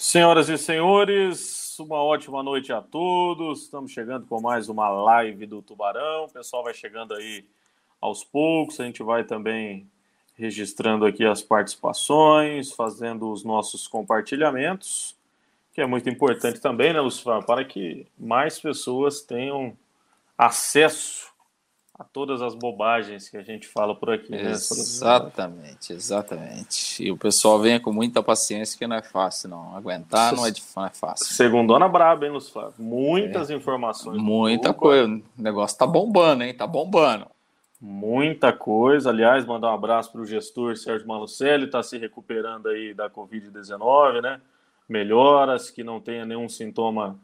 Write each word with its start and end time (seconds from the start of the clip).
Senhoras 0.00 0.48
e 0.48 0.56
senhores, 0.56 1.78
uma 1.78 2.02
ótima 2.02 2.42
noite 2.42 2.72
a 2.72 2.80
todos. 2.80 3.64
Estamos 3.64 3.92
chegando 3.92 4.26
com 4.26 4.40
mais 4.40 4.70
uma 4.70 4.88
live 4.88 5.44
do 5.44 5.60
Tubarão. 5.60 6.24
O 6.24 6.32
pessoal 6.32 6.64
vai 6.64 6.72
chegando 6.72 7.12
aí 7.12 7.44
aos 8.00 8.24
poucos. 8.24 8.80
A 8.80 8.84
gente 8.84 9.02
vai 9.02 9.24
também 9.24 9.86
registrando 10.38 11.04
aqui 11.04 11.26
as 11.26 11.42
participações, 11.42 12.72
fazendo 12.72 13.30
os 13.30 13.44
nossos 13.44 13.86
compartilhamentos, 13.86 15.14
que 15.74 15.82
é 15.82 15.86
muito 15.86 16.08
importante 16.08 16.60
também, 16.60 16.94
né, 16.94 17.00
Lucifer, 17.02 17.44
para 17.44 17.62
que 17.62 18.06
mais 18.18 18.58
pessoas 18.58 19.20
tenham 19.20 19.76
acesso 20.36 21.29
a 22.00 22.04
todas 22.04 22.40
as 22.40 22.54
bobagens 22.54 23.28
que 23.28 23.36
a 23.36 23.42
gente 23.42 23.68
fala 23.68 23.94
por 23.94 24.08
aqui. 24.08 24.30
Né? 24.30 24.52
Exatamente, 24.52 25.92
exatamente. 25.92 27.04
E 27.04 27.12
o 27.12 27.16
pessoal 27.16 27.58
vem 27.58 27.78
com 27.78 27.92
muita 27.92 28.22
paciência, 28.22 28.78
que 28.78 28.86
não 28.86 28.96
é 28.96 29.02
fácil, 29.02 29.50
não. 29.50 29.76
Aguentar 29.76 30.34
não 30.34 30.46
é, 30.46 30.52
não 30.74 30.86
é 30.86 30.88
fácil. 30.88 31.26
Segundona 31.26 31.86
braba, 31.86 32.24
hein, 32.24 32.32
Lucifer? 32.32 32.68
Muitas 32.78 33.50
é. 33.50 33.54
informações. 33.54 34.16
Muita 34.16 34.72
coisa. 34.72 35.06
O 35.06 35.22
negócio 35.36 35.76
tá 35.76 35.86
bombando, 35.86 36.42
hein? 36.42 36.54
Tá 36.54 36.66
bombando. 36.66 37.26
Muita 37.78 38.50
coisa. 38.50 39.10
Aliás, 39.10 39.44
mandar 39.44 39.70
um 39.70 39.74
abraço 39.74 40.10
para 40.10 40.22
o 40.22 40.26
gestor 40.26 40.78
Sérgio 40.78 41.06
Malucelli, 41.06 41.66
está 41.66 41.82
se 41.82 41.98
recuperando 41.98 42.68
aí 42.68 42.94
da 42.94 43.10
Covid-19, 43.10 44.22
né? 44.22 44.40
Melhoras, 44.88 45.68
que 45.68 45.84
não 45.84 46.00
tenha 46.00 46.24
nenhum 46.24 46.48
sintoma. 46.48 47.18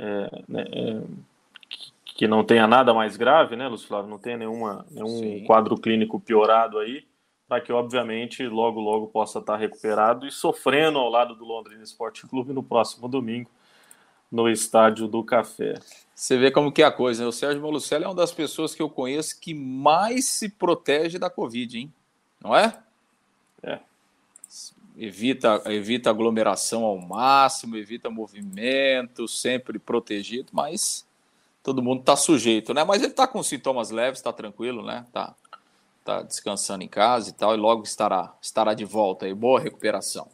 É, 0.00 0.42
né, 0.48 0.64
é, 0.72 1.00
que 2.16 2.26
não 2.26 2.42
tenha 2.42 2.66
nada 2.66 2.94
mais 2.94 3.16
grave, 3.16 3.56
né, 3.56 3.68
Lúcio 3.68 3.86
Flávio? 3.86 4.10
Não 4.10 4.18
tenha 4.18 4.38
nenhuma, 4.38 4.86
nenhum 4.90 5.18
Sim. 5.18 5.44
quadro 5.44 5.76
clínico 5.76 6.18
piorado 6.18 6.78
aí, 6.78 7.06
para 7.46 7.60
que, 7.60 7.70
obviamente, 7.70 8.46
logo, 8.46 8.80
logo 8.80 9.08
possa 9.08 9.38
estar 9.38 9.56
recuperado 9.56 10.26
e 10.26 10.32
sofrendo 10.32 10.98
ao 10.98 11.10
lado 11.10 11.34
do 11.34 11.44
Londrina 11.44 11.82
Esporte 11.82 12.26
Clube 12.26 12.54
no 12.54 12.62
próximo 12.62 13.06
domingo, 13.06 13.50
no 14.32 14.48
Estádio 14.48 15.06
do 15.06 15.22
Café. 15.22 15.74
Você 16.14 16.38
vê 16.38 16.50
como 16.50 16.72
que 16.72 16.82
é 16.82 16.86
a 16.86 16.90
coisa, 16.90 17.22
né? 17.22 17.28
O 17.28 17.32
Sérgio 17.32 17.62
Malucelli 17.62 18.04
é 18.04 18.08
uma 18.08 18.14
das 18.14 18.32
pessoas 18.32 18.74
que 18.74 18.80
eu 18.80 18.88
conheço 18.88 19.38
que 19.38 19.52
mais 19.52 20.24
se 20.24 20.48
protege 20.48 21.18
da 21.18 21.28
Covid, 21.28 21.78
hein? 21.78 21.92
Não 22.42 22.56
é? 22.56 22.76
É. 23.62 23.78
Evita, 24.96 25.62
evita 25.66 26.08
aglomeração 26.08 26.82
ao 26.82 26.98
máximo, 26.98 27.76
evita 27.76 28.08
movimento, 28.08 29.28
sempre 29.28 29.78
protegido, 29.78 30.48
mas 30.52 31.05
todo 31.66 31.82
mundo 31.82 31.98
está 31.98 32.14
sujeito, 32.14 32.72
né? 32.72 32.84
Mas 32.84 33.02
ele 33.02 33.10
está 33.10 33.26
com 33.26 33.42
sintomas 33.42 33.90
leves, 33.90 34.20
está 34.20 34.32
tranquilo, 34.32 34.84
né? 34.84 35.04
Tá, 35.12 35.34
tá 36.04 36.22
descansando 36.22 36.84
em 36.84 36.88
casa 36.88 37.30
e 37.30 37.32
tal, 37.32 37.54
e 37.54 37.56
logo 37.56 37.82
estará, 37.82 38.32
estará 38.40 38.72
de 38.72 38.84
volta 38.84 39.26
aí. 39.26 39.34
Boa 39.34 39.58
recuperação. 39.58 40.28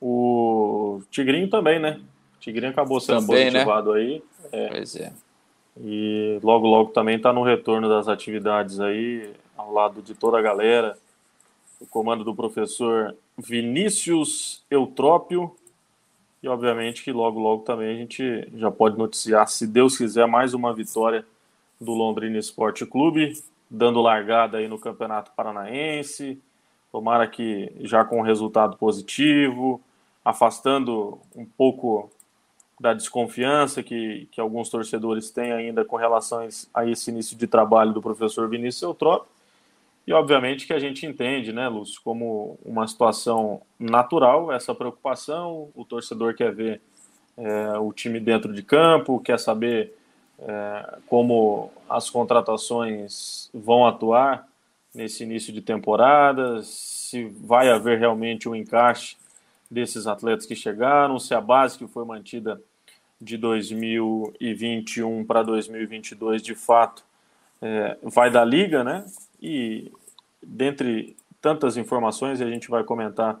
O 0.00 1.02
Tigrinho 1.10 1.50
também, 1.50 1.78
né? 1.78 2.00
O 2.34 2.40
Tigrinho 2.40 2.72
acabou 2.72 2.98
sendo 2.98 3.26
também, 3.26 3.50
né? 3.50 3.62
positivado 3.62 3.92
né? 3.92 4.00
aí. 4.00 4.22
É. 4.50 4.68
Pois 4.68 4.96
é. 4.96 5.12
E 5.78 6.40
logo, 6.42 6.66
logo 6.66 6.92
também 6.92 7.16
está 7.16 7.30
no 7.30 7.42
retorno 7.42 7.86
das 7.86 8.08
atividades 8.08 8.80
aí, 8.80 9.34
ao 9.54 9.70
lado 9.70 10.00
de 10.00 10.14
toda 10.14 10.38
a 10.38 10.42
galera. 10.42 10.96
O 11.78 11.86
comando 11.86 12.24
do 12.24 12.34
professor 12.34 13.14
Vinícius 13.36 14.64
Eutrópio, 14.70 15.54
e 16.42 16.48
obviamente 16.48 17.04
que 17.04 17.12
logo, 17.12 17.38
logo 17.38 17.62
também 17.62 17.94
a 17.94 17.98
gente 17.98 18.48
já 18.56 18.70
pode 18.70 18.98
noticiar, 18.98 19.46
se 19.48 19.66
Deus 19.66 19.96
quiser, 19.96 20.26
mais 20.26 20.54
uma 20.54 20.74
vitória 20.74 21.24
do 21.80 21.92
Londrina 21.92 22.38
Esporte 22.38 22.84
Clube, 22.84 23.40
dando 23.70 24.00
largada 24.00 24.58
aí 24.58 24.66
no 24.66 24.78
Campeonato 24.78 25.30
Paranaense. 25.36 26.40
Tomara 26.90 27.26
que 27.26 27.72
já 27.80 28.04
com 28.04 28.20
resultado 28.20 28.76
positivo, 28.76 29.80
afastando 30.24 31.18
um 31.34 31.44
pouco 31.44 32.10
da 32.78 32.92
desconfiança 32.92 33.82
que, 33.82 34.28
que 34.32 34.40
alguns 34.40 34.68
torcedores 34.68 35.30
têm 35.30 35.52
ainda 35.52 35.84
com 35.84 35.96
relação 35.96 36.46
a 36.74 36.86
esse 36.86 37.10
início 37.10 37.36
de 37.36 37.46
trabalho 37.46 37.92
do 37.92 38.02
professor 38.02 38.48
Vinícius 38.48 38.82
Eutrópio. 38.82 39.31
E 40.06 40.12
obviamente 40.12 40.66
que 40.66 40.72
a 40.72 40.78
gente 40.78 41.06
entende, 41.06 41.52
né, 41.52 41.68
Lúcio, 41.68 42.00
como 42.02 42.58
uma 42.64 42.86
situação 42.88 43.62
natural 43.78 44.52
essa 44.52 44.74
preocupação. 44.74 45.70
O 45.74 45.84
torcedor 45.84 46.34
quer 46.34 46.52
ver 46.52 46.80
é, 47.36 47.78
o 47.78 47.92
time 47.92 48.18
dentro 48.18 48.52
de 48.52 48.62
campo, 48.62 49.20
quer 49.20 49.38
saber 49.38 49.94
é, 50.40 50.98
como 51.06 51.70
as 51.88 52.10
contratações 52.10 53.48
vão 53.54 53.86
atuar 53.86 54.46
nesse 54.94 55.22
início 55.22 55.52
de 55.52 55.62
temporada, 55.62 56.62
se 56.62 57.24
vai 57.24 57.70
haver 57.70 57.98
realmente 57.98 58.48
um 58.48 58.54
encaixe 58.54 59.16
desses 59.70 60.06
atletas 60.06 60.44
que 60.44 60.54
chegaram, 60.54 61.18
se 61.18 61.32
a 61.32 61.40
base 61.40 61.78
que 61.78 61.86
foi 61.86 62.04
mantida 62.04 62.60
de 63.20 63.38
2021 63.38 65.24
para 65.24 65.42
2022 65.42 66.42
de 66.42 66.54
fato 66.54 67.04
é, 67.62 67.96
vai 68.02 68.28
da 68.28 68.44
liga, 68.44 68.82
né? 68.82 69.04
E 69.40 69.92
dentre 70.42 71.16
tantas 71.40 71.76
informações, 71.76 72.40
e 72.40 72.44
a 72.44 72.50
gente 72.50 72.68
vai 72.68 72.82
comentar 72.82 73.40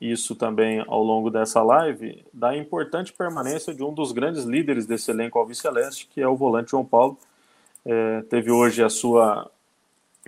isso 0.00 0.34
também 0.34 0.82
ao 0.86 1.04
longo 1.04 1.30
dessa 1.30 1.62
live, 1.62 2.24
da 2.32 2.56
importante 2.56 3.12
permanência 3.12 3.74
de 3.74 3.84
um 3.84 3.92
dos 3.92 4.12
grandes 4.12 4.44
líderes 4.44 4.86
desse 4.86 5.10
elenco 5.10 5.38
alviceleste, 5.38 6.08
que 6.10 6.22
é 6.22 6.26
o 6.26 6.36
volante 6.36 6.70
João 6.70 6.84
Paulo. 6.84 7.18
É, 7.84 8.22
teve 8.22 8.50
hoje 8.50 8.82
a 8.82 8.88
sua 8.88 9.50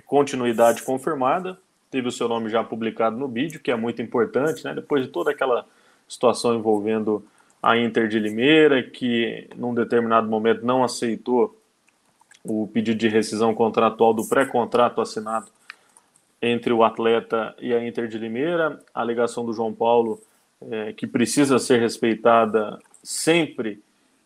continuidade 0.05 0.83
confirmada, 0.83 1.57
teve 1.89 2.07
o 2.07 2.11
seu 2.11 2.27
nome 2.27 2.49
já 2.49 2.63
publicado 2.63 3.17
no 3.17 3.27
vídeo, 3.27 3.59
que 3.59 3.71
é 3.71 3.75
muito 3.75 4.01
importante, 4.01 4.63
né? 4.63 4.75
depois 4.75 5.03
de 5.03 5.09
toda 5.09 5.31
aquela 5.31 5.65
situação 6.07 6.55
envolvendo 6.55 7.25
a 7.61 7.77
Inter 7.77 8.07
de 8.07 8.19
Limeira, 8.19 8.83
que 8.83 9.47
num 9.55 9.73
determinado 9.73 10.27
momento 10.27 10.63
não 10.63 10.83
aceitou 10.83 11.57
o 12.43 12.67
pedido 12.67 12.97
de 12.97 13.07
rescisão 13.07 13.53
contratual 13.53 14.13
do 14.13 14.27
pré-contrato 14.27 14.99
assinado 14.99 15.47
entre 16.41 16.73
o 16.73 16.83
atleta 16.83 17.55
e 17.59 17.73
a 17.73 17.85
Inter 17.85 18.07
de 18.07 18.17
Limeira, 18.17 18.79
a 18.93 18.99
alegação 18.99 19.45
do 19.45 19.53
João 19.53 19.73
Paulo, 19.73 20.19
é, 20.69 20.91
que 20.91 21.07
precisa 21.07 21.57
ser 21.57 21.79
respeitada 21.79 22.77
sempre 23.01 23.81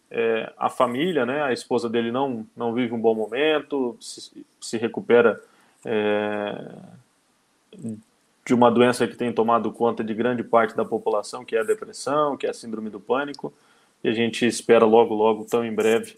é, 0.10 0.52
a 0.58 0.70
família, 0.70 1.26
né? 1.26 1.44
A 1.44 1.54
esposa 1.54 1.90
dele 1.90 2.12
não, 2.12 2.46
não 2.56 2.74
vive 2.74 2.94
um 2.94 3.00
bom 3.00 3.14
momento, 3.14 3.96
se, 4.00 4.46
se 4.60 4.78
recupera 4.78 5.40
é, 5.86 6.72
de 8.46 8.54
uma 8.54 8.72
doença 8.72 9.08
que 9.08 9.16
tem 9.16 9.32
tomado 9.32 9.72
conta 9.72 10.04
de 10.04 10.14
grande 10.14 10.44
parte 10.44 10.76
da 10.76 10.86
população, 10.86 11.44
que 11.44 11.56
é 11.56 11.60
a 11.60 11.64
depressão, 11.64 12.38
que 12.38 12.48
é 12.48 12.50
a 12.50 12.54
síndrome 12.54 12.90
do 12.90 13.00
pânico, 13.00 13.54
e 14.04 14.10
a 14.10 14.14
gente 14.14 14.46
espera 14.46 14.86
logo, 14.86 15.14
logo, 15.14 15.46
tão 15.46 15.66
em 15.66 15.74
breve, 15.74 16.18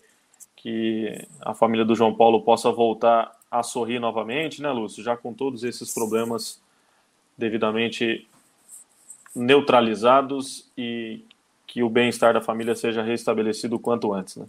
que 0.61 1.25
a 1.39 1.53
família 1.53 1.85
do 1.85 1.95
João 1.95 2.13
Paulo 2.13 2.41
possa 2.41 2.69
voltar 2.69 3.31
a 3.49 3.63
sorrir 3.63 3.97
novamente, 3.97 4.61
né, 4.61 4.69
Lúcio? 4.71 5.01
Já 5.01 5.15
com 5.15 5.33
todos 5.33 5.63
esses 5.63 5.93
problemas 5.93 6.61
devidamente 7.37 8.27
neutralizados 9.33 10.69
e 10.77 11.23
que 11.65 11.81
o 11.81 11.89
bem-estar 11.89 12.33
da 12.33 12.41
família 12.41 12.75
seja 12.75 13.01
restabelecido 13.01 13.77
o 13.77 13.79
quanto 13.79 14.11
antes, 14.11 14.35
né? 14.35 14.45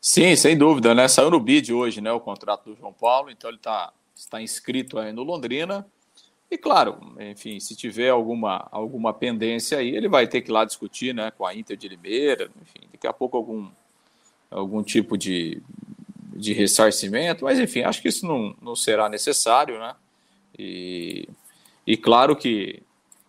Sim, 0.00 0.36
sem 0.36 0.56
dúvida, 0.56 0.94
né? 0.94 1.08
Saiu 1.08 1.30
no 1.30 1.40
BID 1.40 1.72
hoje, 1.72 2.00
né, 2.00 2.12
o 2.12 2.20
contrato 2.20 2.70
do 2.70 2.76
João 2.76 2.92
Paulo, 2.92 3.30
então 3.30 3.50
ele 3.50 3.58
tá, 3.58 3.92
está 4.14 4.40
inscrito 4.40 4.98
aí 4.98 5.12
no 5.12 5.24
Londrina. 5.24 5.84
E 6.48 6.56
claro, 6.56 7.16
enfim, 7.18 7.58
se 7.58 7.74
tiver 7.74 8.10
alguma, 8.10 8.68
alguma 8.70 9.12
pendência 9.12 9.78
aí, 9.78 9.96
ele 9.96 10.08
vai 10.08 10.28
ter 10.28 10.42
que 10.42 10.50
ir 10.50 10.52
lá 10.52 10.64
discutir, 10.64 11.12
né, 11.12 11.32
com 11.32 11.44
a 11.44 11.54
Inter 11.54 11.76
de 11.76 11.88
Limeira, 11.88 12.48
enfim, 12.62 12.86
daqui 12.92 13.08
a 13.08 13.12
pouco 13.12 13.36
algum, 13.36 13.70
algum 14.54 14.82
tipo 14.82 15.18
de, 15.18 15.60
de 16.36 16.52
ressarcimento, 16.52 17.44
mas 17.44 17.58
enfim, 17.58 17.82
acho 17.82 18.00
que 18.00 18.08
isso 18.08 18.26
não, 18.26 18.54
não 18.62 18.76
será 18.76 19.08
necessário, 19.08 19.78
né? 19.78 19.94
E, 20.56 21.28
e 21.84 21.96
claro 21.96 22.36
que, 22.36 22.80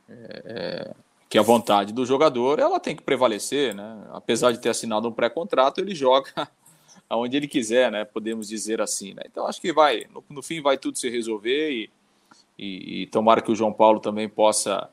é, 0.07 0.43
é, 0.45 0.93
que 1.27 1.37
a 1.37 1.41
vontade 1.41 1.91
do 1.91 2.05
jogador 2.05 2.59
ela 2.59 2.79
tem 2.79 2.95
que 2.95 3.01
prevalecer, 3.01 3.73
né? 3.73 4.05
Apesar 4.13 4.51
de 4.51 4.59
ter 4.59 4.69
assinado 4.69 5.07
um 5.07 5.11
pré-contrato, 5.11 5.81
ele 5.81 5.95
joga 5.95 6.31
aonde 7.09 7.35
ele 7.35 7.47
quiser, 7.47 7.91
né? 7.91 8.05
Podemos 8.05 8.47
dizer 8.47 8.79
assim, 8.79 9.15
né? 9.15 9.23
Então 9.25 9.47
acho 9.47 9.59
que 9.59 9.73
vai, 9.73 10.05
no, 10.13 10.23
no 10.29 10.43
fim 10.43 10.61
vai 10.61 10.77
tudo 10.77 10.99
se 10.99 11.09
resolver 11.09 11.71
e, 11.71 11.89
e, 12.57 13.01
e, 13.01 13.07
tomara 13.07 13.41
que 13.41 13.51
o 13.51 13.55
João 13.55 13.73
Paulo 13.73 13.99
também 13.99 14.29
possa 14.29 14.87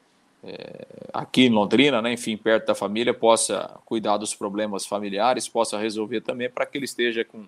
é, 0.45 0.87
aqui 1.13 1.43
em 1.43 1.51
Londrina, 1.51 2.03
né, 2.03 2.13
enfim, 2.13 2.37
perto 2.37 2.67
da 2.67 2.75
família, 2.75 3.15
possa 3.15 3.79
cuidar 3.85 4.17
dos 4.17 4.35
problemas 4.35 4.87
familiares, 4.87 5.49
possa 5.49 5.79
resolver 5.79 6.21
também 6.21 6.51
para 6.51 6.67
que 6.67 6.79
ele 6.79 6.85
esteja 6.85 7.25
com 7.25 7.45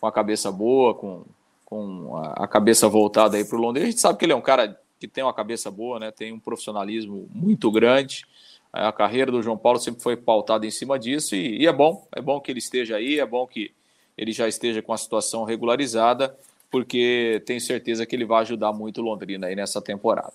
com 0.00 0.06
a 0.06 0.12
cabeça 0.12 0.50
boa, 0.50 0.94
com, 0.94 1.24
com 1.64 2.16
a, 2.16 2.46
cabeça 2.46 2.88
voltada 2.88 3.36
aí 3.36 3.44
para 3.44 3.56
o 3.56 3.60
Londrina. 3.60 3.88
A 3.88 3.90
gente 3.90 4.00
sabe 4.00 4.18
que 4.18 4.24
ele 4.24 4.32
é 4.32 4.36
um 4.36 4.40
cara 4.40 4.78
que 4.98 5.08
tem 5.08 5.24
uma 5.24 5.34
cabeça 5.34 5.70
boa, 5.70 5.98
né? 5.98 6.10
Tem 6.10 6.32
um 6.32 6.38
profissionalismo 6.38 7.28
muito 7.32 7.70
grande. 7.70 8.24
A 8.72 8.92
carreira 8.92 9.30
do 9.30 9.42
João 9.42 9.56
Paulo 9.56 9.78
sempre 9.78 10.02
foi 10.02 10.16
pautada 10.16 10.66
em 10.66 10.70
cima 10.70 10.98
disso 10.98 11.34
e, 11.34 11.62
e, 11.62 11.66
é 11.66 11.72
bom, 11.72 12.06
é 12.14 12.20
bom 12.20 12.40
que 12.40 12.50
ele 12.50 12.58
esteja 12.58 12.96
aí, 12.96 13.18
é 13.18 13.26
bom 13.26 13.46
que 13.46 13.72
ele 14.16 14.32
já 14.32 14.46
esteja 14.46 14.82
com 14.82 14.92
a 14.92 14.98
situação 14.98 15.44
regularizada, 15.44 16.36
porque 16.70 17.42
tenho 17.46 17.60
certeza 17.60 18.04
que 18.04 18.14
ele 18.14 18.26
vai 18.26 18.42
ajudar 18.42 18.72
muito 18.72 19.00
o 19.00 19.04
Londrina 19.04 19.46
aí 19.46 19.56
nessa 19.56 19.80
temporada. 19.80 20.34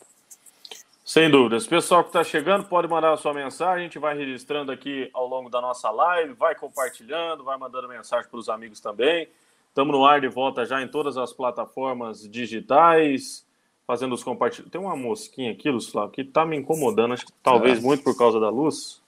Sem 1.06 1.30
dúvidas. 1.30 1.68
Pessoal 1.68 2.02
que 2.02 2.10
está 2.10 2.24
chegando, 2.24 2.64
pode 2.64 2.88
mandar 2.88 3.12
a 3.12 3.18
sua 3.18 3.34
mensagem. 3.34 3.82
A 3.82 3.84
gente 3.84 4.00
vai 4.00 4.18
registrando 4.18 4.72
aqui 4.72 5.10
ao 5.14 5.28
longo 5.28 5.50
da 5.50 5.60
nossa 5.60 5.92
live, 5.92 6.34
vai 6.34 6.56
compartilhando, 6.56 7.44
vai 7.44 7.58
mandando 7.58 7.90
mensagem 7.90 8.30
para 8.30 8.40
os 8.40 8.48
amigos 8.48 8.80
também. 8.80 9.28
Estamos 9.68 9.94
no 9.94 10.06
ar 10.06 10.22
de 10.22 10.30
volta 10.30 10.66
já 10.66 10.82
em 10.82 10.88
todas 10.88 11.18
as 11.18 11.34
plataformas 11.34 12.30
digitais, 12.30 13.46
fazendo 13.86 14.16
os 14.16 14.24
compartilhamentos. 14.24 14.72
Tem 14.72 14.80
uma 14.80 14.96
mosquinha 14.96 15.52
aqui, 15.52 15.70
Luciano, 15.70 16.10
que 16.10 16.22
está 16.22 16.46
me 16.46 16.56
incomodando, 16.56 17.14
acho 17.14 17.26
que 17.26 17.34
talvez 17.44 17.82
muito 17.82 18.02
por 18.02 18.18
causa 18.18 18.40
da 18.40 18.50
luz. 18.50 19.02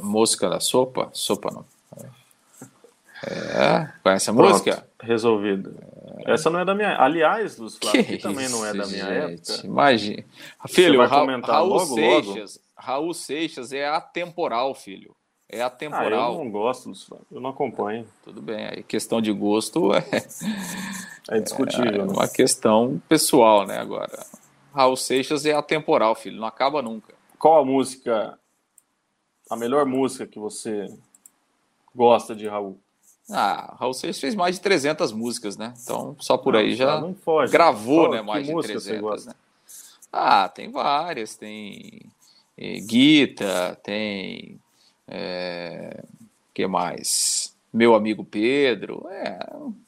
Mosca 0.00 0.48
da 0.48 0.58
sopa? 0.58 1.10
Sopa 1.12 1.50
não. 1.50 1.81
É, 3.24 3.92
conhece 4.02 4.30
a 4.30 4.32
Pronto, 4.32 4.50
música? 4.50 4.86
Resolvido. 5.00 5.76
É. 6.26 6.32
Essa 6.32 6.50
não 6.50 6.60
é 6.60 6.64
da 6.64 6.74
minha. 6.74 6.96
Aliás, 6.98 7.56
Luz 7.56 7.76
Flávio, 7.76 8.04
que, 8.04 8.16
que 8.16 8.22
também 8.22 8.48
não 8.48 8.64
é 8.66 8.74
da 8.74 8.86
minha 8.86 9.28
gente, 9.28 9.52
época. 9.52 9.66
Imagina. 9.66 10.24
Filho, 10.68 11.00
Ra 11.00 11.06
Raul 11.06 11.68
logo, 11.68 11.94
Seixas. 11.94 12.56
Logo. 12.56 12.66
Raul 12.76 13.14
Seixas 13.14 13.72
é 13.72 13.86
atemporal, 13.86 14.74
filho. 14.74 15.14
É 15.48 15.60
atemporal. 15.60 16.32
Ah, 16.32 16.34
eu 16.34 16.44
não 16.44 16.50
gosto, 16.50 16.88
Luz 16.88 17.04
Flávio. 17.04 17.26
Eu 17.30 17.40
não 17.40 17.50
acompanho. 17.50 18.06
Tudo 18.24 18.40
bem. 18.40 18.66
Aí 18.66 18.82
questão 18.82 19.20
de 19.20 19.30
gosto 19.32 19.92
é. 19.94 20.04
É 21.30 21.38
discutível. 21.38 22.02
É 22.02 22.04
uma 22.04 22.26
questão 22.26 23.00
pessoal, 23.08 23.66
né? 23.66 23.78
Agora. 23.78 24.26
Raul 24.74 24.96
Seixas 24.96 25.46
é 25.46 25.52
atemporal, 25.52 26.14
filho. 26.14 26.40
Não 26.40 26.46
acaba 26.46 26.82
nunca. 26.82 27.14
Qual 27.38 27.60
a 27.60 27.64
música. 27.64 28.38
A 29.50 29.56
melhor 29.56 29.84
música 29.84 30.26
que 30.26 30.38
você 30.38 30.88
gosta 31.94 32.34
de 32.34 32.48
Raul? 32.48 32.80
Ah, 33.32 33.74
Raul 33.78 33.94
Seixas 33.94 34.20
fez 34.20 34.34
mais 34.34 34.56
de 34.56 34.60
300 34.60 35.12
músicas, 35.12 35.56
né? 35.56 35.72
Então, 35.82 36.14
só 36.20 36.36
por 36.36 36.52
não, 36.52 36.60
aí 36.60 36.74
já 36.74 37.02
gravou, 37.50 38.10
né, 38.10 38.22
mais 38.22 38.46
de 38.46 38.54
300, 38.54 39.26
né? 39.26 39.34
Ah, 40.12 40.48
tem 40.48 40.70
várias, 40.70 41.34
tem 41.34 42.02
é, 42.58 42.78
Guita, 42.80 43.78
tem 43.82 44.60
é, 45.08 46.04
que 46.52 46.66
mais? 46.66 47.56
Meu 47.72 47.94
amigo 47.94 48.22
Pedro, 48.22 49.06
é, 49.10 49.38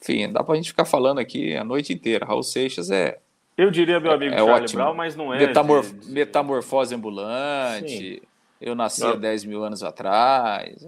enfim, 0.01 0.31
dá 0.31 0.43
pra 0.43 0.55
gente 0.55 0.69
ficar 0.69 0.85
falando 0.85 1.19
aqui 1.19 1.55
a 1.55 1.63
noite 1.63 1.93
inteira. 1.93 2.25
Raul 2.25 2.41
Seixas 2.41 2.89
é 2.89 3.19
eu 3.57 3.71
diria 3.71 3.99
meu 3.99 4.11
amigo 4.11 4.33
é, 4.33 4.35
é 4.35 4.39
Charlie 4.39 4.63
ótimo. 4.63 4.83
Brown, 4.83 4.93
mas 4.93 5.15
não 5.15 5.33
é. 5.33 5.37
Metamorf 5.37 5.93
de... 5.93 6.11
Metamorfose 6.11 6.93
ambulante. 6.93 8.19
Sim. 8.19 8.21
Eu 8.59 8.75
nasci 8.75 9.03
há 9.05 9.13
10 9.13 9.45
mil 9.45 9.63
anos 9.63 9.83
atrás. 9.83 10.85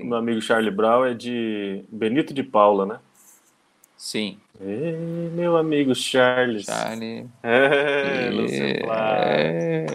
Meu 0.00 0.16
amigo 0.16 0.40
Charlie 0.40 0.70
Brown 0.70 1.04
é 1.04 1.14
de 1.14 1.84
Benito 1.90 2.32
de 2.32 2.42
Paula, 2.42 2.86
né? 2.86 2.98
Sim. 3.96 4.38
E, 4.60 5.28
meu 5.34 5.56
amigo 5.56 5.94
Charles. 5.94 6.64
Charlie. 6.64 7.26
É, 7.42 8.30
e... 8.32 8.82
é... 8.88 9.86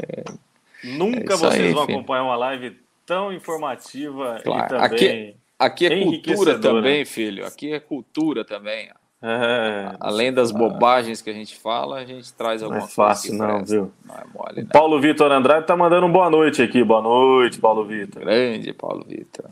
Nunca 0.83 1.33
é 1.33 1.37
vocês 1.37 1.67
aí, 1.67 1.73
vão 1.73 1.83
acompanhar 1.83 2.23
uma 2.23 2.35
live 2.35 2.77
tão 3.05 3.31
informativa 3.31 4.41
claro. 4.43 4.65
e 4.65 4.67
também. 4.67 5.35
Aqui, 5.57 5.85
aqui 5.85 5.85
é 5.85 6.03
cultura 6.03 6.59
também, 6.59 7.05
filho. 7.05 7.45
Aqui 7.45 7.73
é 7.73 7.79
cultura 7.79 8.43
também. 8.43 8.89
É, 9.25 9.95
Além 10.01 10.33
das 10.33 10.51
bobagens 10.51 11.21
que 11.21 11.29
a 11.29 11.33
gente 11.33 11.55
fala, 11.55 11.99
a 11.99 12.05
gente 12.05 12.33
traz 12.33 12.61
alguma 12.61 12.81
não 12.81 12.87
é 12.87 12.89
fácil, 12.89 13.33
não, 13.35 13.63
viu? 13.63 13.89
Não 14.05 14.15
é 14.15 14.23
mole, 14.33 14.63
né? 14.63 14.69
Paulo 14.69 14.99
Vitor 14.99 15.31
Andrade 15.31 15.65
tá 15.65 15.77
mandando 15.77 16.05
um 16.05 16.11
boa 16.11 16.29
noite 16.29 16.61
aqui. 16.61 16.83
Boa 16.83 17.01
noite, 17.01 17.57
Paulo 17.57 17.85
Vitor. 17.85 18.21
Grande 18.21 18.73
Paulo 18.73 19.05
Vitor. 19.07 19.45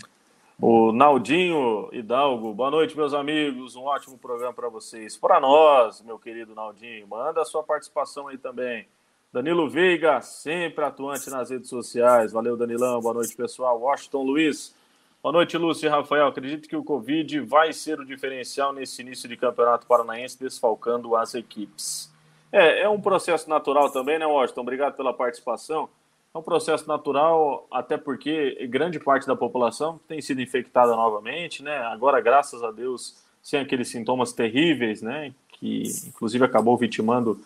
O 0.63 0.91
Naldinho 0.91 1.89
Hidalgo, 1.91 2.53
boa 2.53 2.69
noite, 2.69 2.95
meus 2.95 3.15
amigos. 3.15 3.75
Um 3.75 3.81
ótimo 3.81 4.15
programa 4.15 4.53
para 4.53 4.69
vocês. 4.69 5.17
Para 5.17 5.39
nós, 5.39 6.03
meu 6.03 6.19
querido 6.19 6.53
Naldinho, 6.53 7.07
manda 7.07 7.41
a 7.41 7.45
sua 7.45 7.63
participação 7.63 8.27
aí 8.27 8.37
também. 8.37 8.87
Danilo 9.33 9.67
Veiga, 9.67 10.21
sempre 10.21 10.85
atuante 10.85 11.31
nas 11.31 11.49
redes 11.49 11.67
sociais. 11.67 12.31
Valeu, 12.31 12.55
Danilão. 12.55 13.01
Boa 13.01 13.15
noite, 13.15 13.35
pessoal. 13.35 13.79
Washington 13.79 14.21
Luiz. 14.21 14.75
Boa 15.23 15.33
noite, 15.33 15.57
Lúcio 15.57 15.87
e 15.87 15.89
Rafael. 15.89 16.27
Acredito 16.27 16.69
que 16.69 16.75
o 16.75 16.83
Covid 16.83 17.39
vai 17.39 17.73
ser 17.73 17.99
o 17.99 18.05
diferencial 18.05 18.71
nesse 18.71 19.01
início 19.01 19.27
de 19.27 19.35
campeonato 19.35 19.87
paranaense, 19.87 20.39
desfalcando 20.39 21.15
as 21.15 21.33
equipes. 21.33 22.13
É, 22.51 22.81
é 22.81 22.89
um 22.89 23.01
processo 23.01 23.49
natural 23.49 23.89
também, 23.89 24.19
né, 24.19 24.27
Washington? 24.27 24.61
Obrigado 24.61 24.95
pela 24.95 25.11
participação. 25.11 25.89
É 26.33 26.37
um 26.37 26.41
processo 26.41 26.87
natural, 26.87 27.67
até 27.69 27.97
porque 27.97 28.65
grande 28.69 28.97
parte 28.99 29.27
da 29.27 29.35
população 29.35 29.99
tem 30.07 30.21
sido 30.21 30.41
infectada 30.41 30.95
novamente, 30.95 31.61
né? 31.61 31.77
Agora, 31.79 32.21
graças 32.21 32.63
a 32.63 32.71
Deus, 32.71 33.17
sem 33.43 33.59
aqueles 33.59 33.89
sintomas 33.89 34.31
terríveis, 34.31 35.01
né? 35.01 35.33
Que 35.51 35.83
inclusive 36.07 36.45
acabou 36.45 36.77
vitimando 36.77 37.37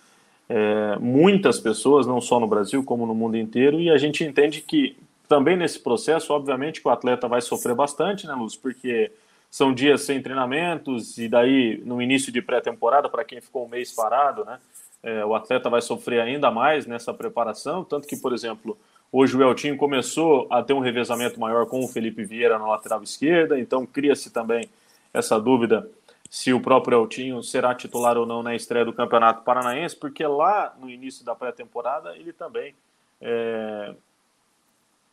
é, 0.48 0.98
muitas 1.00 1.60
pessoas, 1.60 2.06
não 2.06 2.22
só 2.22 2.40
no 2.40 2.46
Brasil, 2.46 2.84
como 2.84 3.08
no 3.08 3.16
mundo 3.16 3.36
inteiro. 3.38 3.80
E 3.80 3.90
a 3.90 3.98
gente 3.98 4.24
entende 4.24 4.62
que 4.62 4.96
também 5.28 5.58
nesse 5.58 5.80
processo, 5.80 6.32
obviamente, 6.32 6.80
que 6.80 6.88
o 6.88 6.92
atleta 6.92 7.28
vai 7.28 7.42
sofrer 7.42 7.74
bastante, 7.74 8.28
né, 8.28 8.36
Luz? 8.36 8.56
Porque 8.56 9.12
são 9.50 9.74
dias 9.74 10.02
sem 10.02 10.22
treinamentos 10.22 11.18
e 11.18 11.28
daí 11.28 11.82
no 11.84 12.00
início 12.00 12.32
de 12.32 12.40
pré-temporada, 12.40 13.10
para 13.10 13.24
quem 13.24 13.42
ficou 13.42 13.66
um 13.66 13.70
mês 13.70 13.92
parado, 13.94 14.46
né? 14.46 14.60
É, 15.06 15.24
o 15.24 15.36
atleta 15.36 15.70
vai 15.70 15.84
sofrer 15.84 16.20
ainda 16.20 16.50
mais 16.50 16.88
nessa 16.88 17.14
preparação, 17.14 17.84
tanto 17.84 18.08
que, 18.08 18.18
por 18.18 18.34
exemplo, 18.34 18.76
hoje 19.12 19.38
o 19.38 19.44
Eltinho 19.44 19.78
começou 19.78 20.48
a 20.50 20.64
ter 20.64 20.74
um 20.74 20.80
revezamento 20.80 21.40
maior 21.40 21.68
com 21.68 21.86
o 21.86 21.88
Felipe 21.88 22.24
Vieira 22.24 22.58
na 22.58 22.66
lateral 22.66 23.04
esquerda, 23.04 23.60
então 23.60 23.86
cria-se 23.86 24.32
também 24.32 24.68
essa 25.14 25.40
dúvida 25.40 25.88
se 26.28 26.52
o 26.52 26.60
próprio 26.60 27.04
Eltinho 27.04 27.44
será 27.44 27.76
titular 27.76 28.18
ou 28.18 28.26
não 28.26 28.42
na 28.42 28.56
estreia 28.56 28.84
do 28.84 28.92
Campeonato 28.92 29.44
Paranaense, 29.44 29.96
porque 29.96 30.26
lá 30.26 30.76
no 30.80 30.90
início 30.90 31.24
da 31.24 31.36
pré-temporada 31.36 32.18
ele 32.18 32.34
também 32.34 32.74
é, 33.22 33.94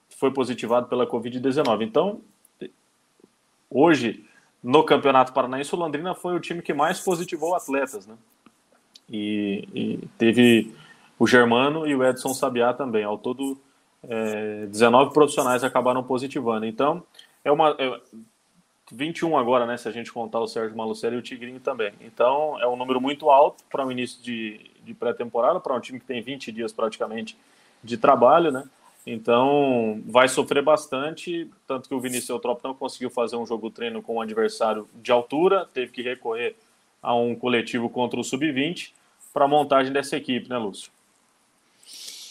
foi 0.08 0.30
positivado 0.30 0.86
pela 0.86 1.06
Covid-19. 1.06 1.82
Então, 1.82 2.22
hoje, 3.68 4.24
no 4.62 4.82
Campeonato 4.84 5.34
Paranaense, 5.34 5.74
o 5.74 5.78
Londrina 5.78 6.14
foi 6.14 6.34
o 6.34 6.40
time 6.40 6.62
que 6.62 6.72
mais 6.72 6.98
positivou 6.98 7.54
atletas, 7.54 8.06
né? 8.06 8.16
E, 9.12 9.68
e 9.74 10.08
teve 10.16 10.74
o 11.18 11.26
Germano 11.26 11.86
e 11.86 11.94
o 11.94 12.02
Edson 12.02 12.32
Sabiá 12.32 12.72
também. 12.72 13.04
Ao 13.04 13.18
todo, 13.18 13.60
é, 14.02 14.66
19 14.66 15.12
profissionais 15.12 15.62
acabaram 15.62 16.02
positivando. 16.02 16.64
Então, 16.64 17.02
é 17.44 17.52
uma. 17.52 17.76
É, 17.78 18.00
21 18.90 19.38
agora, 19.38 19.64
né? 19.64 19.76
Se 19.76 19.88
a 19.88 19.92
gente 19.92 20.12
contar 20.12 20.40
o 20.40 20.46
Sérgio 20.46 20.76
Malucelli 20.76 21.16
e 21.16 21.18
o 21.18 21.22
Tigrinho 21.22 21.60
também. 21.60 21.92
Então, 22.00 22.60
é 22.60 22.66
um 22.66 22.76
número 22.76 23.00
muito 23.00 23.30
alto 23.30 23.62
para 23.70 23.84
o 23.84 23.88
um 23.88 23.92
início 23.92 24.22
de, 24.22 24.70
de 24.84 24.92
pré-temporada, 24.92 25.60
para 25.60 25.74
um 25.74 25.80
time 25.80 26.00
que 26.00 26.06
tem 26.06 26.20
20 26.20 26.50
dias 26.52 26.72
praticamente 26.72 27.36
de 27.82 27.96
trabalho, 27.96 28.50
né? 28.50 28.64
Então, 29.06 30.00
vai 30.06 30.28
sofrer 30.28 30.62
bastante, 30.62 31.50
tanto 31.66 31.88
que 31.88 31.94
o 31.94 32.00
Vinícius 32.00 32.28
Eutrópio 32.28 32.68
não 32.68 32.74
conseguiu 32.74 33.10
fazer 33.10 33.36
um 33.36 33.46
jogo 33.46 33.70
treino 33.70 34.00
com 34.00 34.16
um 34.16 34.20
adversário 34.20 34.88
de 34.94 35.10
altura, 35.10 35.66
teve 35.72 35.90
que 35.90 36.02
recorrer 36.02 36.54
a 37.02 37.14
um 37.14 37.34
coletivo 37.34 37.88
contra 37.88 38.20
o 38.20 38.22
Sub-20 38.22 38.92
para 39.32 39.44
a 39.44 39.48
montagem 39.48 39.92
dessa 39.92 40.16
equipe, 40.16 40.48
né, 40.48 40.58
Lúcio? 40.58 40.90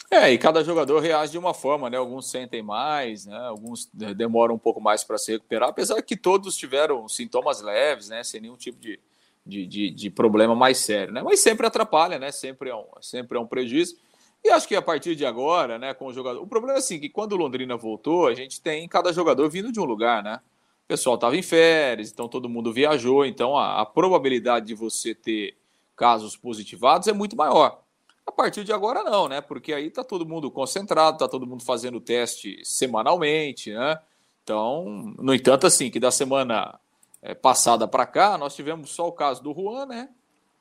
É, 0.10 0.30
e 0.30 0.38
cada 0.38 0.62
jogador 0.62 1.00
reage 1.00 1.32
de 1.32 1.38
uma 1.38 1.54
forma, 1.54 1.90
né? 1.90 1.96
Alguns 1.98 2.30
sentem 2.30 2.62
mais, 2.62 3.26
né? 3.26 3.38
Alguns 3.48 3.90
demoram 3.94 4.56
um 4.56 4.60
pouco 4.60 4.82
mais 4.82 5.06
para 5.06 5.18
se 5.18 5.32
recuperar, 5.32 5.70
apesar 5.70 6.02
que 6.02 6.18
todos 6.18 6.58
tiveram 6.58 7.08
sintomas 7.08 7.62
leves, 7.62 8.10
né? 8.10 8.22
Sem 8.22 8.42
nenhum 8.42 8.58
tipo 8.58 8.78
de, 8.78 9.00
de, 9.46 9.66
de, 9.66 9.90
de 9.90 10.10
problema 10.10 10.54
mais 10.54 10.80
sério, 10.80 11.14
né? 11.14 11.24
Mas 11.24 11.40
sempre 11.40 11.66
atrapalha, 11.66 12.20
né? 12.20 12.30
Sempre 12.30 12.70
é 12.70 12.76
um, 12.76 12.86
sempre 13.00 13.38
é 13.38 13.42
um 13.42 13.48
prejuízo. 13.48 13.96
E 14.44 14.50
acho 14.50 14.68
que 14.68 14.76
a 14.76 14.82
partir 14.82 15.16
de 15.16 15.26
agora, 15.26 15.78
né, 15.78 15.94
com 15.94 16.08
o 16.08 16.14
jogador. 16.14 16.42
O 16.42 16.48
problema 16.48 16.78
é 16.78 16.80
assim, 16.80 17.00
que 17.00 17.10
quando 17.10 17.34
o 17.34 17.38
Londrina 17.38 17.78
voltou, 17.78 18.28
a 18.28 18.34
gente 18.34 18.60
tem 18.60 18.88
cada 18.88 19.14
jogador 19.14 19.48
vindo 19.50 19.72
de 19.72 19.80
um 19.80 19.86
lugar, 19.86 20.24
né? 20.24 20.40
O 20.86 20.88
pessoal 20.88 21.16
estava 21.16 21.38
em 21.38 21.44
férias, 21.44 22.12
então 22.12 22.28
todo 22.28 22.50
mundo 22.50 22.74
viajou, 22.74 23.26
então 23.26 23.56
a, 23.56 23.82
a, 23.82 23.86
probabilidade 23.86 24.68
de 24.68 24.74
você 24.74 25.16
ter 25.16 25.56
casos 26.02 26.36
positivados 26.36 27.08
é 27.08 27.14
muito 27.14 27.38
maior. 27.38 27.80
A 28.26 28.32
partir 28.32 28.64
de 28.64 28.74
agora, 28.74 29.04
não, 29.04 29.30
né? 29.30 29.40
Porque 29.40 29.72
aí 29.72 29.92
tá 29.92 30.04
todo 30.04 30.26
mundo 30.26 30.50
concentrado, 30.50 31.20
tá 31.20 31.28
todo 31.28 31.46
mundo 31.46 31.64
fazendo 31.64 32.02
teste 32.02 32.60
semanalmente, 32.64 33.72
né? 33.72 34.00
Então, 34.44 35.14
no 35.20 35.32
entanto, 35.32 35.68
assim, 35.68 35.92
que 35.92 36.00
da 36.00 36.10
semana 36.10 36.80
é, 37.22 37.36
passada 37.36 37.88
para 37.88 38.08
cá, 38.08 38.36
nós 38.36 38.56
tivemos 38.56 38.90
só 38.90 39.08
o 39.08 39.12
caso 39.12 39.44
do 39.44 39.54
Juan, 39.54 39.86
né? 39.86 40.10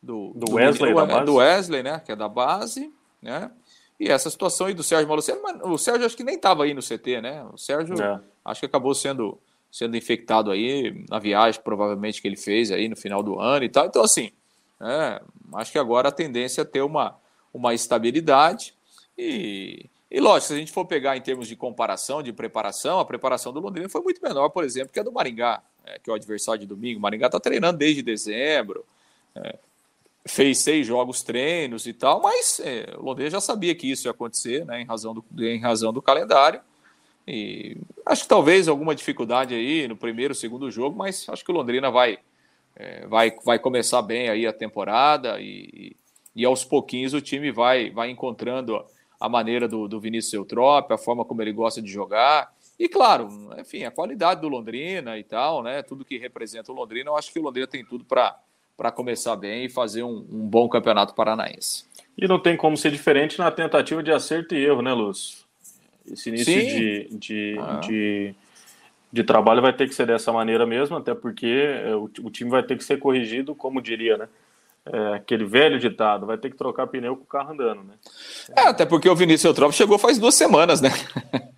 Do, 0.03 0.35
do 0.35 0.53
Wesley, 0.53 0.93
do, 0.93 1.25
do 1.25 1.35
Wesley, 1.37 1.83
né? 1.83 2.01
Que 2.01 2.13
é 2.13 2.17
da 2.17 2.29
base, 2.29 2.93
né? 3.23 3.51
E 3.99 4.09
essa 4.09 4.29
situação 4.29 4.67
aí 4.67 4.75
do 4.75 4.83
Sérgio 4.83 5.09
Malucelli, 5.09 5.41
mas 5.43 5.59
o 5.63 5.79
Sérgio 5.79 6.05
acho 6.05 6.17
que 6.17 6.25
nem 6.25 6.35
estava 6.35 6.65
aí 6.65 6.75
no 6.75 6.83
CT, 6.83 7.23
né? 7.23 7.47
O 7.51 7.57
Sérgio 7.57 7.99
é. 7.99 8.21
acho 8.45 8.61
que 8.61 8.67
acabou 8.67 8.95
sendo, 8.95 9.39
sendo 9.71 9.97
infectado 9.97 10.51
aí 10.51 11.03
na 11.09 11.19
viagem, 11.19 11.63
provavelmente, 11.63 12.21
que 12.21 12.29
ele 12.29 12.37
fez 12.37 12.71
aí 12.71 12.91
no 12.91 12.97
final 12.97 13.23
do 13.23 13.41
ano 13.41 13.65
e 13.65 13.71
tal. 13.71 13.87
Então, 13.87 14.03
assim, 14.03 14.33
é, 14.81 15.21
acho 15.55 15.73
que 15.73 15.79
agora 15.79 16.09
a 16.09 16.13
tendência 16.13 16.63
é 16.63 16.65
ter 16.65 16.83
uma, 16.83 17.17
uma 17.53 17.75
estabilidade 17.75 18.75
e, 19.17 19.87
e 20.11 20.19
lógico, 20.19 20.49
se 20.49 20.55
a 20.55 20.57
gente 20.57 20.73
for 20.73 20.85
pegar 20.87 21.17
em 21.17 21.21
termos 21.21 21.47
de 21.47 21.55
comparação, 21.55 22.23
de 22.23 22.33
preparação, 22.33 22.99
a 22.99 23.05
preparação 23.05 23.53
do 23.53 23.61
Londrina 23.61 23.89
foi 23.89 24.01
muito 24.01 24.23
menor, 24.23 24.49
por 24.49 24.65
exemplo, 24.65 24.93
que 24.93 24.99
a 24.99 25.03
do 25.03 25.13
Maringá, 25.13 25.63
é, 25.85 25.99
que 25.99 26.09
é 26.09 26.13
o 26.13 26.17
adversário 26.17 26.61
de 26.61 26.67
domingo. 26.67 26.99
O 26.99 27.03
Maringá 27.03 27.27
está 27.27 27.39
treinando 27.39 27.79
desde 27.79 28.03
dezembro. 28.03 28.85
É, 29.35 29.59
fez 30.27 30.59
seis 30.59 30.87
jogos 30.87 31.23
treinos 31.23 31.87
e 31.87 31.93
tal, 31.93 32.21
mas 32.21 32.61
é, 32.61 32.95
o 32.99 33.03
Londrina 33.03 33.31
já 33.31 33.41
sabia 33.41 33.75
que 33.75 33.91
isso 33.91 34.07
ia 34.07 34.11
acontecer, 34.11 34.65
né, 34.67 34.81
em 34.81 34.85
razão 34.85 35.15
do, 35.15 35.25
em 35.39 35.61
razão 35.61 35.93
do 35.93 36.03
calendário. 36.03 36.61
E 37.27 37.77
acho 38.05 38.23
que 38.23 38.29
talvez 38.29 38.69
alguma 38.69 38.95
dificuldade 38.95 39.55
aí 39.55 39.87
no 39.87 39.97
primeiro, 39.97 40.35
segundo 40.35 40.71
jogo, 40.71 40.97
mas 40.97 41.29
acho 41.29 41.45
que 41.45 41.51
o 41.51 41.55
Londrina 41.55 41.91
vai, 41.91 42.19
é, 42.77 43.07
vai, 43.07 43.33
vai 43.45 43.59
começar 43.59 44.03
bem 44.03 44.29
aí 44.29 44.47
a 44.47 44.53
temporada 44.53 45.41
e, 45.41 45.97
e 46.35 46.45
aos 46.45 46.65
pouquinhos 46.65 47.15
o 47.15 47.21
time 47.21 47.51
vai, 47.51 47.91
vai 47.91 48.11
encontrando 48.11 48.85
a 49.21 49.29
maneira 49.29 49.69
do, 49.69 49.87
do 49.87 50.01
Vinícius 50.01 50.33
Eutrópio, 50.33 50.95
a 50.95 50.99
forma 50.99 51.25
como 51.25 51.43
ele 51.43 51.53
gosta 51.53 51.83
de 51.83 51.91
jogar. 51.91 52.51
E 52.79 52.89
claro, 52.89 53.29
enfim, 53.59 53.85
a 53.85 53.91
qualidade 53.91 54.41
do 54.41 54.49
Londrina 54.49 55.19
e 55.19 55.23
tal, 55.23 55.63
né? 55.63 55.83
Tudo 55.83 56.05
que 56.05 56.17
representa 56.17 56.73
o 56.73 56.75
Londrina, 56.75 57.11
eu 57.11 57.17
acho 57.17 57.31
que 57.31 57.39
o 57.39 57.43
Londrina 57.43 57.67
tem 57.67 57.85
tudo 57.85 58.07
para 58.07 58.91
começar 58.91 59.37
bem 59.37 59.67
e 59.67 59.69
fazer 59.69 60.03
um, 60.03 60.27
um, 60.31 60.49
bom 60.49 60.67
campeonato 60.67 61.15
paranaense. 61.15 61.85
E 62.17 62.27
não 62.27 62.41
tem 62.41 62.57
como 62.57 62.79
ser 62.79 62.91
diferente 62.91 63.39
na 63.39 63.51
tentativa 63.51 64.03
de 64.03 64.11
acerto 64.11 64.55
e 64.55 64.65
erro, 64.65 64.81
né, 64.81 64.95
Lúcio? 64.95 65.45
Esse 66.11 66.31
início 66.31 66.55
de, 66.55 67.09
de, 67.19 67.57
ah. 67.61 67.81
de, 67.81 68.35
de, 69.13 69.25
trabalho 69.25 69.63
vai 69.63 69.73
ter 69.73 69.89
que 69.89 69.95
ser 69.95 70.07
dessa 70.07 70.33
maneira 70.33 70.67
mesmo, 70.67 70.97
até 70.97 71.15
porque 71.15 71.47
é, 71.47 71.95
o, 71.95 72.09
time 72.31 72.51
vai 72.51 72.63
ter 72.63 72.77
que 72.77 72.85
ser 72.85 72.99
corrigido, 72.99 73.55
como 73.55 73.81
diria, 73.81 74.17
né? 74.17 74.29
É, 74.87 75.15
aquele 75.15 75.45
velho 75.45 75.79
ditado, 75.79 76.27
vai 76.27 76.39
ter 76.39 76.51
que 76.51 76.57
trocar 76.57 76.87
pneu 76.87 77.15
com 77.15 77.25
o 77.25 77.27
carro 77.27 77.53
andando, 77.53 77.85
né? 77.85 77.95
É, 78.57 78.63
até 78.63 78.87
porque 78.87 79.09
o 79.09 79.15
Vinícius 79.15 79.45
Eutrópio 79.45 79.77
chegou 79.77 79.99
faz 79.99 80.19
duas 80.19 80.35
semanas, 80.35 80.81
né? 80.81 80.91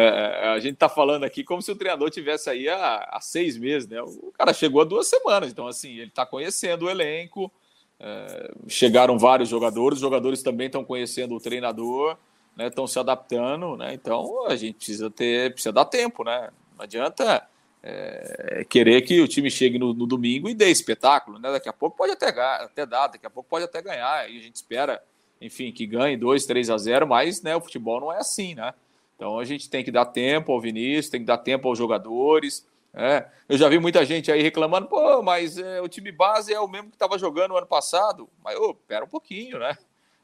É, 0.00 0.50
a 0.50 0.58
gente 0.60 0.76
tá 0.76 0.88
falando 0.88 1.24
aqui 1.24 1.42
como 1.42 1.60
se 1.60 1.72
o 1.72 1.76
treinador 1.76 2.08
tivesse 2.08 2.48
aí 2.48 2.68
há, 2.68 3.08
há, 3.10 3.20
seis 3.20 3.56
meses, 3.56 3.88
né? 3.88 4.00
O 4.00 4.32
cara 4.36 4.52
chegou 4.52 4.80
há 4.80 4.84
duas 4.84 5.08
semanas, 5.08 5.50
então 5.50 5.66
assim, 5.66 5.98
ele 5.98 6.10
tá 6.10 6.24
conhecendo 6.24 6.84
o 6.84 6.90
elenco, 6.90 7.50
é, 7.98 8.52
chegaram 8.68 9.18
vários 9.18 9.48
jogadores, 9.48 9.96
os 9.96 10.02
jogadores 10.02 10.40
também 10.40 10.66
estão 10.66 10.84
conhecendo 10.84 11.34
o 11.34 11.40
treinador, 11.40 12.16
né? 12.56 12.68
Estão 12.68 12.86
se 12.86 12.98
adaptando, 12.98 13.76
né? 13.76 13.92
Então 13.92 14.46
a 14.46 14.54
gente 14.54 14.76
precisa 14.76 15.10
ter, 15.10 15.52
precisa 15.52 15.72
dar 15.72 15.84
tempo, 15.84 16.22
né? 16.22 16.48
Não 16.78 16.84
adianta 16.84 17.44
é, 17.82 18.64
querer 18.68 19.02
que 19.02 19.20
o 19.20 19.26
time 19.26 19.50
chegue 19.50 19.78
no, 19.78 19.92
no, 19.92 20.06
domingo 20.06 20.48
e 20.48 20.54
dê 20.54 20.70
espetáculo, 20.70 21.38
né? 21.38 21.50
Daqui 21.50 21.68
a 21.68 21.72
pouco 21.72 21.96
pode 21.96 22.12
até, 22.12 22.28
até 22.28 22.86
dar, 22.86 23.08
daqui 23.08 23.26
a 23.26 23.30
pouco 23.30 23.48
pode 23.48 23.64
até 23.64 23.82
ganhar, 23.82 24.30
e 24.30 24.38
a 24.38 24.40
gente 24.40 24.54
espera, 24.54 25.02
enfim, 25.40 25.72
que 25.72 25.84
ganhe 25.86 26.16
2, 26.16 26.46
3 26.46 26.70
a 26.70 26.78
0, 26.78 27.06
mas 27.06 27.42
né, 27.42 27.56
o 27.56 27.60
futebol 27.60 28.00
não 28.00 28.12
é 28.12 28.18
assim, 28.18 28.54
né? 28.54 28.72
Então 29.16 29.38
a 29.38 29.44
gente 29.44 29.68
tem 29.68 29.82
que 29.82 29.90
dar 29.90 30.06
tempo 30.06 30.52
ao 30.52 30.60
Vinícius, 30.60 31.10
tem 31.10 31.20
que 31.20 31.26
dar 31.26 31.38
tempo 31.38 31.66
aos 31.66 31.76
jogadores. 31.76 32.64
É. 32.94 33.26
Eu 33.48 33.58
já 33.58 33.68
vi 33.68 33.78
muita 33.78 34.04
gente 34.04 34.30
aí 34.30 34.40
reclamando, 34.40 34.86
pô, 34.86 35.20
mas 35.22 35.58
é, 35.58 35.80
o 35.80 35.88
time 35.88 36.12
base 36.12 36.54
é 36.54 36.60
o 36.60 36.68
mesmo 36.68 36.90
que 36.90 36.94
estava 36.94 37.18
jogando 37.18 37.50
no 37.50 37.56
ano 37.56 37.66
passado. 37.66 38.28
Mas, 38.44 38.56
ô, 38.56 38.74
pera 38.74 39.04
um 39.04 39.08
pouquinho, 39.08 39.58
né? 39.58 39.76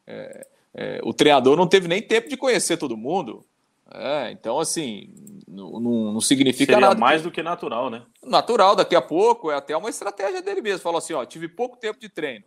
É, 0.06 0.46
é, 0.74 1.00
o 1.02 1.12
treinador 1.12 1.56
não 1.56 1.66
teve 1.66 1.88
nem 1.88 2.00
tempo 2.00 2.28
de 2.28 2.36
conhecer 2.36 2.76
todo 2.76 2.96
mundo. 2.96 3.44
É, 3.96 4.32
então, 4.32 4.58
assim, 4.58 5.14
não, 5.46 5.78
não 6.12 6.20
significa 6.20 6.72
Seria 6.72 6.88
nada. 6.88 6.98
mais 6.98 7.22
do 7.22 7.30
que 7.30 7.42
natural, 7.42 7.88
né? 7.88 8.04
Natural, 8.22 8.74
daqui 8.74 8.96
a 8.96 9.02
pouco, 9.02 9.50
é 9.50 9.54
até 9.54 9.76
uma 9.76 9.88
estratégia 9.88 10.42
dele 10.42 10.60
mesmo. 10.60 10.80
Falou 10.80 10.98
assim: 10.98 11.12
ó, 11.12 11.24
tive 11.24 11.48
pouco 11.48 11.76
tempo 11.76 12.00
de 12.00 12.08
treino. 12.08 12.44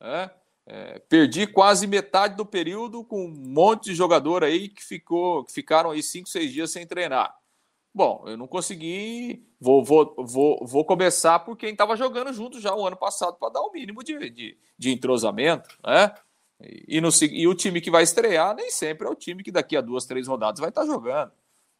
É, 0.00 0.30
é, 0.66 0.98
perdi 1.08 1.46
quase 1.46 1.86
metade 1.86 2.34
do 2.34 2.46
período 2.46 3.04
com 3.04 3.26
um 3.26 3.28
monte 3.28 3.84
de 3.84 3.94
jogador 3.94 4.42
aí 4.42 4.68
que 4.68 4.82
ficou, 4.82 5.44
que 5.44 5.52
ficaram 5.52 5.90
aí 5.90 6.02
cinco, 6.02 6.28
seis 6.28 6.50
dias 6.52 6.70
sem 6.70 6.86
treinar. 6.86 7.34
Bom, 7.94 8.24
eu 8.26 8.36
não 8.36 8.46
consegui. 8.46 9.46
Vou, 9.58 9.82
vou, 9.82 10.14
vou, 10.18 10.66
vou 10.66 10.84
começar 10.84 11.38
por 11.40 11.56
quem 11.56 11.70
estava 11.72 11.96
jogando 11.96 12.32
junto 12.32 12.60
já 12.60 12.74
o 12.74 12.86
ano 12.86 12.96
passado 12.96 13.36
para 13.38 13.52
dar 13.52 13.62
o 13.62 13.68
um 13.68 13.72
mínimo 13.72 14.04
de, 14.04 14.30
de, 14.30 14.58
de 14.78 14.92
entrosamento, 14.92 15.78
né? 15.82 16.12
E, 16.60 17.00
no, 17.00 17.10
e 17.30 17.46
o 17.46 17.54
time 17.54 17.80
que 17.80 17.90
vai 17.90 18.02
estrear 18.02 18.54
nem 18.54 18.70
sempre 18.70 19.06
é 19.06 19.10
o 19.10 19.14
time 19.14 19.42
que 19.42 19.52
daqui 19.52 19.76
a 19.76 19.80
duas, 19.80 20.06
três 20.06 20.26
rodadas 20.26 20.58
vai 20.58 20.70
estar 20.70 20.82
tá 20.82 20.86
jogando. 20.86 21.32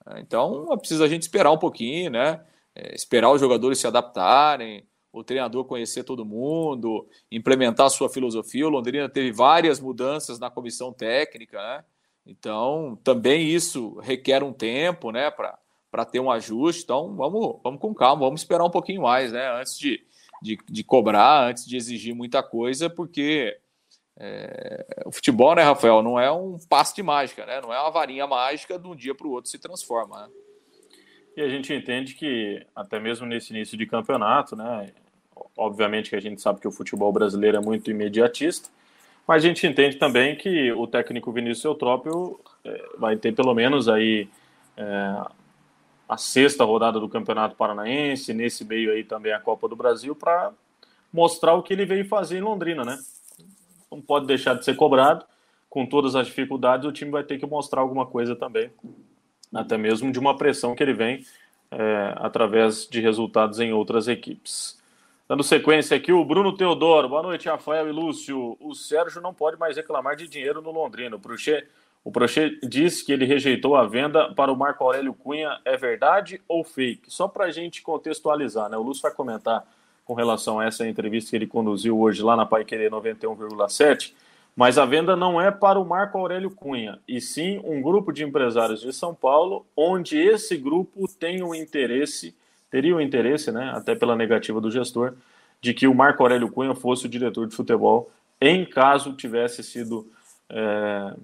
Né? 0.06 0.20
Então, 0.20 0.66
precisa 0.78 1.04
a 1.04 1.08
gente 1.08 1.22
esperar 1.22 1.50
um 1.50 1.58
pouquinho, 1.58 2.10
né? 2.10 2.44
É, 2.74 2.94
esperar 2.94 3.30
os 3.30 3.40
jogadores 3.40 3.78
se 3.78 3.86
adaptarem, 3.86 4.86
o 5.10 5.24
treinador 5.24 5.64
conhecer 5.64 6.04
todo 6.04 6.26
mundo, 6.26 7.08
implementar 7.32 7.86
a 7.86 7.90
sua 7.90 8.10
filosofia. 8.10 8.66
O 8.66 8.70
Londrina 8.70 9.08
teve 9.08 9.32
várias 9.32 9.80
mudanças 9.80 10.38
na 10.38 10.50
comissão 10.50 10.92
técnica, 10.92 11.56
né? 11.56 11.84
Então, 12.26 12.98
também 13.02 13.48
isso 13.48 13.98
requer 14.00 14.42
um 14.42 14.52
tempo, 14.52 15.12
né, 15.12 15.30
para 15.30 16.04
ter 16.04 16.18
um 16.18 16.30
ajuste. 16.30 16.82
Então, 16.82 17.14
vamos, 17.14 17.60
vamos 17.62 17.80
com 17.80 17.94
calma, 17.94 18.24
vamos 18.24 18.40
esperar 18.40 18.64
um 18.64 18.70
pouquinho 18.70 19.02
mais, 19.02 19.32
né, 19.32 19.48
antes 19.60 19.78
de, 19.78 20.04
de, 20.42 20.58
de 20.68 20.84
cobrar, 20.84 21.48
antes 21.48 21.64
de 21.64 21.76
exigir 21.76 22.14
muita 22.14 22.42
coisa, 22.42 22.90
porque 22.90 23.56
é, 24.18 25.02
o 25.04 25.12
futebol, 25.12 25.54
né, 25.54 25.62
Rafael, 25.62 26.02
não 26.02 26.18
é 26.18 26.30
um 26.32 26.58
passe 26.68 26.94
de 26.94 27.02
mágica, 27.02 27.44
né? 27.44 27.60
Não 27.60 27.72
é 27.72 27.78
uma 27.78 27.90
varinha 27.90 28.26
mágica 28.26 28.78
de 28.78 28.86
um 28.86 28.96
dia 28.96 29.14
para 29.14 29.26
o 29.26 29.30
outro 29.30 29.50
se 29.50 29.58
transforma. 29.58 30.22
Né? 30.22 30.28
E 31.36 31.42
a 31.42 31.48
gente 31.48 31.72
entende 31.72 32.14
que 32.14 32.66
até 32.74 32.98
mesmo 32.98 33.26
nesse 33.26 33.52
início 33.52 33.76
de 33.76 33.84
campeonato, 33.86 34.56
né? 34.56 34.90
Obviamente 35.56 36.08
que 36.08 36.16
a 36.16 36.20
gente 36.20 36.40
sabe 36.40 36.60
que 36.60 36.68
o 36.68 36.72
futebol 36.72 37.12
brasileiro 37.12 37.58
é 37.58 37.60
muito 37.60 37.90
imediatista, 37.90 38.70
mas 39.26 39.44
a 39.44 39.48
gente 39.48 39.66
entende 39.66 39.96
também 39.96 40.34
que 40.34 40.72
o 40.72 40.86
técnico 40.86 41.30
Vinícius 41.30 41.64
Eutrópio 41.64 42.40
é, 42.64 42.84
vai 42.96 43.16
ter 43.16 43.32
pelo 43.34 43.54
menos 43.54 43.86
aí 43.86 44.28
é, 44.78 45.26
a 46.08 46.16
sexta 46.16 46.64
rodada 46.64 46.98
do 46.98 47.08
Campeonato 47.08 47.54
Paranaense, 47.54 48.32
nesse 48.32 48.64
meio 48.64 48.92
aí 48.92 49.04
também 49.04 49.32
a 49.32 49.40
Copa 49.40 49.68
do 49.68 49.76
Brasil, 49.76 50.14
para 50.14 50.52
mostrar 51.12 51.54
o 51.54 51.62
que 51.62 51.74
ele 51.74 51.84
veio 51.84 52.08
fazer 52.08 52.38
em 52.38 52.42
Londrina, 52.42 52.82
né? 52.82 52.98
Não 53.90 54.00
pode 54.00 54.26
deixar 54.26 54.54
de 54.54 54.64
ser 54.64 54.74
cobrado. 54.76 55.24
Com 55.68 55.84
todas 55.84 56.14
as 56.14 56.26
dificuldades, 56.26 56.86
o 56.86 56.92
time 56.92 57.10
vai 57.10 57.22
ter 57.22 57.38
que 57.38 57.46
mostrar 57.46 57.82
alguma 57.82 58.06
coisa 58.06 58.34
também, 58.34 58.70
até 59.54 59.76
mesmo 59.76 60.10
de 60.10 60.18
uma 60.18 60.36
pressão 60.36 60.74
que 60.74 60.82
ele 60.82 60.94
vem 60.94 61.24
é, 61.70 62.14
através 62.16 62.86
de 62.86 63.00
resultados 63.00 63.60
em 63.60 63.72
outras 63.72 64.08
equipes. 64.08 64.80
Dando 65.28 65.42
sequência 65.42 65.96
aqui, 65.96 66.12
o 66.12 66.24
Bruno 66.24 66.56
Teodoro. 66.56 67.08
Boa 67.08 67.22
noite, 67.22 67.48
Rafael 67.48 67.88
e 67.88 67.92
Lúcio. 67.92 68.56
O 68.60 68.74
Sérgio 68.74 69.20
não 69.20 69.34
pode 69.34 69.58
mais 69.58 69.76
reclamar 69.76 70.14
de 70.14 70.28
dinheiro 70.28 70.62
no 70.62 70.70
Londrina. 70.70 71.16
O 71.16 71.20
Prochê, 71.20 71.66
o 72.04 72.12
Prochê 72.12 72.58
disse 72.62 73.04
que 73.04 73.12
ele 73.12 73.24
rejeitou 73.24 73.74
a 73.74 73.84
venda 73.84 74.32
para 74.34 74.52
o 74.52 74.56
Marco 74.56 74.84
Aurélio 74.84 75.12
Cunha. 75.12 75.60
É 75.64 75.76
verdade 75.76 76.40
ou 76.46 76.62
fake? 76.62 77.12
Só 77.12 77.26
para 77.26 77.46
a 77.46 77.50
gente 77.50 77.82
contextualizar, 77.82 78.70
né? 78.70 78.76
O 78.76 78.82
Lúcio 78.82 79.02
vai 79.02 79.12
comentar 79.12 79.66
com 80.06 80.14
relação 80.14 80.60
a 80.60 80.64
essa 80.64 80.86
entrevista 80.88 81.30
que 81.30 81.36
ele 81.36 81.46
conduziu 81.48 82.00
hoje 82.00 82.22
lá 82.22 82.36
na 82.36 82.46
Pai 82.46 82.64
Querer 82.64 82.90
91,7, 82.90 84.14
mas 84.54 84.78
a 84.78 84.86
venda 84.86 85.16
não 85.16 85.38
é 85.38 85.50
para 85.50 85.78
o 85.78 85.84
Marco 85.84 86.16
Aurélio 86.16 86.50
Cunha, 86.50 87.00
e 87.06 87.20
sim 87.20 87.60
um 87.64 87.82
grupo 87.82 88.12
de 88.12 88.24
empresários 88.24 88.80
de 88.80 88.92
São 88.92 89.12
Paulo, 89.12 89.66
onde 89.76 90.16
esse 90.16 90.56
grupo 90.56 91.06
tem 91.08 91.42
o 91.42 91.52
interesse, 91.54 92.34
teria 92.70 92.94
o 92.94 93.00
interesse, 93.00 93.50
né, 93.50 93.72
até 93.74 93.96
pela 93.96 94.16
negativa 94.16 94.60
do 94.60 94.70
gestor, 94.70 95.14
de 95.60 95.74
que 95.74 95.88
o 95.88 95.94
Marco 95.94 96.22
Aurélio 96.22 96.50
Cunha 96.50 96.74
fosse 96.74 97.06
o 97.06 97.08
diretor 97.08 97.46
de 97.48 97.56
futebol, 97.56 98.10
em 98.40 98.64
caso 98.64 99.12
tivesse 99.12 99.62
sido 99.62 100.08
é, 100.48 101.14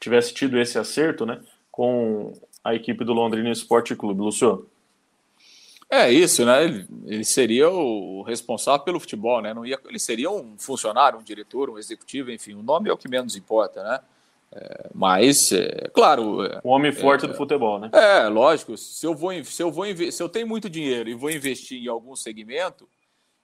tivesse 0.00 0.32
tido 0.32 0.58
esse 0.58 0.78
acerto, 0.78 1.26
né, 1.26 1.40
com 1.70 2.32
a 2.62 2.74
equipe 2.74 3.04
do 3.04 3.12
Londrina 3.12 3.50
Esporte 3.50 3.96
Clube. 3.96 4.20
Lúcio? 4.20 4.68
É 5.94 6.10
isso, 6.10 6.42
né? 6.46 6.64
Ele, 6.64 6.86
ele, 7.04 7.22
seria 7.22 7.68
o 7.68 8.22
responsável 8.22 8.82
pelo 8.82 8.98
futebol, 8.98 9.42
né? 9.42 9.52
Não 9.52 9.66
ia, 9.66 9.78
ele 9.86 9.98
seria 9.98 10.30
um 10.30 10.56
funcionário, 10.56 11.18
um 11.18 11.22
diretor, 11.22 11.68
um 11.68 11.76
executivo, 11.76 12.30
enfim, 12.30 12.54
o 12.54 12.62
nome 12.62 12.88
é 12.88 12.92
o 12.94 12.96
que 12.96 13.10
menos 13.10 13.36
importa, 13.36 13.82
né? 13.82 14.00
É, 14.52 14.88
mas, 14.94 15.52
é, 15.52 15.90
claro. 15.92 16.46
É, 16.46 16.62
o 16.64 16.70
homem 16.70 16.92
forte 16.92 17.26
é, 17.26 17.28
do 17.28 17.34
futebol, 17.34 17.78
né? 17.78 17.90
É, 17.92 18.26
lógico. 18.26 18.74
Se 18.78 19.06
eu 19.06 19.14
vou, 19.14 19.44
se 19.44 19.62
eu 19.62 19.70
vou, 19.70 19.84
se 20.10 20.22
eu 20.22 20.30
tenho 20.30 20.48
muito 20.48 20.70
dinheiro 20.70 21.10
e 21.10 21.14
vou 21.14 21.30
investir 21.30 21.84
em 21.84 21.88
algum 21.88 22.16
segmento 22.16 22.88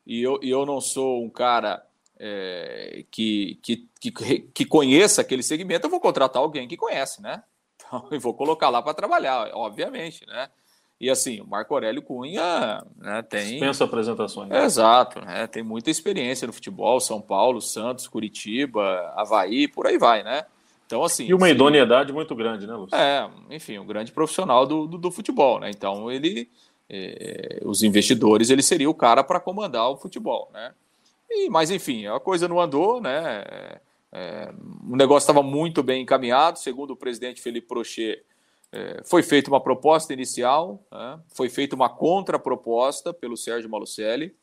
e 0.06 0.22
eu, 0.22 0.40
e 0.42 0.48
eu 0.48 0.64
não 0.64 0.80
sou 0.80 1.22
um 1.22 1.28
cara 1.28 1.84
é, 2.18 3.04
que, 3.10 3.58
que, 3.62 3.86
que, 4.00 4.10
que 4.40 4.64
conheça 4.64 5.20
aquele 5.20 5.42
segmento, 5.42 5.86
eu 5.86 5.90
vou 5.90 6.00
contratar 6.00 6.40
alguém 6.40 6.66
que 6.66 6.78
conhece, 6.78 7.20
né? 7.20 7.42
Então, 7.76 8.08
eu 8.10 8.18
vou 8.18 8.32
colocar 8.32 8.70
lá 8.70 8.80
para 8.80 8.94
trabalhar, 8.94 9.50
obviamente, 9.52 10.26
né? 10.26 10.48
E 11.00 11.08
assim, 11.08 11.40
o 11.40 11.46
Marco 11.46 11.72
Aurélio 11.74 12.02
Cunha 12.02 12.84
né, 12.96 13.22
tem. 13.22 13.60
Pensa 13.60 13.84
apresentações. 13.84 14.50
Exato, 14.50 15.20
né, 15.20 15.46
tem 15.46 15.62
muita 15.62 15.90
experiência 15.90 16.46
no 16.46 16.52
futebol, 16.52 17.00
São 17.00 17.20
Paulo, 17.20 17.60
Santos, 17.60 18.08
Curitiba, 18.08 19.12
Havaí, 19.16 19.68
por 19.68 19.86
aí 19.86 19.96
vai, 19.96 20.24
né? 20.24 20.44
Então, 20.86 21.04
assim. 21.04 21.26
E 21.26 21.34
uma 21.34 21.46
sim, 21.46 21.52
idoneidade 21.52 22.12
muito 22.12 22.34
grande, 22.34 22.66
né, 22.66 22.74
Lúcio? 22.74 22.96
É, 22.96 23.30
enfim, 23.50 23.78
um 23.78 23.86
grande 23.86 24.10
profissional 24.10 24.66
do, 24.66 24.86
do, 24.86 24.98
do 24.98 25.10
futebol, 25.10 25.60
né? 25.60 25.70
Então, 25.70 26.10
ele. 26.10 26.50
É, 26.90 27.60
os 27.66 27.82
investidores, 27.82 28.48
ele 28.48 28.62
seria 28.62 28.88
o 28.88 28.94
cara 28.94 29.22
para 29.22 29.38
comandar 29.38 29.90
o 29.90 29.96
futebol, 29.98 30.50
né? 30.54 30.72
E, 31.30 31.50
mas, 31.50 31.70
enfim, 31.70 32.06
a 32.06 32.18
coisa 32.18 32.48
não 32.48 32.58
andou, 32.58 33.00
né? 33.00 33.44
É, 34.10 34.50
o 34.90 34.96
negócio 34.96 35.26
estava 35.26 35.42
muito 35.42 35.82
bem 35.82 36.02
encaminhado, 36.02 36.58
segundo 36.58 36.92
o 36.92 36.96
presidente 36.96 37.42
Felipe 37.42 37.68
Prochet 37.68 38.24
é, 38.72 39.02
foi 39.04 39.22
feita 39.22 39.50
uma 39.50 39.60
proposta 39.60 40.12
inicial, 40.12 40.84
né? 40.92 41.18
foi 41.28 41.48
feita 41.48 41.74
uma 41.74 41.88
contraproposta 41.88 43.12
pelo 43.14 43.36
Sérgio 43.36 43.70
Malucelli, 43.70 44.34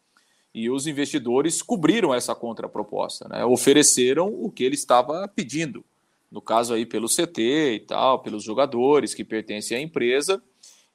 e 0.53 0.69
os 0.69 0.87
investidores 0.87 1.61
cobriram 1.61 2.13
essa 2.13 2.33
contraproposta, 2.33 3.27
né? 3.27 3.45
ofereceram 3.45 4.27
o 4.27 4.49
que 4.49 4.63
ele 4.63 4.75
estava 4.75 5.27
pedindo, 5.27 5.83
no 6.31 6.41
caso 6.41 6.73
aí 6.73 6.85
pelo 6.85 7.07
CT 7.07 7.73
e 7.73 7.79
tal, 7.81 8.19
pelos 8.19 8.43
jogadores 8.43 9.13
que 9.13 9.23
pertencem 9.23 9.77
à 9.77 9.81
empresa, 9.81 10.41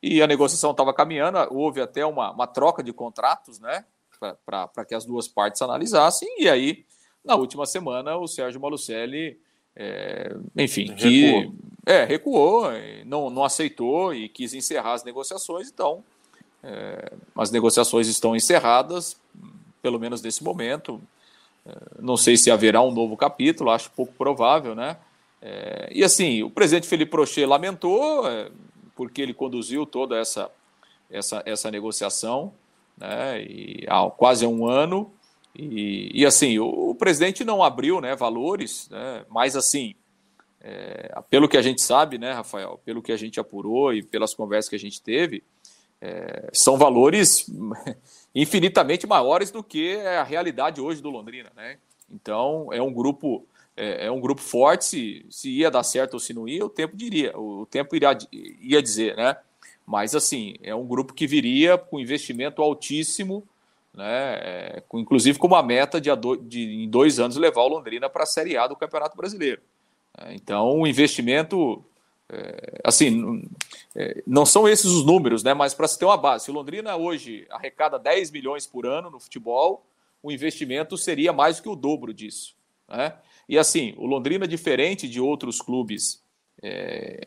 e 0.02 0.22
a 0.22 0.26
negociação 0.26 0.70
estava 0.70 0.94
caminhando, 0.94 1.38
houve 1.50 1.80
até 1.80 2.04
uma, 2.06 2.32
uma 2.32 2.46
troca 2.46 2.82
de 2.82 2.92
contratos, 2.92 3.60
né, 3.60 3.84
para 4.44 4.84
que 4.84 4.94
as 4.94 5.04
duas 5.04 5.28
partes 5.28 5.62
analisassem, 5.62 6.28
e 6.38 6.48
aí, 6.48 6.84
na 7.24 7.36
última 7.36 7.66
semana, 7.66 8.16
o 8.16 8.26
Sérgio 8.26 8.60
Malucelli, 8.60 9.38
é, 9.76 10.36
enfim, 10.56 10.86
recuou. 10.86 10.98
que 10.98 11.52
é, 11.86 12.04
recuou, 12.04 12.64
não, 13.06 13.30
não 13.30 13.44
aceitou 13.44 14.14
e 14.14 14.28
quis 14.28 14.54
encerrar 14.54 14.92
as 14.92 15.04
negociações, 15.04 15.68
então 15.68 16.04
é, 16.62 17.12
as 17.36 17.50
negociações 17.50 18.06
estão 18.06 18.36
encerradas, 18.36 19.16
pelo 19.82 19.98
menos 19.98 20.20
nesse 20.22 20.44
momento. 20.44 21.00
É, 21.66 21.74
não 22.00 22.16
sei 22.16 22.36
se 22.36 22.50
haverá 22.50 22.82
um 22.82 22.90
novo 22.90 23.16
capítulo, 23.16 23.70
acho 23.70 23.90
pouco 23.90 24.12
provável, 24.12 24.74
né? 24.74 24.96
É, 25.42 25.88
e 25.90 26.04
assim, 26.04 26.42
o 26.42 26.50
presidente 26.50 26.86
Felipe 26.86 27.10
Prochet 27.10 27.46
lamentou, 27.46 28.28
é, 28.28 28.50
porque 28.94 29.22
ele 29.22 29.32
conduziu 29.32 29.86
toda 29.86 30.18
essa, 30.18 30.50
essa, 31.10 31.42
essa 31.46 31.70
negociação, 31.70 32.52
né? 32.96 33.42
E 33.42 33.84
há 33.88 34.08
quase 34.10 34.46
um 34.46 34.66
ano. 34.66 35.10
E, 35.54 36.10
e 36.14 36.26
assim, 36.26 36.58
o, 36.58 36.90
o, 36.90 36.94
presidente 36.94 37.44
não 37.44 37.62
abriu 37.62 38.00
né, 38.00 38.14
valores, 38.14 38.88
né, 38.88 39.24
mas 39.28 39.56
assim, 39.56 39.94
é, 40.60 41.12
pelo 41.28 41.48
que 41.48 41.56
a 41.56 41.62
gente 41.62 41.82
sabe, 41.82 42.18
né, 42.18 42.32
Rafael, 42.32 42.80
pelo 42.84 43.02
que 43.02 43.12
a 43.12 43.16
gente 43.16 43.40
apurou 43.40 43.92
e 43.92 44.02
pelas 44.02 44.34
conversas 44.34 44.68
que 44.68 44.76
a 44.76 44.78
gente 44.78 45.02
teve, 45.02 45.42
é, 46.00 46.48
são 46.52 46.78
valores 46.78 47.46
infinitamente 48.34 49.06
maiores 49.06 49.50
do 49.50 49.62
que 49.62 49.96
a 49.96 50.22
realidade 50.22 50.80
hoje 50.80 51.02
do 51.02 51.10
Londrina, 51.10 51.50
né? 51.56 51.76
Então 52.10 52.72
é 52.72 52.80
um 52.80 52.92
grupo 52.92 53.44
é, 53.76 54.06
é, 54.06 54.10
um 54.10 54.20
grupo 54.20 54.40
forte. 54.40 54.84
Se, 54.84 55.26
se 55.30 55.50
ia 55.50 55.70
dar 55.70 55.82
certo 55.82 56.14
ou 56.14 56.20
se 56.20 56.34
não 56.34 56.48
ia, 56.48 56.64
o 56.64 56.68
tempo 56.68 56.96
diria, 56.96 57.36
o, 57.38 57.66
tempo 57.66 57.94
iria, 57.94 58.16
ia 58.32 58.82
dizer, 58.82 59.16
né? 59.16 59.36
Mas 59.86 60.14
assim 60.14 60.54
é 60.62 60.74
um 60.74 60.86
grupo 60.86 61.14
que 61.14 61.26
viria 61.26 61.78
com 61.78 62.00
investimento 62.00 62.62
altíssimo, 62.62 63.46
né? 64.00 64.34
É, 64.40 64.82
inclusive 64.94 65.38
com 65.38 65.46
uma 65.46 65.62
meta 65.62 66.00
de, 66.00 66.08
de 66.42 66.84
em 66.84 66.88
dois 66.88 67.20
anos 67.20 67.36
levar 67.36 67.60
o 67.60 67.68
Londrina 67.68 68.08
para 68.08 68.22
a 68.22 68.26
Série 68.26 68.56
A 68.56 68.66
do 68.66 68.74
Campeonato 68.74 69.14
Brasileiro. 69.14 69.60
É, 70.18 70.34
então 70.34 70.80
o 70.80 70.86
investimento 70.86 71.84
é, 72.30 72.80
assim, 72.82 73.46
é, 73.94 74.22
não 74.26 74.46
são 74.46 74.66
esses 74.66 74.86
os 74.86 75.04
números, 75.04 75.44
né? 75.44 75.52
Mas 75.52 75.74
para 75.74 75.86
se 75.86 75.98
ter 75.98 76.06
uma 76.06 76.16
base, 76.16 76.46
se 76.46 76.50
o 76.50 76.54
Londrina 76.54 76.96
hoje 76.96 77.46
arrecada 77.50 77.98
10 77.98 78.30
milhões 78.30 78.66
por 78.66 78.86
ano 78.86 79.10
no 79.10 79.20
futebol, 79.20 79.84
o 80.22 80.32
investimento 80.32 80.96
seria 80.96 81.30
mais 81.30 81.58
do 81.58 81.62
que 81.64 81.68
o 81.68 81.76
dobro 81.76 82.14
disso, 82.14 82.54
né? 82.88 83.14
E 83.46 83.58
assim, 83.58 83.92
o 83.98 84.06
Londrina, 84.06 84.48
diferente 84.48 85.06
de 85.08 85.20
outros 85.20 85.60
clubes 85.60 86.22
é, 86.62 87.26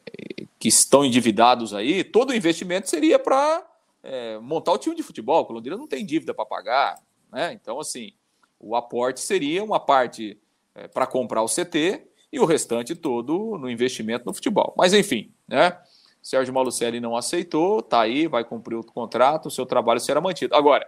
que 0.58 0.70
estão 0.70 1.06
endividados 1.06 1.72
aí, 1.72 2.04
todo 2.04 2.32
o 2.32 2.36
investimento 2.36 2.90
seria 2.90 3.20
para 3.20 3.64
é, 4.04 4.38
montar 4.40 4.74
o 4.74 4.78
time 4.78 4.96
de 4.96 5.02
futebol. 5.02 5.48
O 5.50 5.54
Londrina 5.54 5.78
não 5.78 5.88
tem 5.88 6.06
dívida 6.06 6.34
para 6.34 6.46
pagar, 6.46 7.02
né? 7.32 7.54
Então, 7.54 7.80
assim, 7.80 8.12
o 8.60 8.76
aporte 8.76 9.22
seria 9.22 9.64
uma 9.64 9.80
parte 9.80 10.38
é, 10.76 10.88
para 10.88 11.08
comprar 11.08 11.42
o 11.42 11.48
CT 11.48 12.06
e 12.32 12.40
o 12.40 12.46
restante 12.46 12.96
todo 12.96 13.58
no 13.58 13.70
investimento 13.70 14.26
no 14.26 14.34
futebol. 14.34 14.74
Mas 14.78 14.94
enfim, 14.94 15.32
né? 15.48 15.78
Sérgio 16.22 16.54
Malucelli 16.54 17.00
não 17.00 17.18
aceitou, 17.18 17.82
tá 17.82 18.02
aí, 18.02 18.28
vai 18.28 18.44
cumprir 18.46 18.76
o 18.76 18.84
contrato, 18.84 19.48
o 19.48 19.52
seu 19.52 19.66
trabalho 19.66 20.00
será 20.00 20.22
mantido. 20.22 20.56
Agora, 20.56 20.88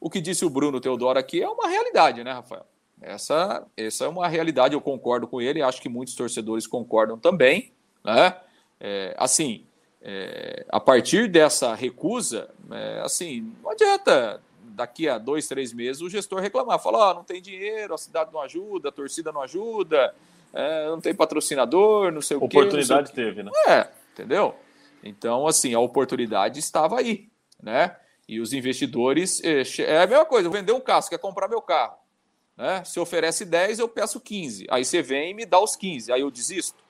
o 0.00 0.10
que 0.10 0.20
disse 0.20 0.44
o 0.44 0.50
Bruno 0.50 0.80
Teodoro 0.80 1.18
aqui 1.18 1.40
é 1.40 1.48
uma 1.48 1.68
realidade, 1.68 2.24
né, 2.24 2.32
Rafael? 2.32 2.66
Essa, 3.00 3.64
essa 3.76 4.04
é 4.04 4.08
uma 4.08 4.26
realidade, 4.26 4.74
eu 4.74 4.80
concordo 4.80 5.28
com 5.28 5.40
ele, 5.40 5.62
acho 5.62 5.80
que 5.80 5.88
muitos 5.88 6.14
torcedores 6.14 6.66
concordam 6.66 7.16
também, 7.16 7.72
né? 8.04 8.36
É, 8.80 9.14
assim, 9.16 9.64
é, 10.02 10.66
a 10.68 10.80
partir 10.80 11.28
dessa 11.28 11.74
recusa, 11.74 12.50
é, 12.70 13.00
assim, 13.04 13.52
não 13.62 13.70
adianta 13.70 14.42
daqui 14.64 15.08
a 15.08 15.16
dois, 15.16 15.46
três 15.46 15.72
meses 15.72 16.02
o 16.02 16.10
gestor 16.10 16.40
reclamar, 16.40 16.78
falar, 16.80 17.10
oh, 17.10 17.14
não 17.14 17.24
tem 17.24 17.40
dinheiro, 17.40 17.94
a 17.94 17.98
cidade 17.98 18.32
não 18.32 18.40
ajuda, 18.40 18.88
a 18.88 18.92
torcida 18.92 19.30
não 19.30 19.42
ajuda, 19.42 20.14
é, 20.52 20.86
não 20.86 21.00
tem 21.00 21.14
patrocinador, 21.14 22.10
não 22.10 22.20
sei 22.20 22.36
o 22.36 22.40
quê. 22.40 22.58
Oportunidade 22.58 23.10
que, 23.10 23.14
teve, 23.14 23.42
né? 23.42 23.52
É, 23.68 23.88
entendeu? 24.12 24.54
Então, 25.04 25.46
assim, 25.46 25.72
a 25.74 25.80
oportunidade 25.80 26.58
estava 26.58 26.98
aí, 26.98 27.28
né? 27.62 27.96
E 28.28 28.40
os 28.40 28.52
investidores, 28.52 29.40
é, 29.44 29.62
é 29.82 30.02
a 30.02 30.06
mesma 30.06 30.24
coisa, 30.24 30.48
eu 30.48 30.52
vender 30.52 30.72
um 30.72 30.80
carro, 30.80 31.02
você 31.02 31.10
quer 31.10 31.18
comprar 31.18 31.48
meu 31.48 31.62
carro, 31.62 31.96
né? 32.56 32.82
Se 32.84 32.98
oferece 32.98 33.44
10, 33.44 33.78
eu 33.78 33.88
peço 33.88 34.20
15. 34.20 34.66
Aí 34.68 34.84
você 34.84 35.00
vem 35.00 35.30
e 35.30 35.34
me 35.34 35.46
dá 35.46 35.60
os 35.60 35.76
15, 35.76 36.12
aí 36.12 36.22
eu 36.22 36.30
desisto. 36.30 36.82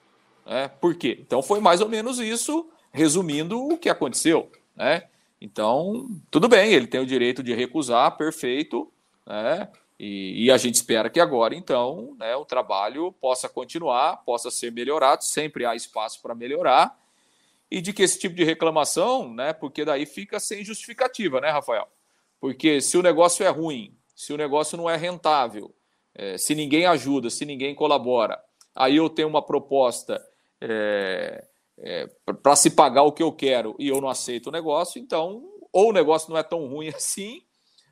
Né? 0.47 0.69
Por 0.81 0.95
quê? 0.95 1.19
Então 1.21 1.43
foi 1.43 1.61
mais 1.61 1.81
ou 1.81 1.89
menos 1.89 2.19
isso, 2.19 2.69
resumindo 2.93 3.59
o 3.59 3.79
que 3.79 3.89
aconteceu, 3.89 4.51
né? 4.77 5.05
Então, 5.41 6.09
tudo 6.31 6.49
bem, 6.49 6.73
ele 6.73 6.87
tem 6.87 7.01
o 7.01 7.07
direito 7.07 7.43
de 7.43 7.53
recusar, 7.53 8.17
perfeito, 8.17 8.93
né? 9.27 9.69
E, 9.99 10.47
e, 10.47 10.51
a 10.51 10.57
gente 10.57 10.75
espera 10.75 11.09
que 11.09 11.21
agora, 11.21 11.55
então, 11.55 12.17
né, 12.19 12.35
o 12.35 12.45
trabalho 12.45 13.13
possa 13.13 13.49
continuar, 13.49 14.17
possa 14.25 14.51
ser 14.51 14.73
melhorado, 14.73 15.23
sempre 15.23 15.65
há 15.65 15.77
espaço 15.77 16.21
para 16.21 16.35
melhorar, 16.35 16.99
e 17.71 17.81
de 17.81 17.93
que 17.93 18.03
esse 18.03 18.19
tipo 18.19 18.35
de 18.35 18.43
reclamação, 18.43 19.33
né, 19.33 19.53
porque 19.53 19.85
daí 19.85 20.05
fica 20.05 20.41
sem 20.41 20.65
justificativa, 20.65 21.41
né, 21.41 21.51
Rafael? 21.51 21.87
Porque 22.41 22.81
se 22.81 22.99
o 22.99 23.03
negócio 23.03 23.47
é 23.47 23.49
ruim, 23.49 23.97
se 24.15 24.33
o 24.33 24.37
negócio 24.37 24.77
não 24.77 24.91
é 24.91 24.97
rentável, 24.97 25.73
é, 26.15 26.37
se 26.37 26.55
ninguém 26.55 26.85
ajuda, 26.85 27.31
se 27.31 27.45
ninguém 27.45 27.75
colabora, 27.75 28.43
aí 28.75 28.97
eu 28.97 29.09
tenho 29.09 29.29
uma 29.29 29.41
proposta 29.41 30.21
é, 30.61 31.45
é, 31.83 32.09
para 32.43 32.57
se 32.57 32.71
pagar 32.71 33.03
o 33.03 33.13
que 33.13 33.23
eu 33.23 33.33
quero 33.33 33.75
e 33.79 33.89
eu 33.89 34.01
não 34.01 34.09
aceito 34.09 34.47
o 34.47 34.53
negócio, 34.53 35.01
então, 35.01 35.45
ou 35.73 35.91
o 35.91 35.93
negócio 35.93 36.31
não 36.31 36.39
é 36.39 36.43
tão 36.43 36.67
ruim 36.67 36.89
assim, 36.95 37.43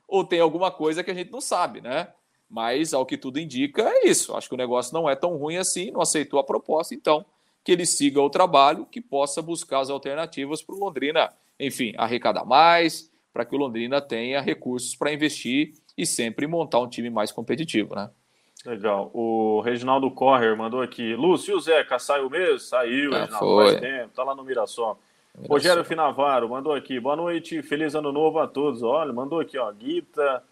ou 0.06 0.24
tem 0.24 0.40
alguma 0.40 0.70
coisa 0.70 1.02
que 1.02 1.10
a 1.10 1.14
gente 1.14 1.30
não 1.30 1.40
sabe, 1.40 1.80
né? 1.80 2.08
Mas, 2.48 2.92
ao 2.92 3.06
que 3.06 3.16
tudo 3.16 3.38
indica, 3.38 3.82
é 3.82 4.08
isso. 4.08 4.34
Acho 4.34 4.48
que 4.48 4.54
o 4.54 4.58
negócio 4.58 4.92
não 4.92 5.08
é 5.08 5.14
tão 5.14 5.36
ruim 5.36 5.56
assim, 5.56 5.90
não 5.90 6.00
aceitou 6.00 6.40
a 6.40 6.44
proposta, 6.44 6.94
então 6.94 7.24
que 7.62 7.72
ele 7.72 7.84
siga 7.84 8.20
o 8.20 8.30
trabalho, 8.30 8.86
que 8.86 9.00
possa 9.00 9.42
buscar 9.42 9.80
as 9.80 9.90
alternativas 9.90 10.62
para 10.62 10.74
o 10.74 10.78
Londrina, 10.78 11.32
enfim, 11.58 11.92
arrecadar 11.96 12.44
mais, 12.44 13.10
para 13.32 13.44
que 13.44 13.54
o 13.54 13.58
Londrina 13.58 14.00
tenha 14.00 14.40
recursos 14.40 14.96
para 14.96 15.12
investir 15.12 15.74
e 15.96 16.06
sempre 16.06 16.46
montar 16.46 16.80
um 16.80 16.88
time 16.88 17.10
mais 17.10 17.30
competitivo, 17.30 17.94
né? 17.94 18.10
Legal. 18.64 19.10
O 19.14 19.60
Reginaldo 19.60 20.10
Correr 20.10 20.54
mandou 20.56 20.82
aqui. 20.82 21.14
Lúcio 21.14 21.58
Zeca 21.60 21.98
saiu 21.98 22.28
mesmo? 22.28 22.58
Saiu, 22.58 23.14
ah, 23.14 23.20
Reginaldo, 23.20 23.46
foi. 23.46 23.66
faz 23.66 23.80
tempo, 23.80 24.10
tá 24.14 24.22
lá 24.22 24.34
no 24.34 24.44
Mirassol. 24.44 24.98
Rogério 25.48 25.84
Finavaro 25.84 26.48
mandou 26.48 26.74
aqui. 26.74 27.00
Boa 27.00 27.16
noite, 27.16 27.62
feliz 27.62 27.94
ano 27.94 28.12
novo 28.12 28.38
a 28.38 28.46
todos. 28.46 28.82
Olha, 28.82 29.12
mandou 29.12 29.40
aqui, 29.40 29.56
ó. 29.56 29.70
Guita, 29.72 30.42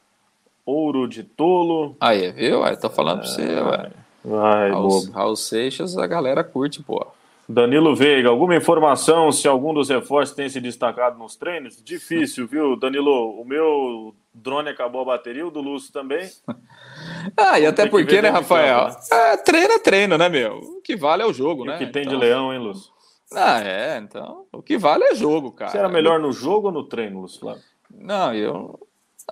ouro 0.64 1.07
de 1.07 1.23
tolo. 1.23 1.97
Aí, 2.01 2.31
viu? 2.33 2.62
Aí, 2.64 2.77
tô 2.77 2.88
falando 2.88 3.18
é... 3.18 3.21
pra 3.23 3.31
você, 3.31 3.47
velho. 3.47 3.92
Vai, 4.25 4.71
Raul, 4.71 5.11
Raul 5.11 5.37
Seixas, 5.37 5.97
a 5.97 6.07
galera 6.07 6.42
curte, 6.42 6.83
pô. 6.83 7.07
Danilo 7.49 7.97
Veiga, 7.97 8.29
alguma 8.29 8.55
informação 8.55 9.33
se 9.33 9.49
algum 9.49 9.73
dos 9.73 9.89
reforços 9.89 10.37
tem 10.37 10.51
se 10.51 10.61
destacado 10.61 11.19
nos 11.19 11.35
treinos? 11.35 11.83
Difícil, 11.83 12.47
viu, 12.47 12.77
Danilo? 12.77 13.41
O 13.41 13.45
meu 13.45 14.15
drone 14.35 14.69
acabou 14.69 15.01
a 15.01 15.07
bateria, 15.07 15.47
o 15.47 15.51
do 15.51 15.63
Lúcio 15.63 15.91
também. 15.91 16.29
ah, 17.35 17.59
e 17.59 17.65
até 17.65 17.87
porque, 17.87 18.21
né, 18.21 18.29
Rafael? 18.29 18.89
Campo, 18.89 18.99
né? 19.11 19.33
É, 19.33 19.37
treino 19.39 19.73
é 19.73 19.79
treino, 19.79 20.19
né, 20.19 20.29
meu? 20.29 20.59
O 20.59 20.83
que 20.83 20.95
vale 20.95 21.23
é 21.23 21.27
o 21.27 21.33
jogo, 21.33 21.65
e 21.65 21.69
né? 21.69 21.77
O 21.77 21.79
que 21.79 21.87
tem 21.87 22.03
então... 22.03 22.19
de 22.19 22.21
leão, 22.21 22.53
hein, 22.53 22.61
Lúcio? 22.61 22.93
Ah, 23.33 23.63
é, 23.63 23.97
então. 23.97 24.45
O 24.53 24.63
que 24.63 24.77
vale 24.77 25.05
é 25.05 25.15
jogo, 25.15 25.51
cara. 25.53 25.71
Você 25.71 25.79
era 25.79 25.89
melhor 25.89 26.21
no 26.21 26.33
jogo 26.33 26.67
ou 26.67 26.73
no 26.73 26.85
treino, 26.85 27.23
Lúcio 27.23 27.41
Flávio? 27.41 27.63
Não, 27.91 28.35
eu. 28.35 28.79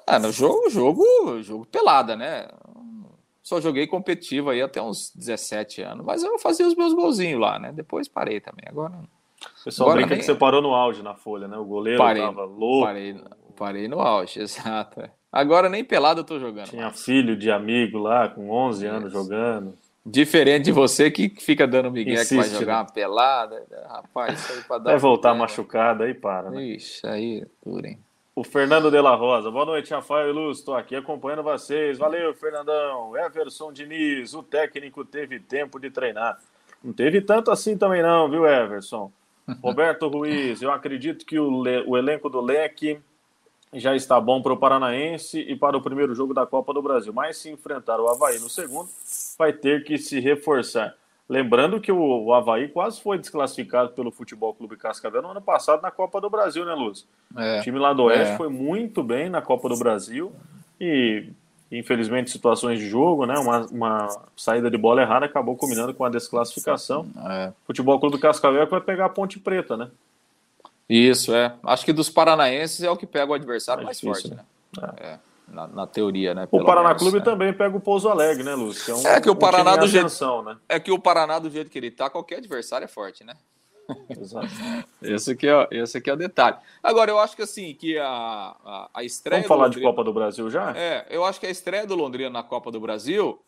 Ah, 0.07 0.19
no 0.19 0.33
jogo, 0.33 0.71
jogo, 0.71 1.05
jogo 1.43 1.67
pelada, 1.67 2.17
né? 2.17 2.49
Só 3.47 3.61
joguei 3.61 3.87
competitivo 3.87 4.51
aí 4.51 4.61
até 4.61 4.83
uns 4.83 5.13
17 5.15 5.81
anos, 5.81 6.05
mas 6.05 6.21
eu 6.25 6.37
fazia 6.37 6.67
os 6.67 6.75
meus 6.75 6.93
golzinhos 6.93 7.41
lá, 7.41 7.61
né? 7.61 7.71
Depois 7.73 8.09
parei 8.09 8.41
também. 8.41 8.65
Agora. 8.67 8.95
O 9.61 9.65
pessoal 9.65 9.91
Agora 9.91 10.01
brinca 10.01 10.17
nem... 10.17 10.19
que 10.19 10.27
você 10.27 10.35
parou 10.35 10.61
no 10.61 10.75
auge 10.75 11.01
na 11.01 11.15
folha, 11.15 11.47
né? 11.47 11.57
O 11.57 11.65
goleiro 11.65 11.97
parei, 11.97 12.25
tava 12.25 12.45
louco. 12.45 12.87
Parei, 12.87 13.17
parei 13.55 13.87
no 13.87 14.01
auge, 14.01 14.41
exato. 14.43 15.09
Agora 15.31 15.69
nem 15.69 15.85
pelado 15.85 16.23
eu 16.23 16.25
tô 16.25 16.41
jogando. 16.41 16.71
Tinha 16.71 16.87
mais. 16.87 17.05
filho 17.05 17.37
de 17.37 17.49
amigo 17.49 17.99
lá, 17.99 18.29
com 18.29 18.51
11 18.51 18.85
Isso. 18.85 18.95
anos 18.97 19.13
jogando. 19.13 19.75
Diferente 20.05 20.65
de 20.65 20.73
você 20.73 21.09
que 21.09 21.29
fica 21.39 21.69
dando 21.69 21.89
migué 21.93 22.25
que 22.25 22.35
vai 22.35 22.49
jogar 22.49 22.67
né? 22.67 22.81
uma 22.81 22.93
pelada. 22.93 23.65
Rapaz, 23.89 24.41
isso 24.41 24.53
aí 24.55 24.63
pra 24.65 24.79
dar. 24.79 24.91
Vai 24.91 24.99
voltar 24.99 25.35
machucado 25.35 26.03
aí 26.03 26.15
para, 26.15 26.51
né? 26.51 26.65
Ixi, 26.65 27.07
aí, 27.07 27.47
hein? 27.65 27.99
O 28.39 28.45
Fernando 28.45 28.91
de 28.91 29.01
la 29.01 29.15
Rosa. 29.15 29.51
Boa 29.51 29.65
noite, 29.65 29.95
Rafael 29.95 30.29
e 30.29 30.33
Luz. 30.33 30.59
Estou 30.59 30.75
aqui 30.75 30.95
acompanhando 30.95 31.43
vocês. 31.43 31.97
Valeu, 31.97 32.35
Fernandão. 32.35 33.17
Everson 33.17 33.73
Diniz, 33.73 34.35
o 34.35 34.43
técnico 34.43 35.07
teve 35.07 35.41
tempo 35.41 35.81
de 35.81 35.89
treinar. 35.89 36.39
Não 36.85 36.93
teve 36.93 37.23
tanto 37.23 37.51
assim 37.51 37.79
também, 37.79 38.03
não, 38.03 38.29
viu, 38.29 38.47
Everson? 38.47 39.11
Roberto 39.65 40.07
Ruiz, 40.09 40.61
eu 40.61 40.71
acredito 40.71 41.25
que 41.25 41.39
o, 41.39 41.63
o 41.87 41.97
elenco 41.97 42.29
do 42.29 42.43
Leque 42.43 43.01
já 43.73 43.97
está 43.97 44.21
bom 44.21 44.43
para 44.43 44.53
o 44.53 44.59
Paranaense 44.59 45.41
e 45.41 45.57
para 45.57 45.75
o 45.75 45.81
primeiro 45.81 46.15
jogo 46.15 46.35
da 46.35 46.45
Copa 46.45 46.75
do 46.75 46.83
Brasil. 46.83 47.15
Mas 47.15 47.39
se 47.39 47.49
enfrentar 47.49 47.99
o 47.99 48.07
Havaí 48.07 48.39
no 48.39 48.51
segundo, 48.51 48.91
vai 49.39 49.55
ter 49.55 49.83
que 49.83 49.97
se 49.97 50.21
reforçar. 50.21 50.95
Lembrando 51.29 51.81
que 51.81 51.91
o 51.91 52.33
Havaí 52.33 52.69
quase 52.69 53.01
foi 53.01 53.19
desclassificado 53.19 53.91
pelo 53.91 54.13
Futebol 54.13 54.55
Clube 54.55 54.77
Cascavel 54.77 55.21
no 55.23 55.31
ano 55.31 55.43
passado 55.43 55.83
na 55.83 55.91
Copa 55.91 56.21
do 56.21 56.31
Brasil, 56.31 56.65
né, 56.65 56.73
Luz? 56.73 57.05
É, 57.37 57.59
o 57.59 57.63
time 57.63 57.81
lá 57.81 57.93
do 57.93 58.05
Oeste 58.05 58.35
é. 58.35 58.37
foi 58.37 58.49
muito 58.49 59.03
bem 59.03 59.29
na 59.29 59.43
Copa 59.43 59.69
do 59.69 59.77
Brasil 59.77 60.33
e, 60.81 61.29
infelizmente, 61.73 62.31
situações 62.31 62.79
de 62.79 62.89
jogo, 62.89 63.27
né? 63.27 63.37
Uma, 63.39 63.67
uma 63.67 64.09
saída 64.37 64.71
de 64.71 64.79
bola 64.79 65.03
errada 65.03 65.27
acabou 65.27 65.57
combinando 65.57 65.93
com 65.93 66.05
a 66.05 66.09
desclassificação. 66.09 67.09
É. 67.29 67.53
Futebol 67.67 67.99
Clube 67.99 68.19
Cascavel 68.19 68.63
é 68.63 68.67
vai 68.67 68.81
pegar 68.81 69.07
a 69.07 69.09
Ponte 69.11 69.41
Preta, 69.41 69.77
né? 69.77 69.91
Isso, 70.89 71.35
é. 71.35 71.55
Acho 71.65 71.85
que 71.85 71.93
dos 71.93 72.09
paranaenses 72.09 72.85
é 72.85 72.91
o 72.91 72.97
que 72.97 73.07
pega 73.07 73.33
o 73.33 73.35
adversário 73.35 73.85
mais, 73.85 74.01
mais 74.01 74.19
difícil, 74.19 74.37
forte, 74.37 74.81
né? 74.81 74.95
né? 74.95 74.95
É. 75.15 75.19
Na, 75.49 75.67
na, 75.69 75.87
teoria, 75.87 76.35
né? 76.35 76.49
O 76.51 76.65
Paraná 76.65 76.89
menos, 76.89 77.03
Clube 77.03 77.19
é. 77.19 77.21
também 77.21 77.53
pega 77.53 77.77
o 77.77 77.81
Pouso 77.81 78.09
Alegre, 78.09 78.43
né, 78.43 78.55
Lúcio? 78.55 78.93
É, 78.93 78.97
um, 78.97 79.07
é, 79.07 79.21
que 79.21 79.31
o 79.31 79.37
Paraná 79.37 79.75
um 79.75 79.79
do 79.79 79.87
jeito, 79.87 80.43
né? 80.43 80.59
é 80.69 80.81
que 80.81 80.91
o 80.91 80.99
Paraná 80.99 81.39
do 81.39 81.49
jeito 81.49 81.71
que 81.71 81.79
ele 81.79 81.91
tá, 81.91 82.11
qualquer 82.11 82.39
adversário 82.39 82.85
é 82.85 82.89
forte, 82.89 83.23
né? 83.23 83.37
Exato. 84.11 84.49
esse, 85.01 85.31
aqui 85.31 85.49
é, 85.49 85.69
esse 85.71 85.99
aqui 85.99 86.11
é 86.11 86.13
o 86.13 86.17
detalhe. 86.17 86.57
Agora, 86.83 87.11
eu 87.11 87.19
acho 87.19 87.37
que 87.37 87.43
assim, 87.43 87.75
que 87.75 87.97
a, 87.99 88.09
a, 88.09 88.91
a 88.93 89.05
estreia. 89.05 89.39
Vamos 89.39 89.49
falar 89.49 89.67
Londrina, 89.67 89.81
de 89.81 89.87
Copa 89.87 90.05
do 90.05 90.13
Brasil 90.13 90.51
já? 90.51 90.77
É, 90.77 91.07
eu 91.09 91.25
acho 91.25 91.39
que 91.39 91.47
a 91.47 91.51
estreia 91.51 91.87
do 91.87 91.95
Londrina 91.95 92.31
na 92.31 92.43
Copa 92.43 92.73
do 92.73 92.81
Brasil 92.81 93.41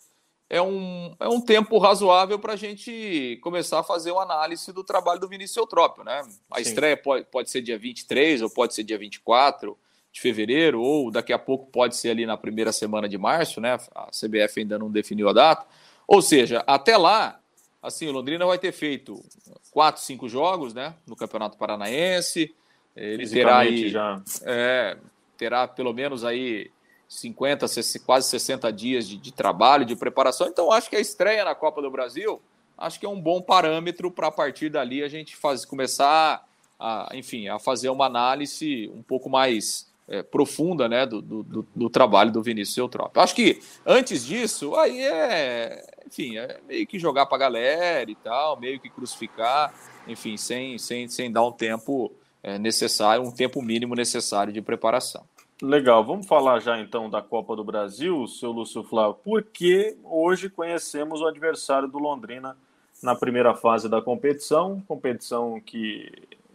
é 0.48 0.62
um, 0.62 1.14
é 1.20 1.28
um 1.28 1.40
tempo 1.40 1.78
razoável 1.78 2.38
para 2.38 2.54
a 2.54 2.56
gente 2.56 3.38
começar 3.42 3.80
a 3.80 3.82
fazer 3.82 4.12
uma 4.12 4.22
análise 4.22 4.72
do 4.72 4.82
trabalho 4.82 5.20
do 5.20 5.28
Vinícius 5.28 5.56
Eutrópio, 5.56 6.04
né? 6.04 6.22
A 6.50 6.56
Sim. 6.56 6.62
estreia 6.62 6.96
pode, 6.96 7.26
pode 7.26 7.50
ser 7.50 7.60
dia 7.60 7.78
23 7.78 8.42
ou 8.42 8.50
pode 8.50 8.74
ser 8.74 8.82
dia 8.82 8.98
24 8.98 9.76
de 10.18 10.20
fevereiro, 10.20 10.82
ou 10.82 11.10
daqui 11.10 11.32
a 11.32 11.38
pouco 11.38 11.66
pode 11.70 11.96
ser 11.96 12.10
ali 12.10 12.26
na 12.26 12.36
primeira 12.36 12.72
semana 12.72 13.08
de 13.08 13.16
março, 13.16 13.60
né? 13.60 13.78
A 13.94 14.08
CBF 14.10 14.60
ainda 14.60 14.78
não 14.78 14.90
definiu 14.90 15.28
a 15.28 15.32
data. 15.32 15.64
Ou 16.06 16.20
seja, 16.20 16.62
até 16.66 16.96
lá, 16.96 17.38
assim, 17.82 18.08
o 18.08 18.12
Londrina 18.12 18.44
vai 18.44 18.58
ter 18.58 18.72
feito 18.72 19.24
quatro, 19.70 20.02
cinco 20.02 20.28
jogos, 20.28 20.74
né? 20.74 20.94
No 21.06 21.14
Campeonato 21.14 21.56
Paranaense. 21.56 22.54
Ele 22.96 23.28
terá 23.28 23.58
aí, 23.58 23.88
já. 23.88 24.20
É, 24.42 24.96
terá 25.36 25.68
pelo 25.68 25.92
menos 25.92 26.24
aí 26.24 26.70
50, 27.08 27.66
quase 28.04 28.28
60 28.28 28.72
dias 28.72 29.08
de, 29.08 29.16
de 29.16 29.32
trabalho, 29.32 29.84
de 29.84 29.94
preparação. 29.94 30.48
Então, 30.48 30.72
acho 30.72 30.90
que 30.90 30.96
a 30.96 31.00
estreia 31.00 31.44
na 31.44 31.54
Copa 31.54 31.80
do 31.80 31.90
Brasil, 31.90 32.42
acho 32.76 32.98
que 32.98 33.06
é 33.06 33.08
um 33.08 33.20
bom 33.20 33.40
parâmetro 33.40 34.10
para 34.10 34.26
a 34.26 34.32
partir 34.32 34.68
dali 34.68 35.02
a 35.02 35.08
gente 35.08 35.36
faz, 35.36 35.64
começar, 35.64 36.44
a, 36.76 37.08
enfim, 37.14 37.48
a 37.48 37.58
fazer 37.60 37.88
uma 37.88 38.06
análise 38.06 38.90
um 38.92 39.02
pouco 39.02 39.30
mais 39.30 39.88
é, 40.08 40.22
profunda 40.22 40.88
né, 40.88 41.04
do, 41.04 41.20
do, 41.20 41.66
do, 41.74 41.90
trabalho 41.90 42.32
do 42.32 42.42
Vinícius 42.42 42.76
Eutrópio. 42.78 43.20
Acho 43.20 43.34
que 43.34 43.60
antes 43.84 44.24
disso, 44.24 44.74
aí 44.74 45.00
é, 45.02 45.84
enfim, 46.06 46.38
é 46.38 46.58
meio 46.66 46.86
que 46.86 46.98
jogar 46.98 47.26
para 47.26 47.36
a 47.36 47.40
galera 47.40 48.10
e 48.10 48.14
tal, 48.14 48.58
meio 48.58 48.80
que 48.80 48.88
crucificar, 48.88 49.72
enfim, 50.06 50.36
sem, 50.36 50.78
sem, 50.78 51.08
sem 51.08 51.30
dar 51.30 51.44
um 51.44 51.52
tempo 51.52 52.10
é, 52.42 52.58
necessário, 52.58 53.22
um 53.22 53.30
tempo 53.30 53.60
mínimo 53.60 53.94
necessário 53.94 54.52
de 54.52 54.62
preparação. 54.62 55.24
Legal, 55.60 56.04
vamos 56.04 56.26
falar 56.26 56.60
já 56.60 56.78
então 56.78 57.10
da 57.10 57.20
Copa 57.20 57.54
do 57.56 57.64
Brasil, 57.64 58.26
seu 58.28 58.52
Lúcio 58.52 58.82
Flávio, 58.84 59.18
porque 59.24 59.96
hoje 60.04 60.48
conhecemos 60.48 61.20
o 61.20 61.26
adversário 61.26 61.88
do 61.88 61.98
Londrina 61.98 62.56
na 63.02 63.14
primeira 63.14 63.54
fase 63.54 63.88
da 63.88 64.00
competição, 64.00 64.80
competição 64.86 65.60
que 65.60 66.10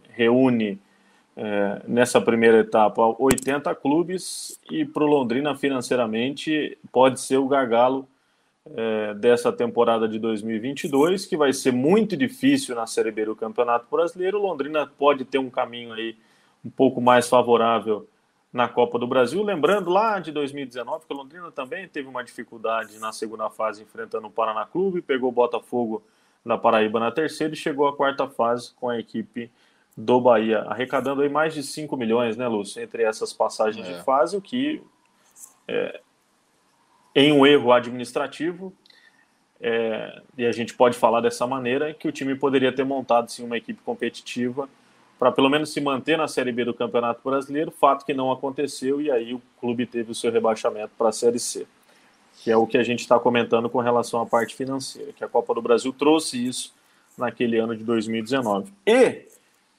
reúne 0.08 0.80
é, 1.36 1.82
nessa 1.86 2.20
primeira 2.20 2.58
etapa 2.58 3.02
80 3.18 3.74
clubes 3.74 4.58
e 4.70 4.84
para 4.84 5.02
o 5.02 5.06
Londrina 5.06 5.56
financeiramente 5.56 6.78
pode 6.92 7.20
ser 7.20 7.38
o 7.38 7.48
gargalo 7.48 8.06
é, 8.66 9.14
dessa 9.14 9.52
temporada 9.52 10.08
de 10.08 10.18
2022, 10.18 11.26
que 11.26 11.36
vai 11.36 11.52
ser 11.52 11.72
muito 11.72 12.16
difícil 12.16 12.74
na 12.74 12.86
Série 12.86 13.10
B 13.10 13.26
do 13.26 13.36
Campeonato 13.36 13.86
Brasileiro. 13.90 14.40
Londrina 14.40 14.86
pode 14.86 15.24
ter 15.24 15.38
um 15.38 15.50
caminho 15.50 15.92
aí 15.92 16.16
um 16.64 16.70
pouco 16.70 17.00
mais 17.00 17.28
favorável 17.28 18.08
na 18.52 18.68
Copa 18.68 18.98
do 18.98 19.06
Brasil. 19.06 19.42
Lembrando 19.42 19.90
lá 19.90 20.20
de 20.20 20.30
2019 20.30 21.04
que 21.06 21.12
o 21.12 21.16
Londrina 21.16 21.50
também 21.50 21.88
teve 21.88 22.08
uma 22.08 22.22
dificuldade 22.22 22.98
na 22.98 23.12
segunda 23.12 23.50
fase 23.50 23.82
enfrentando 23.82 24.28
o 24.28 24.30
Paraná 24.30 24.64
Clube, 24.64 25.02
pegou 25.02 25.28
o 25.28 25.32
Botafogo 25.32 26.02
da 26.46 26.56
Paraíba 26.56 27.00
na 27.00 27.10
terceira 27.10 27.52
e 27.52 27.56
chegou 27.56 27.88
à 27.88 27.96
quarta 27.96 28.28
fase 28.28 28.72
com 28.74 28.88
a 28.88 28.98
equipe 28.98 29.50
do 29.96 30.20
Bahia, 30.20 30.60
arrecadando 30.62 31.22
aí 31.22 31.28
mais 31.28 31.54
de 31.54 31.62
5 31.62 31.96
milhões, 31.96 32.36
né, 32.36 32.48
Lúcio, 32.48 32.82
entre 32.82 33.04
essas 33.04 33.32
passagens 33.32 33.86
é. 33.86 33.92
de 33.92 34.02
fase, 34.02 34.36
o 34.36 34.40
que 34.40 34.82
é, 35.68 36.00
em 37.14 37.32
um 37.32 37.46
erro 37.46 37.72
administrativo, 37.72 38.72
é, 39.60 40.20
e 40.36 40.44
a 40.44 40.52
gente 40.52 40.74
pode 40.74 40.96
falar 40.96 41.20
dessa 41.20 41.46
maneira, 41.46 41.94
que 41.94 42.08
o 42.08 42.12
time 42.12 42.34
poderia 42.34 42.72
ter 42.72 42.84
montado 42.84 43.30
sim 43.30 43.44
uma 43.44 43.56
equipe 43.56 43.80
competitiva 43.82 44.68
para 45.18 45.30
pelo 45.30 45.48
menos 45.48 45.72
se 45.72 45.80
manter 45.80 46.18
na 46.18 46.26
Série 46.26 46.52
B 46.52 46.64
do 46.64 46.74
Campeonato 46.74 47.20
Brasileiro, 47.24 47.70
fato 47.70 48.04
que 48.04 48.12
não 48.12 48.32
aconteceu 48.32 49.00
e 49.00 49.10
aí 49.10 49.32
o 49.32 49.40
clube 49.60 49.86
teve 49.86 50.10
o 50.10 50.14
seu 50.14 50.30
rebaixamento 50.30 50.90
para 50.98 51.08
a 51.08 51.12
Série 51.12 51.38
C, 51.38 51.66
que 52.42 52.50
é 52.50 52.56
o 52.56 52.66
que 52.66 52.76
a 52.76 52.82
gente 52.82 53.00
está 53.00 53.18
comentando 53.18 53.70
com 53.70 53.78
relação 53.78 54.20
à 54.20 54.26
parte 54.26 54.54
financeira, 54.54 55.12
que 55.12 55.22
a 55.22 55.28
Copa 55.28 55.54
do 55.54 55.62
Brasil 55.62 55.92
trouxe 55.92 56.44
isso 56.44 56.74
naquele 57.16 57.58
ano 57.58 57.76
de 57.76 57.84
2019. 57.84 58.72
E, 58.84 59.26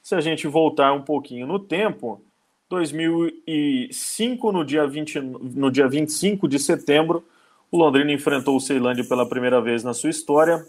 se 0.06 0.14
a 0.14 0.22
gente 0.22 0.48
voltar 0.48 0.94
um 0.94 1.02
pouquinho 1.02 1.48
no 1.48 1.58
tempo, 1.58 2.24
2005, 2.70 4.52
no 4.52 4.64
dia, 4.64 4.86
20, 4.86 5.20
no 5.20 5.72
dia 5.72 5.88
25 5.88 6.48
de 6.48 6.60
setembro, 6.60 7.26
o 7.72 7.78
Londrina 7.78 8.12
enfrentou 8.12 8.56
o 8.56 8.60
Ceilândia 8.60 9.04
pela 9.04 9.28
primeira 9.28 9.60
vez 9.60 9.84
na 9.84 9.96
sua 9.96 10.12
história, 10.12 10.64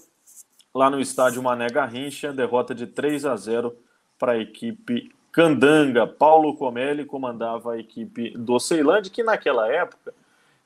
lá 0.74 0.88
no 0.88 0.98
estádio 0.98 1.42
Mané 1.42 1.66
Garrincha, 1.66 2.32
derrota 2.32 2.74
de 2.74 2.86
3 2.86 3.26
a 3.26 3.36
0 3.36 3.76
para 4.18 4.32
a 4.32 4.38
equipe 4.38 5.12
Candanga. 5.30 6.06
Paulo 6.06 6.56
Comelli 6.56 7.04
comandava 7.04 7.74
a 7.74 7.78
equipe 7.78 8.30
do 8.38 8.58
Ceilândia, 8.58 9.12
que 9.12 9.22
naquela 9.22 9.70
época 9.70 10.14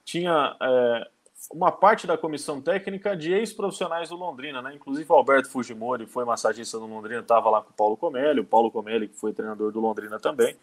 tinha 0.04 0.56
é, 0.62 1.08
uma 1.50 1.72
parte 1.72 2.06
da 2.06 2.18
comissão 2.18 2.60
técnica 2.60 3.16
de 3.16 3.32
ex-profissionais 3.32 4.08
do 4.08 4.16
Londrina, 4.16 4.60
né? 4.60 4.74
Inclusive 4.74 5.10
o 5.10 5.14
Alberto 5.14 5.48
Fujimori 5.48 6.06
foi 6.06 6.24
massagista 6.24 6.78
do 6.78 6.86
Londrina, 6.86 7.20
estava 7.20 7.48
lá 7.48 7.62
com 7.62 7.70
o 7.70 7.74
Paulo 7.74 7.96
Comelli, 7.96 8.40
o 8.40 8.44
Paulo 8.44 8.70
Comelli 8.70 9.08
que 9.08 9.16
foi 9.16 9.32
treinador 9.32 9.72
do 9.72 9.80
Londrina 9.80 10.18
também. 10.18 10.56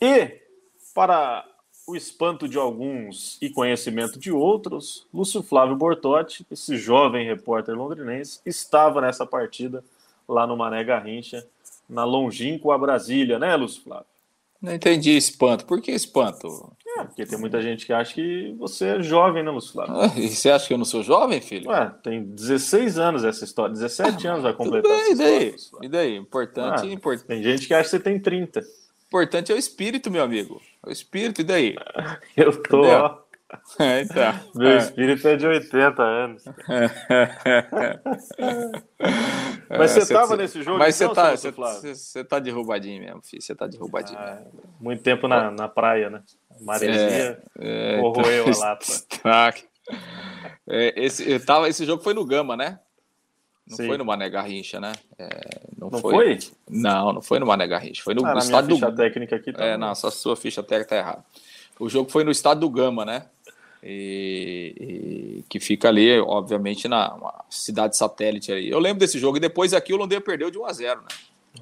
E, 0.00 0.40
para 0.94 1.44
o 1.86 1.96
espanto 1.96 2.48
de 2.48 2.58
alguns 2.58 3.38
e 3.40 3.50
conhecimento 3.50 4.18
de 4.18 4.30
outros, 4.30 5.06
Lúcio 5.12 5.42
Flávio 5.42 5.76
Bortotti, 5.76 6.46
esse 6.50 6.76
jovem 6.76 7.26
repórter 7.26 7.74
londrinense, 7.74 8.40
estava 8.44 9.00
nessa 9.00 9.26
partida 9.26 9.82
lá 10.28 10.46
no 10.46 10.56
Mané 10.56 10.84
Garrincha 10.84 11.46
na 11.88 12.04
longínqua 12.04 12.76
Brasília, 12.76 13.38
né, 13.38 13.56
Lúcio 13.56 13.82
Flávio? 13.82 14.06
Não 14.60 14.74
entendi 14.74 15.16
espanto. 15.16 15.64
Por 15.64 15.80
que 15.80 15.92
espanto? 15.92 16.72
É, 16.98 17.04
porque 17.04 17.26
tem 17.26 17.38
muita 17.38 17.62
gente 17.62 17.86
que 17.86 17.92
acha 17.92 18.14
que 18.14 18.54
você 18.58 18.86
é 18.86 19.02
jovem, 19.02 19.42
né, 19.42 19.50
Lúcio 19.50 19.72
Flávio? 19.72 19.94
Ah, 20.00 20.12
e 20.18 20.28
você 20.28 20.50
acha 20.50 20.66
que 20.66 20.74
eu 20.74 20.78
não 20.78 20.84
sou 20.84 21.02
jovem, 21.02 21.40
filho? 21.40 21.70
Ué, 21.70 21.92
tem 22.02 22.24
16 22.24 22.98
anos 22.98 23.24
essa 23.24 23.44
história, 23.44 23.72
17 23.72 24.26
ah, 24.26 24.32
anos 24.32 24.42
vai 24.42 24.52
completar 24.52 24.90
bem, 24.90 25.00
essa 25.00 25.12
e 25.12 25.16
daí? 25.16 25.54
História, 25.54 25.86
e 25.86 25.88
daí? 25.88 26.16
Importante, 26.16 26.86
ah, 26.86 26.92
importante. 26.92 27.26
Tem 27.26 27.42
gente 27.42 27.66
que 27.66 27.74
acha 27.74 27.84
que 27.84 27.90
você 27.90 28.00
tem 28.00 28.18
30. 28.18 28.62
Importante 29.06 29.52
é 29.52 29.54
o 29.54 29.58
espírito, 29.58 30.10
meu 30.10 30.22
amigo. 30.22 30.60
O 30.86 30.90
espírito, 30.90 31.40
e 31.40 31.44
daí? 31.44 31.76
Eu 32.36 32.62
tô, 32.62 32.80
Entendeu? 32.80 33.04
ó. 33.04 33.28
É, 33.78 34.02
então. 34.02 34.34
Meu 34.54 34.72
é. 34.72 34.76
espírito 34.76 35.26
é 35.26 35.36
de 35.36 35.46
80 35.46 36.02
anos. 36.02 36.44
Mas 39.70 39.90
você 39.92 40.00
estava 40.00 40.36
nesse 40.36 40.62
jogo? 40.62 40.78
Mas 40.78 41.00
então, 41.00 41.14
você 41.14 41.52
tá, 41.52 41.72
você 41.72 42.24
tá 42.24 42.38
derrubadinho 42.38 43.02
mesmo, 43.02 43.22
filho. 43.22 43.42
Você 43.42 43.54
tá 43.54 43.66
derrubadinho 43.66 44.18
ah. 44.18 44.42
Muito 44.80 45.02
tempo 45.02 45.26
na, 45.26 45.50
na 45.50 45.68
praia, 45.68 46.10
né? 46.10 46.22
Maresia, 46.60 47.40
é, 47.58 47.96
é, 47.96 48.00
corroeu 48.00 48.48
então, 48.48 48.62
a 48.62 48.66
lata. 48.68 48.86
Tá. 49.22 49.54
É, 50.68 51.04
esse, 51.04 51.30
eu 51.30 51.44
tava, 51.44 51.68
esse 51.68 51.84
jogo 51.84 52.02
foi 52.02 52.14
no 52.14 52.24
Gama, 52.24 52.56
né? 52.56 52.78
Não 53.68 53.76
Sim. 53.76 53.86
foi 53.86 53.98
no 53.98 54.04
Mané 54.04 54.30
Garrincha, 54.30 54.80
né? 54.80 54.92
É, 55.18 55.60
não, 55.78 55.90
não 55.90 56.00
foi? 56.00 56.14
foi? 56.14 56.38
Não, 56.70 57.12
não 57.12 57.20
foi 57.20 57.38
no 57.38 57.46
Mané 57.46 57.66
Garrincha. 57.66 58.02
Foi 58.02 58.14
no, 58.14 58.24
ah, 58.24 58.32
no 58.32 58.38
estádio 58.38 58.78
do. 58.78 58.96
técnica 58.96 59.36
aqui 59.36 59.52
tá 59.52 59.62
É, 59.62 59.76
não, 59.76 59.94
sua, 59.94 60.10
sua 60.10 60.36
ficha 60.36 60.62
técnica 60.62 60.88
tá 60.88 60.96
errada. 60.96 61.24
O 61.78 61.88
jogo 61.88 62.10
foi 62.10 62.24
no 62.24 62.30
estado 62.30 62.60
do 62.60 62.70
Gama, 62.70 63.04
né? 63.04 63.26
E, 63.82 64.74
e, 64.80 65.44
que 65.48 65.60
fica 65.60 65.88
ali, 65.88 66.18
obviamente, 66.18 66.88
na 66.88 67.16
cidade 67.50 67.96
satélite 67.96 68.50
aí. 68.50 68.68
Eu 68.68 68.78
lembro 68.78 69.00
desse 69.00 69.18
jogo 69.18 69.36
e 69.36 69.40
depois 69.40 69.74
aqui 69.74 69.92
o 69.92 69.96
Londrina 69.96 70.22
perdeu 70.22 70.50
de 70.50 70.58
1 70.58 70.64
a 70.64 70.72
0 70.72 71.00
né? 71.02 71.08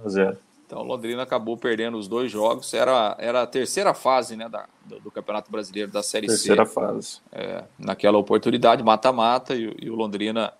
1 0.01 0.07
a 0.07 0.09
0 0.09 0.39
Então 0.67 0.81
o 0.81 0.83
Londrina 0.83 1.23
acabou 1.23 1.57
perdendo 1.57 1.97
os 1.97 2.09
dois 2.09 2.31
jogos. 2.31 2.75
Era, 2.75 3.17
era 3.19 3.43
a 3.43 3.47
terceira 3.47 3.95
fase 3.95 4.37
né, 4.37 4.49
da, 4.49 4.67
do, 4.85 4.99
do 4.99 5.11
Campeonato 5.11 5.51
Brasileiro 5.51 5.91
da 5.91 6.03
Série 6.03 6.27
terceira 6.27 6.67
C. 6.67 6.75
Terceira 6.75 6.93
fase. 6.93 7.21
É, 7.31 7.65
naquela 7.79 8.19
oportunidade, 8.19 8.83
mata-mata, 8.83 9.55
e, 9.55 9.75
e, 9.81 9.89
o 9.89 9.95
Londrina. 9.95 10.53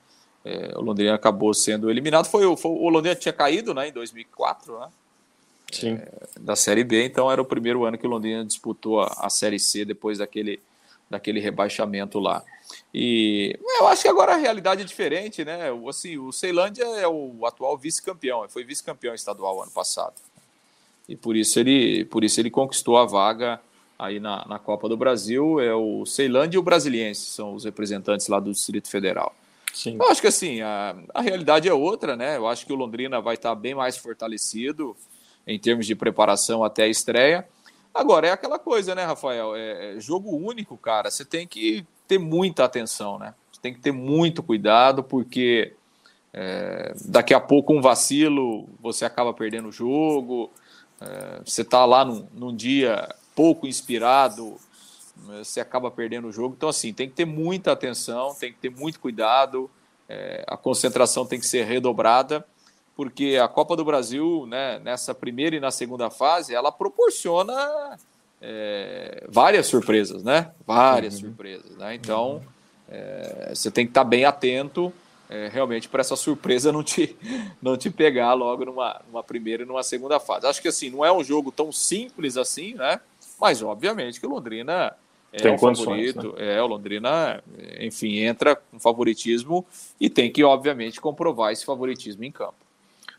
É, 0.45 0.73
o 0.77 0.81
Londrina 0.81 1.15
acabou 1.15 1.53
sendo 1.53 1.91
eliminado. 1.91 2.27
Foi, 2.27 2.57
foi, 2.57 2.71
o 2.71 2.89
Londrina 2.89 3.17
tinha 3.17 3.33
caído 3.33 3.75
né, 3.75 3.89
em 3.89 3.93
2004, 3.93 4.79
né? 4.79 4.89
é, 5.83 6.41
da 6.41 6.55
Série 6.55 6.85
B, 6.85 7.05
então 7.05 7.31
era 7.31 7.43
o 7.43 7.45
primeiro 7.45 7.85
ano 7.85 7.99
que 7.99 8.07
o 8.07 8.11
Londrina 8.11 8.45
disputou 8.45 9.01
a, 9.01 9.07
a 9.19 9.29
Série 9.29 9.59
C 9.59 9.85
depois 9.85 10.19
daquele, 10.19 10.61
daquele 11.11 11.41
rebaixamento 11.41 12.21
lá. 12.21 12.45
E 12.99 13.59
eu 13.79 13.87
acho 13.89 14.01
que 14.01 14.09
agora 14.09 14.33
a 14.33 14.37
realidade 14.39 14.81
é 14.81 14.85
diferente, 14.85 15.45
né? 15.45 15.69
Assim, 15.87 16.17
o 16.17 16.33
Ceilândia 16.33 16.83
é 16.83 17.07
o 17.07 17.45
atual 17.45 17.77
vice-campeão, 17.77 18.49
foi 18.49 18.65
vice-campeão 18.65 19.15
estadual 19.15 19.63
ano 19.63 19.71
passado. 19.71 20.15
E 21.07 21.15
por 21.15 21.37
isso 21.37 21.61
ele, 21.61 22.07
por 22.07 22.25
isso 22.25 22.41
ele 22.41 22.51
conquistou 22.51 22.97
a 22.97 23.05
vaga 23.05 23.61
aí 23.99 24.19
na, 24.19 24.47
na 24.49 24.59
Copa 24.59 24.89
do 24.89 24.97
Brasil. 24.97 25.61
É 25.61 25.75
o 25.75 26.07
Ceilândia 26.07 26.57
e 26.57 26.59
o 26.59 26.63
Brasiliense, 26.63 27.27
são 27.27 27.53
os 27.53 27.67
representantes 27.67 28.29
lá 28.29 28.41
do 28.41 28.51
Distrito 28.51 28.89
Federal. 28.89 29.37
Sim. 29.75 29.99
Eu 30.01 30.09
acho 30.09 30.23
que 30.23 30.29
assim, 30.29 30.63
a, 30.63 30.97
a 31.13 31.21
realidade 31.21 31.69
é 31.69 31.75
outra, 31.75 32.17
né? 32.17 32.39
Eu 32.39 32.47
acho 32.47 32.65
que 32.65 32.73
o 32.73 32.77
Londrina 32.77 33.21
vai 33.21 33.35
estar 33.35 33.55
bem 33.55 33.75
mais 33.75 33.99
fortalecido 33.99 34.97
em 35.47 35.59
termos 35.59 35.85
de 35.85 35.95
preparação 35.95 36.65
até 36.65 36.85
a 36.85 36.89
estreia. 36.89 37.47
Agora, 37.93 38.29
é 38.29 38.31
aquela 38.31 38.59
coisa, 38.59 38.95
né, 38.95 39.05
Rafael? 39.05 39.55
É, 39.55 39.97
é 39.97 40.01
jogo 40.01 40.35
único, 40.35 40.79
cara. 40.79 41.11
Você 41.11 41.27
tem 41.27 41.47
que 41.47 41.87
ter 42.07 42.19
muita 42.19 42.65
atenção, 42.65 43.19
né? 43.19 43.35
Você 43.53 43.61
tem 43.61 43.75
que 43.75 43.81
ter 43.81 43.93
muito 43.93 44.43
cuidado, 44.43 45.03
porque 45.03 45.75
é, 46.33 46.95
daqui 47.05 47.33
a 47.33 47.41
pouco 47.41 47.73
um 47.73 47.81
vacilo, 47.81 48.69
você 48.81 49.05
acaba 49.05 49.33
perdendo 49.33 49.69
o 49.69 49.73
jogo. 49.73 50.51
É, 51.01 51.41
você 51.45 51.63
está 51.63 51.85
lá 51.85 52.05
num, 52.05 52.27
num, 52.33 52.55
dia 52.55 53.09
pouco 53.35 53.67
inspirado, 53.67 54.57
você 55.27 55.61
acaba 55.61 55.91
perdendo 55.91 56.29
o 56.29 56.33
jogo. 56.33 56.55
Então, 56.57 56.69
assim, 56.69 56.93
tem 56.93 57.09
que 57.09 57.15
ter 57.15 57.25
muita 57.25 57.73
atenção, 57.73 58.35
tem 58.35 58.53
que 58.53 58.59
ter 58.59 58.71
muito 58.71 59.01
cuidado, 59.01 59.71
é, 60.09 60.45
a 60.47 60.57
concentração 60.57 61.27
tem 61.27 61.41
que 61.41 61.47
ser 61.47 61.65
redobrada, 61.65 62.47
porque 62.95 63.39
a 63.43 63.49
Copa 63.49 63.77
do 63.77 63.85
Brasil, 63.85 64.47
né, 64.47 64.79
nessa 64.79 65.15
primeira 65.15 65.57
e 65.57 65.61
na 65.61 65.71
segunda 65.71 66.11
fase, 66.11 66.55
ela 66.55 66.73
proporciona 66.73 67.99
é, 68.41 69.25
várias 69.29 69.67
surpresas, 69.67 70.23
né? 70.23 70.51
Várias 70.67 71.15
uhum. 71.15 71.29
surpresas, 71.29 71.77
né? 71.77 71.95
Então, 71.95 72.43
é, 72.89 73.53
você 73.55 73.71
tem 73.71 73.87
que 73.87 73.91
estar 73.91 74.05
bem 74.05 74.25
atento 74.25 74.93
é, 75.29 75.49
realmente 75.53 75.89
para 75.89 76.01
essa 76.01 76.17
surpresa 76.17 76.71
não 76.71 76.83
te, 76.83 77.17
não 77.61 77.77
te 77.77 77.91
pegar 77.91 78.33
logo 78.35 78.65
numa, 78.65 79.01
numa 79.07 79.23
primeira 79.23 79.63
e 79.63 79.67
numa 79.67 79.83
segunda 79.83 80.21
fase. 80.21 80.47
Acho 80.47 80.63
que 80.63 80.69
assim, 80.69 80.91
não 80.91 81.05
é 81.05 81.13
um 81.13 81.25
jogo 81.25 81.51
tão 81.51 81.73
simples 81.73 82.37
assim, 82.37 82.75
né? 82.75 83.01
Mas 83.41 83.63
obviamente 83.63 84.21
que 84.21 84.27
o 84.27 84.31
Londrina 84.31 84.95
é 85.33 85.39
tem 85.39 85.55
o 85.55 85.59
favorito, 85.59 86.35
né? 86.37 86.57
é 86.57 86.63
o 86.63 86.67
Londrina, 86.67 87.43
enfim, 87.81 88.19
entra 88.19 88.57
com 88.57 88.79
favoritismo 88.79 89.67
e 90.01 90.09
tem 90.09 90.31
que 90.31 90.43
obviamente 90.43 91.01
comprovar 91.01 91.53
esse 91.53 91.65
favoritismo 91.65 92.25
em 92.25 92.33
campo. 92.33 92.66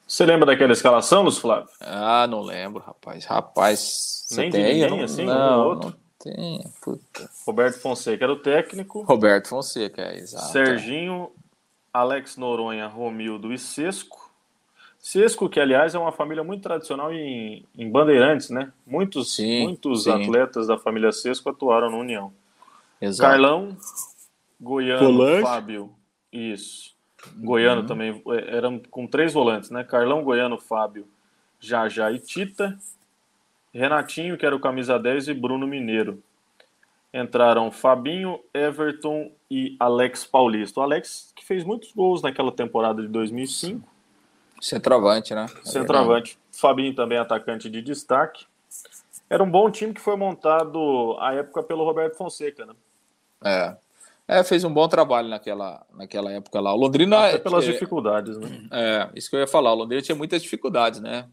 Você 0.07 0.25
lembra 0.25 0.45
daquela 0.45 0.71
escalação, 0.71 1.23
Luiz 1.23 1.37
Flávio? 1.37 1.69
Ah, 1.81 2.25
não 2.27 2.41
lembro, 2.41 2.81
rapaz. 2.81 3.25
Rapaz, 3.25 4.25
você 4.27 4.41
Nem 4.41 4.51
tem? 4.51 4.63
De 4.63 4.89
ninguém, 4.89 5.03
assim, 5.03 5.25
não, 5.25 5.59
um 5.59 5.67
outro? 5.67 5.89
Não 5.89 5.97
tem, 6.17 6.63
puta. 6.81 7.29
Roberto 7.45 7.81
Fonseca 7.81 8.23
era 8.23 8.31
o 8.31 8.39
técnico. 8.39 9.01
Roberto 9.01 9.49
Fonseca, 9.49 10.01
é, 10.01 10.17
exato. 10.17 10.51
Serginho, 10.53 11.29
Alex 11.93 12.37
Noronha, 12.37 12.87
Romildo 12.87 13.51
e 13.51 13.57
Sesco. 13.57 14.31
Sesco, 14.97 15.49
que 15.49 15.59
aliás 15.59 15.93
é 15.93 15.99
uma 15.99 16.11
família 16.11 16.43
muito 16.43 16.63
tradicional 16.63 17.13
em, 17.13 17.65
em 17.77 17.89
Bandeirantes, 17.89 18.49
né? 18.49 18.71
Muitos, 18.85 19.35
sim, 19.35 19.63
muitos 19.63 20.03
sim. 20.03 20.11
atletas 20.11 20.67
da 20.67 20.77
família 20.77 21.11
Sesco 21.11 21.49
atuaram 21.49 21.91
no 21.91 21.97
União. 21.97 22.33
Exato. 23.01 23.29
Carlão, 23.29 23.77
Goiano, 24.59 25.05
Volante. 25.05 25.43
Fábio, 25.43 25.93
isso. 26.31 26.96
Goiano 27.35 27.81
uhum. 27.81 27.87
também, 27.87 28.23
é, 28.27 28.57
eram 28.57 28.79
com 28.91 29.07
três 29.07 29.33
volantes, 29.33 29.69
né? 29.69 29.83
Carlão, 29.83 30.23
Goiano, 30.23 30.57
Fábio, 30.57 31.07
Jajá 31.59 32.11
e 32.11 32.19
Tita. 32.19 32.77
Renatinho, 33.73 34.37
que 34.37 34.45
era 34.45 34.55
o 34.55 34.59
camisa 34.59 34.97
10, 34.97 35.27
e 35.27 35.33
Bruno 35.33 35.67
Mineiro 35.67 36.23
entraram 37.13 37.71
Fabinho, 37.71 38.39
Everton 38.53 39.31
e 39.49 39.75
Alex 39.79 40.25
Paulista. 40.25 40.79
O 40.79 40.83
Alex 40.83 41.31
que 41.35 41.45
fez 41.45 41.63
muitos 41.63 41.91
gols 41.91 42.21
naquela 42.21 42.51
temporada 42.51 43.01
de 43.01 43.07
2005. 43.07 43.87
Centroavante, 44.61 45.33
né? 45.35 45.47
Centroavante. 45.63 46.37
Fabinho 46.51 46.93
também 46.95 47.17
atacante 47.17 47.69
de 47.69 47.81
destaque. 47.81 48.45
Era 49.29 49.43
um 49.43 49.49
bom 49.49 49.69
time 49.69 49.93
que 49.93 50.01
foi 50.01 50.15
montado 50.15 51.15
à 51.19 51.33
época 51.33 51.61
pelo 51.61 51.83
Roberto 51.83 52.15
Fonseca, 52.15 52.65
né? 52.65 52.73
É. 53.43 53.77
É, 54.27 54.43
fez 54.43 54.63
um 54.63 54.73
bom 54.73 54.87
trabalho 54.89 55.29
naquela, 55.29 55.85
naquela 55.93 56.31
época 56.31 56.59
lá. 56.59 56.73
O 56.73 56.77
Londrina. 56.77 57.27
Até 57.27 57.37
pelas 57.37 57.63
é, 57.67 57.71
dificuldades, 57.71 58.37
né? 58.37 58.67
É, 58.71 59.09
isso 59.15 59.29
que 59.29 59.35
eu 59.35 59.39
ia 59.39 59.47
falar. 59.47 59.71
O 59.71 59.75
Londrina 59.75 60.01
tinha 60.01 60.15
muitas 60.15 60.43
dificuldades, 60.43 60.99
né? 60.99 61.27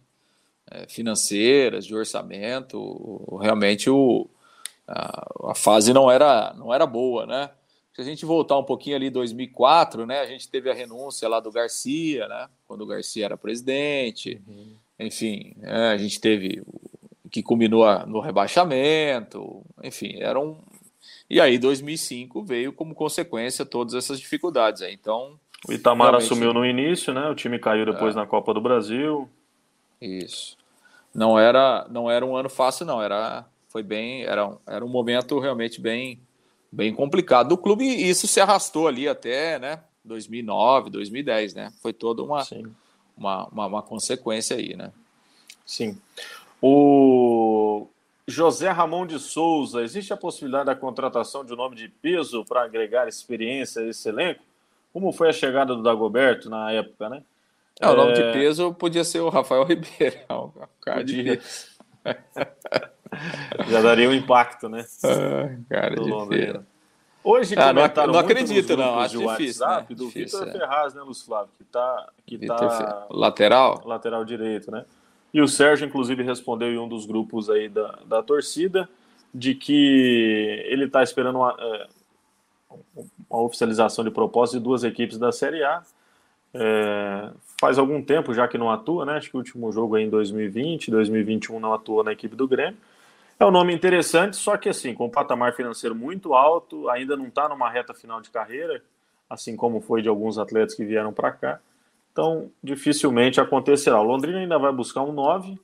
É, 0.71 0.87
financeiras, 0.89 1.85
de 1.85 1.95
orçamento. 1.95 3.39
Realmente 3.41 3.91
o, 3.91 4.31
a, 4.87 5.51
a, 5.51 5.55
fase 5.55 5.93
não 5.93 6.11
era, 6.11 6.55
não 6.57 6.73
era 6.73 6.87
boa, 6.87 7.27
né? 7.27 7.51
Se 7.93 8.01
a 8.01 8.05
gente 8.05 8.25
voltar 8.25 8.59
um 8.59 8.65
pouquinho 8.65 8.97
ali 8.97 9.11
2004, 9.11 10.07
né? 10.07 10.21
A 10.21 10.27
gente 10.27 10.49
teve 10.49 10.71
a 10.71 10.75
renúncia 10.75 11.29
lá 11.29 11.41
do 11.41 11.51
Garcia, 11.51 12.29
né? 12.29 12.49
Quando 12.67 12.83
o 12.83 12.87
Garcia 12.87 13.25
era 13.25 13.37
presidente. 13.37 14.41
Uhum. 14.47 14.77
Enfim, 15.01 15.57
é, 15.63 15.89
a 15.89 15.97
gente 15.97 16.21
teve 16.21 16.63
o 17.25 17.29
que 17.29 17.43
culminou 17.43 17.85
no 18.07 18.21
rebaixamento. 18.21 19.65
Enfim, 19.83 20.19
era 20.21 20.39
um. 20.39 20.59
E 21.29 21.41
aí 21.41 21.59
2005 21.59 22.43
veio 22.43 22.73
como 22.73 22.95
consequência 22.95 23.65
todas 23.65 23.95
essas 23.95 24.21
dificuldades. 24.21 24.83
Aí. 24.83 24.93
Então 24.93 25.39
o 25.69 25.73
Itamar 25.73 26.11
realmente... 26.11 26.27
assumiu 26.27 26.53
no 26.53 26.65
início, 26.65 27.13
né? 27.15 27.29
O 27.29 27.35
time 27.35 27.59
caiu 27.59 27.87
depois 27.87 28.15
é. 28.15 28.19
na 28.19 28.27
Copa 28.27 28.53
do 28.53 28.61
Brasil. 28.61 29.29
Isso. 30.01 30.57
Não 31.15 31.39
era, 31.39 31.87
não 31.91 32.11
era 32.11 32.27
um 32.27 32.37
ano 32.37 32.51
fácil, 32.51 32.85
não. 32.85 33.01
Era 33.01 33.47
foi 33.75 33.83
bem, 33.83 34.23
era 34.23 34.47
um, 34.47 34.57
era 34.65 34.85
um 34.85 34.89
momento 34.89 35.41
realmente 35.41 35.81
bem, 35.81 36.21
bem 36.71 36.95
complicado 36.95 37.49
do 37.49 37.59
clube 37.59 37.85
e 37.85 38.09
isso 38.09 38.29
se 38.29 38.41
arrastou 38.41 38.87
ali 38.87 39.09
até, 39.09 39.59
né, 39.59 39.81
2009, 40.05 40.91
2010, 40.91 41.55
né? 41.55 41.73
Foi 41.83 41.93
toda 41.93 42.23
uma, 42.23 42.47
uma, 43.17 43.49
uma, 43.49 43.67
uma, 43.67 43.83
consequência 43.83 44.57
aí, 44.57 44.77
né? 44.77 44.93
Sim. 45.67 45.99
O 46.63 47.34
José 48.27 48.71
Ramon 48.71 49.07
de 49.07 49.19
Souza, 49.19 49.83
existe 49.83 50.13
a 50.13 50.17
possibilidade 50.17 50.67
da 50.67 50.75
contratação 50.75 51.45
de 51.45 51.53
um 51.53 51.57
nome 51.57 51.77
de 51.77 51.89
peso 51.89 52.45
para 52.45 52.63
agregar 52.63 53.07
experiência 53.07 53.83
a 53.83 53.87
esse 53.87 54.09
elenco? 54.09 54.43
Como 54.93 55.13
foi 55.13 55.29
a 55.29 55.33
chegada 55.33 55.75
do 55.75 55.83
Dagoberto 55.83 56.49
na 56.49 56.73
época, 56.73 57.09
né? 57.09 57.23
É, 57.81 57.89
o 57.89 57.97
nome 57.97 58.13
é... 58.13 58.15
de 58.15 58.33
peso 58.33 58.73
podia 58.73 59.05
ser 59.05 59.21
o 59.21 59.29
Rafael 59.29 59.65
Ribeiro, 59.65 60.17
o 60.31 60.53
cara 60.81 61.05
de. 61.05 61.41
Já 63.69 63.83
daria 63.83 64.09
um 64.09 64.15
impacto, 64.15 64.69
né? 64.69 64.85
Ah, 65.05 65.57
cara, 65.69 65.95
do 65.95 66.27
feira. 66.27 66.67
Hoje 67.23 67.55
ah, 67.57 67.73
não, 67.73 68.13
não 68.13 68.19
acredito, 68.19 68.77
não. 68.77 69.01
Acho 69.01 69.19
difícil. 69.19 69.65
WhatsApp, 69.65 69.93
né? 69.93 69.97
do 69.97 70.09
Vitor 70.11 70.47
é. 70.47 70.53
Ferraz, 70.53 70.95
né, 70.95 71.01
Luz 71.01 71.23
Flávio? 71.23 71.51
Que 71.57 71.65
tá. 71.65 72.09
Que 72.27 72.39
tá 72.47 73.07
lateral? 73.11 73.83
Lateral 73.85 74.25
direito, 74.25 74.71
né? 74.71 74.85
E 75.35 75.43
o 75.43 75.49
Sérgio, 75.49 75.85
inclusive, 75.85 76.23
respondeu 76.23 76.69
em 76.69 76.79
um 76.79 76.87
dos 76.87 77.07
grupos 77.07 77.51
aí 77.51 77.69
da, 77.69 77.99
da 78.07 78.23
torcida 78.23 78.89
de 79.35 79.53
que 79.53 80.65
ele 80.67 80.85
está 80.85 81.03
esperando 81.03 81.41
uma, 81.41 81.57
é, 81.59 81.89
uma, 83.29 83.43
oficialização 83.43 84.05
de 84.05 84.13
proposta 84.13 84.57
de 84.57 84.63
duas 84.63 84.85
equipes 84.85 85.19
da 85.19 85.33
Série 85.33 85.65
A. 85.65 85.83
É, 86.55 87.31
faz 87.61 87.79
algum 87.79 88.01
tempo 88.01 88.33
já 88.33 88.47
que 88.47 88.57
não 88.57 88.71
atua, 88.71 89.05
né? 89.05 89.15
Acho 89.15 89.29
que 89.29 89.37
o 89.37 89.39
último 89.39 89.73
jogo 89.73 89.97
aí 89.97 90.05
em 90.05 90.09
2020, 90.09 90.93
2021 90.93 91.59
não 91.59 91.75
atua 91.75 92.05
na 92.05 92.13
equipe 92.13 92.37
do 92.37 92.47
Grêmio. 92.47 92.79
É 93.37 93.45
um 93.45 93.51
nome 93.51 93.75
interessante, 93.75 94.37
só 94.37 94.57
que 94.57 94.69
assim, 94.69 94.95
com 94.95 95.07
um 95.07 95.11
patamar 95.11 95.53
financeiro 95.57 95.97
muito 95.97 96.33
alto, 96.33 96.89
ainda 96.89 97.17
não 97.17 97.27
está 97.27 97.49
numa 97.49 97.69
reta 97.69 97.93
final 97.93 98.21
de 98.21 98.31
carreira, 98.31 98.81
assim 99.29 99.57
como 99.57 99.81
foi 99.81 100.01
de 100.01 100.09
alguns 100.09 100.39
atletas 100.39 100.77
que 100.77 100.85
vieram 100.85 101.13
para 101.13 101.33
cá. 101.33 101.61
Então, 102.15 102.49
dificilmente 102.63 103.41
acontecerá. 103.41 104.01
O 104.01 104.05
Londrina 104.05 104.39
ainda 104.39 104.57
vai 104.57 104.73
buscar 104.73 105.03
um 105.03 105.11
9 105.11 105.59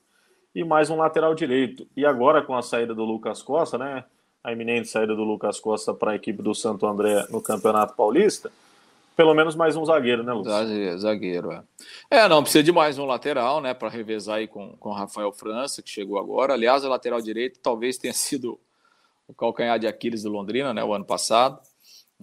e 0.52 0.64
mais 0.64 0.90
um 0.90 0.96
lateral 0.96 1.32
direito. 1.32 1.86
E 1.96 2.04
agora 2.04 2.42
com 2.42 2.56
a 2.56 2.60
saída 2.60 2.92
do 2.92 3.04
Lucas 3.04 3.40
Costa, 3.40 3.78
né? 3.78 4.04
A 4.42 4.50
iminente 4.50 4.88
saída 4.88 5.14
do 5.14 5.22
Lucas 5.22 5.60
Costa 5.60 5.94
para 5.94 6.10
a 6.10 6.16
equipe 6.16 6.42
do 6.42 6.52
Santo 6.52 6.88
André 6.88 7.24
no 7.30 7.40
Campeonato 7.40 7.94
Paulista, 7.94 8.50
pelo 9.14 9.32
menos 9.32 9.54
mais 9.54 9.76
um 9.76 9.84
zagueiro, 9.84 10.24
né, 10.24 10.32
Lúcio? 10.32 10.98
Zagueiro, 10.98 11.52
é. 11.52 11.62
É, 12.10 12.26
não, 12.26 12.42
precisa 12.42 12.64
de 12.64 12.72
mais 12.72 12.98
um 12.98 13.04
lateral, 13.04 13.60
né, 13.60 13.72
para 13.72 13.88
revezar 13.88 14.38
aí 14.38 14.48
com 14.48 14.74
o 14.80 14.92
Rafael 14.92 15.30
França, 15.30 15.82
que 15.82 15.90
chegou 15.90 16.18
agora. 16.18 16.54
Aliás, 16.54 16.84
a 16.84 16.88
lateral 16.88 17.20
direito 17.20 17.60
talvez 17.60 17.96
tenha 17.96 18.14
sido 18.14 18.58
o 19.28 19.34
calcanhar 19.34 19.78
de 19.78 19.86
Aquiles 19.86 20.24
do 20.24 20.30
Londrina, 20.30 20.74
né, 20.74 20.82
o 20.82 20.92
ano 20.92 21.04
passado. 21.04 21.60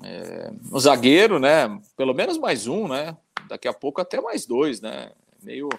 É, 0.04 0.52
o 0.70 0.80
zagueiro, 0.80 1.40
né, 1.40 1.80
pelo 1.96 2.14
menos 2.14 2.38
mais 2.38 2.68
um, 2.68 2.90
né, 2.90 3.16
daqui 3.48 3.68
a 3.68 3.74
pouco 3.74 4.02
até 4.02 4.20
mais 4.22 4.46
dois, 4.46 4.82
né, 4.82 5.12
meio... 5.42 5.70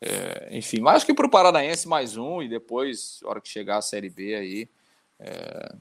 É, 0.00 0.48
enfim, 0.50 0.80
mas 0.80 0.96
acho 0.96 1.06
que 1.06 1.14
para 1.14 1.26
o 1.26 1.30
Paranaense 1.30 1.88
mais 1.88 2.16
um 2.16 2.42
e 2.42 2.48
depois, 2.48 3.20
na 3.22 3.30
hora 3.30 3.40
que 3.40 3.48
chegar 3.48 3.78
a 3.78 3.82
Série 3.82 4.10
B 4.10 4.34
aí, 4.34 4.68
é, 5.18 5.74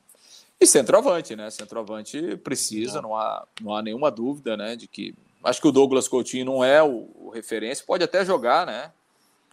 e 0.62 0.65
centroavante, 0.65 1.36
né? 1.36 1.49
Centroavante 1.49 2.38
precisa, 2.38 3.01
não 3.01 3.17
há, 3.17 3.45
não 3.59 3.75
há 3.75 3.81
nenhuma 3.81 4.09
dúvida, 4.09 4.55
né? 4.55 4.77
De 4.77 4.88
que. 4.88 5.13
Acho 5.43 5.59
que 5.59 5.67
o 5.67 5.73
Douglas 5.73 6.07
Coutinho 6.07 6.45
não 6.45 6.63
é 6.63 6.81
o, 6.81 7.09
o 7.15 7.29
referência, 7.29 7.83
pode 7.86 8.01
até 8.01 8.23
jogar, 8.23 8.65
né? 8.65 8.93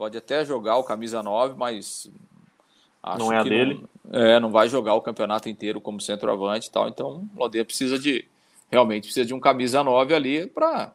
pode 0.00 0.16
até 0.16 0.42
jogar 0.46 0.78
o 0.78 0.82
camisa 0.82 1.22
9, 1.22 1.58
mas 1.58 2.10
não 3.18 3.30
é 3.30 3.36
a 3.36 3.42
dele. 3.42 3.84
Não, 4.02 4.18
é, 4.18 4.40
não 4.40 4.50
vai 4.50 4.66
jogar 4.66 4.94
o 4.94 5.02
campeonato 5.02 5.46
inteiro 5.46 5.78
como 5.78 6.00
centroavante 6.00 6.68
e 6.68 6.70
tal. 6.70 6.88
Então, 6.88 7.28
o 7.36 7.38
Londrina 7.38 7.66
precisa 7.66 7.98
de 7.98 8.26
realmente 8.70 9.04
precisa 9.04 9.26
de 9.26 9.34
um 9.34 9.38
camisa 9.38 9.84
9 9.84 10.14
ali 10.14 10.46
para 10.46 10.90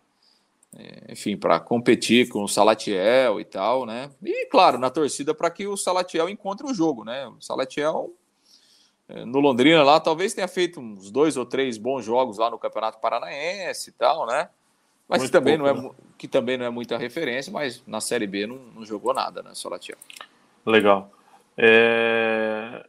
enfim, 1.09 1.37
para 1.37 1.59
competir 1.59 2.27
com 2.29 2.43
o 2.43 2.47
Salatiel 2.47 3.39
e 3.39 3.45
tal, 3.45 3.85
né? 3.85 4.09
E 4.23 4.45
claro, 4.47 4.77
na 4.77 4.89
torcida 4.89 5.33
para 5.33 5.49
que 5.49 5.67
o 5.67 5.77
Salatiel 5.77 6.29
encontre 6.29 6.65
o 6.65 6.73
jogo, 6.73 7.03
né? 7.03 7.27
O 7.27 7.41
Salatiel 7.41 8.11
é, 9.07 9.23
no 9.23 9.39
Londrina 9.39 9.83
lá 9.83 9.99
talvez 9.99 10.33
tenha 10.33 10.47
feito 10.47 10.79
uns 10.79 11.11
dois 11.11 11.37
ou 11.37 11.45
três 11.45 11.77
bons 11.77 12.03
jogos 12.03 12.37
lá 12.37 12.49
no 12.49 12.57
Campeonato 12.57 12.99
Paranaense 12.99 13.89
e 13.89 13.93
tal, 13.93 14.25
né? 14.25 14.49
Mas 15.07 15.23
que 15.23 15.29
também, 15.29 15.57
pouco, 15.57 15.73
não 15.73 15.79
é, 15.79 15.83
né? 15.83 15.95
que 16.17 16.27
também 16.27 16.57
não 16.57 16.65
é 16.65 16.69
muita 16.69 16.97
referência, 16.97 17.53
mas 17.53 17.83
na 17.85 18.01
Série 18.01 18.25
B 18.25 18.47
não, 18.47 18.57
não 18.57 18.83
jogou 18.85 19.13
nada, 19.13 19.43
né, 19.43 19.51
Salatiel? 19.53 19.97
Legal. 20.65 21.11
É... 21.55 22.83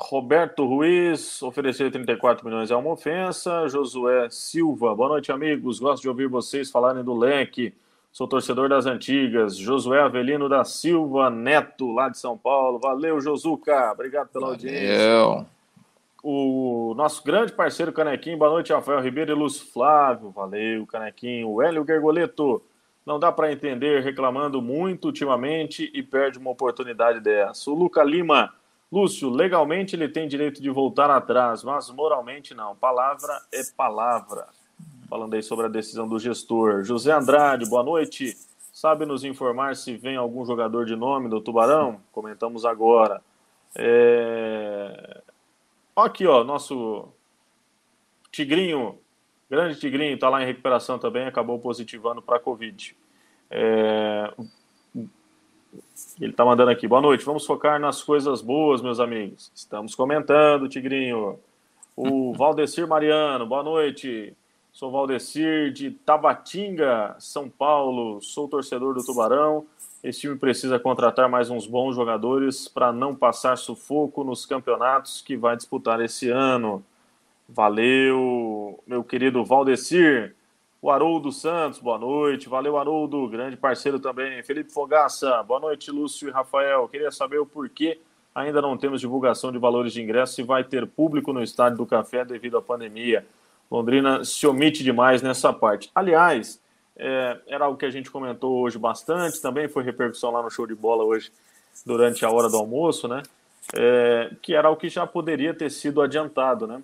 Roberto 0.00 0.64
Ruiz 0.64 1.42
ofereceu 1.42 1.90
34 1.90 2.44
milhões 2.46 2.70
é 2.70 2.76
uma 2.76 2.90
ofensa. 2.90 3.68
Josué 3.68 4.28
Silva, 4.30 4.94
boa 4.94 5.10
noite, 5.10 5.30
amigos. 5.30 5.78
Gosto 5.78 6.02
de 6.02 6.08
ouvir 6.08 6.26
vocês 6.26 6.70
falarem 6.70 7.04
do 7.04 7.16
leque. 7.16 7.74
Sou 8.10 8.26
torcedor 8.26 8.68
das 8.70 8.86
antigas. 8.86 9.56
Josué 9.56 10.00
Avelino 10.00 10.48
da 10.48 10.64
Silva 10.64 11.28
Neto, 11.28 11.92
lá 11.92 12.08
de 12.08 12.18
São 12.18 12.36
Paulo. 12.36 12.78
Valeu, 12.78 13.20
Josuca. 13.20 13.92
Obrigado 13.92 14.28
pela 14.28 14.46
Valeu. 14.46 14.54
audiência. 14.54 15.46
O 16.22 16.94
nosso 16.96 17.22
grande 17.22 17.52
parceiro 17.52 17.92
Canequinho, 17.92 18.38
boa 18.38 18.50
noite, 18.50 18.72
Rafael 18.72 19.00
Ribeiro 19.00 19.32
e 19.32 19.34
Lúcio 19.34 19.66
Flávio. 19.66 20.30
Valeu, 20.30 20.86
Canequinho. 20.86 21.48
O 21.50 21.62
Hélio 21.62 21.84
Gergoleto, 21.86 22.62
não 23.04 23.18
dá 23.18 23.30
para 23.30 23.52
entender, 23.52 24.02
reclamando 24.02 24.62
muito 24.62 25.06
ultimamente 25.06 25.90
e 25.94 26.02
perde 26.02 26.38
uma 26.38 26.50
oportunidade 26.50 27.20
dessa. 27.20 27.70
O 27.70 27.74
Luca 27.74 28.02
Lima, 28.02 28.52
Lúcio, 28.92 29.30
legalmente 29.30 29.94
ele 29.94 30.08
tem 30.08 30.26
direito 30.26 30.60
de 30.60 30.68
voltar 30.68 31.10
atrás, 31.10 31.62
mas 31.62 31.88
moralmente 31.90 32.54
não. 32.54 32.74
Palavra 32.74 33.40
é 33.52 33.62
palavra. 33.76 34.48
Falando 35.08 35.34
aí 35.34 35.42
sobre 35.42 35.66
a 35.66 35.68
decisão 35.68 36.08
do 36.08 36.18
gestor. 36.18 36.82
José 36.82 37.12
Andrade, 37.12 37.68
boa 37.68 37.84
noite. 37.84 38.36
Sabe 38.72 39.06
nos 39.06 39.24
informar 39.24 39.76
se 39.76 39.96
vem 39.96 40.16
algum 40.16 40.44
jogador 40.44 40.86
de 40.86 40.96
nome 40.96 41.28
do 41.28 41.40
Tubarão? 41.40 42.00
Comentamos 42.10 42.64
agora. 42.64 43.22
É... 43.76 45.22
Aqui, 45.94 46.26
ó, 46.26 46.42
nosso 46.42 47.08
Tigrinho, 48.32 48.98
grande 49.48 49.78
Tigrinho, 49.78 50.14
está 50.14 50.28
lá 50.28 50.42
em 50.42 50.46
recuperação 50.46 50.98
também, 50.98 51.26
acabou 51.26 51.58
positivando 51.58 52.22
para 52.22 52.38
a 52.38 52.40
Covid. 52.40 52.96
É... 53.50 54.32
Ele 56.20 56.32
está 56.32 56.44
mandando 56.44 56.70
aqui. 56.70 56.86
Boa 56.86 57.00
noite. 57.00 57.24
Vamos 57.24 57.46
focar 57.46 57.80
nas 57.80 58.02
coisas 58.02 58.42
boas, 58.42 58.82
meus 58.82 59.00
amigos. 59.00 59.50
Estamos 59.54 59.94
comentando, 59.94 60.68
Tigrinho. 60.68 61.38
O 61.96 62.32
Valdecir 62.36 62.86
Mariano, 62.86 63.46
boa 63.46 63.62
noite. 63.62 64.34
Sou 64.72 64.90
Valdecir 64.90 65.72
de 65.72 65.90
Tabatinga, 65.90 67.16
São 67.18 67.48
Paulo. 67.48 68.20
Sou 68.20 68.48
torcedor 68.48 68.94
do 68.94 69.04
Tubarão. 69.04 69.66
Esse 70.02 70.20
time 70.20 70.36
precisa 70.36 70.78
contratar 70.78 71.28
mais 71.28 71.50
uns 71.50 71.66
bons 71.66 71.94
jogadores 71.94 72.68
para 72.68 72.92
não 72.92 73.14
passar 73.14 73.58
sufoco 73.58 74.24
nos 74.24 74.46
campeonatos 74.46 75.20
que 75.20 75.36
vai 75.36 75.56
disputar 75.56 76.00
esse 76.00 76.30
ano. 76.30 76.82
Valeu, 77.48 78.82
meu 78.86 79.04
querido 79.04 79.44
Valdecir. 79.44 80.34
O 80.82 80.90
Haroldo 80.90 81.30
Santos, 81.30 81.78
boa 81.78 81.98
noite. 81.98 82.48
Valeu, 82.48 82.78
Haroldo, 82.78 83.28
grande 83.28 83.56
parceiro 83.56 84.00
também. 84.00 84.42
Felipe 84.42 84.72
Fogaça, 84.72 85.42
boa 85.42 85.60
noite, 85.60 85.90
Lúcio 85.90 86.28
e 86.28 86.30
Rafael. 86.30 86.88
Queria 86.88 87.10
saber 87.10 87.38
o 87.38 87.44
porquê 87.44 87.98
ainda 88.34 88.62
não 88.62 88.76
temos 88.76 89.00
divulgação 89.00 89.52
de 89.52 89.58
valores 89.58 89.92
de 89.92 90.00
ingresso 90.00 90.34
se 90.34 90.42
vai 90.42 90.64
ter 90.64 90.86
público 90.86 91.32
no 91.32 91.42
Estádio 91.42 91.78
do 91.78 91.86
Café 91.86 92.24
devido 92.24 92.56
à 92.56 92.62
pandemia. 92.62 93.26
Londrina 93.70 94.24
se 94.24 94.46
omite 94.46 94.82
demais 94.82 95.20
nessa 95.22 95.52
parte. 95.52 95.90
Aliás, 95.94 96.60
é, 96.96 97.38
era 97.46 97.66
algo 97.66 97.78
que 97.78 97.86
a 97.86 97.90
gente 97.90 98.10
comentou 98.10 98.60
hoje 98.60 98.78
bastante, 98.78 99.40
também 99.40 99.68
foi 99.68 99.84
repercussão 99.84 100.30
lá 100.30 100.42
no 100.42 100.50
show 100.50 100.66
de 100.66 100.74
bola 100.74 101.04
hoje, 101.04 101.30
durante 101.84 102.24
a 102.24 102.30
hora 102.30 102.48
do 102.48 102.56
almoço, 102.56 103.06
né? 103.06 103.22
É, 103.74 104.30
que 104.42 104.54
era 104.54 104.70
o 104.70 104.76
que 104.76 104.88
já 104.88 105.06
poderia 105.06 105.54
ter 105.54 105.70
sido 105.70 106.00
adiantado, 106.00 106.66
né? 106.66 106.82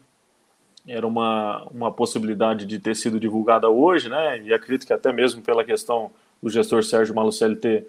Era 0.86 1.06
uma, 1.06 1.64
uma 1.64 1.92
possibilidade 1.92 2.64
de 2.64 2.78
ter 2.78 2.94
sido 2.94 3.18
divulgada 3.18 3.68
hoje, 3.68 4.08
né? 4.08 4.40
E 4.42 4.54
acredito 4.54 4.86
que 4.86 4.92
até 4.92 5.12
mesmo 5.12 5.42
pela 5.42 5.64
questão 5.64 6.10
do 6.40 6.48
gestor 6.48 6.84
Sérgio 6.84 7.14
Malucelli 7.14 7.56
ter, 7.56 7.88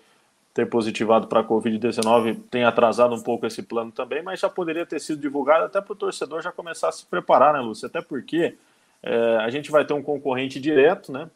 ter 0.53 0.65
positivado 0.65 1.27
para 1.27 1.41
a 1.41 1.43
Covid-19 1.43 2.39
tem 2.49 2.63
atrasado 2.63 3.13
um 3.13 3.21
pouco 3.21 3.45
esse 3.45 3.61
plano 3.61 3.91
também, 3.91 4.23
mas 4.23 4.39
já 4.39 4.49
poderia 4.49 4.85
ter 4.85 4.99
sido 4.99 5.21
divulgado 5.21 5.65
até 5.65 5.79
para 5.79 5.93
o 5.93 5.95
torcedor 5.95 6.41
já 6.41 6.51
começar 6.51 6.89
a 6.89 6.91
se 6.91 7.05
preparar, 7.05 7.53
né, 7.53 7.59
Lúcio? 7.59 7.85
Até 7.85 8.01
porque 8.01 8.55
é, 9.03 9.37
a 9.37 9.49
gente 9.49 9.69
vai 9.69 9.85
ter 9.85 9.93
um 9.93 10.01
concorrente 10.01 10.59
direto, 10.59 11.11
né, 11.11 11.29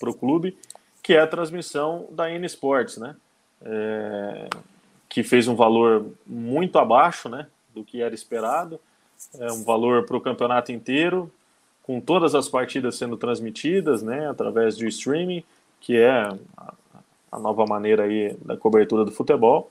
para 0.00 0.08
o 0.08 0.14
clube, 0.14 0.56
que 1.02 1.12
é 1.12 1.20
a 1.20 1.26
transmissão 1.26 2.08
da 2.10 2.30
N 2.30 2.46
Sports, 2.46 2.96
né? 2.96 3.14
É, 3.64 4.48
que 5.08 5.22
fez 5.22 5.46
um 5.46 5.54
valor 5.54 6.06
muito 6.26 6.78
abaixo, 6.78 7.28
né, 7.28 7.46
do 7.74 7.84
que 7.84 8.00
era 8.00 8.14
esperado 8.14 8.80
é 9.38 9.52
um 9.52 9.64
valor 9.64 10.04
para 10.04 10.16
o 10.16 10.20
campeonato 10.20 10.72
inteiro, 10.72 11.30
com 11.82 12.00
todas 12.00 12.34
as 12.34 12.48
partidas 12.48 12.96
sendo 12.96 13.16
transmitidas, 13.16 14.02
né, 14.02 14.28
através 14.28 14.76
do 14.76 14.86
streaming, 14.86 15.42
que 15.80 15.96
é 15.96 16.10
a, 17.30 17.38
nova 17.38 17.66
maneira 17.66 18.04
aí 18.04 18.36
da 18.44 18.56
cobertura 18.56 19.04
do 19.04 19.10
futebol. 19.10 19.70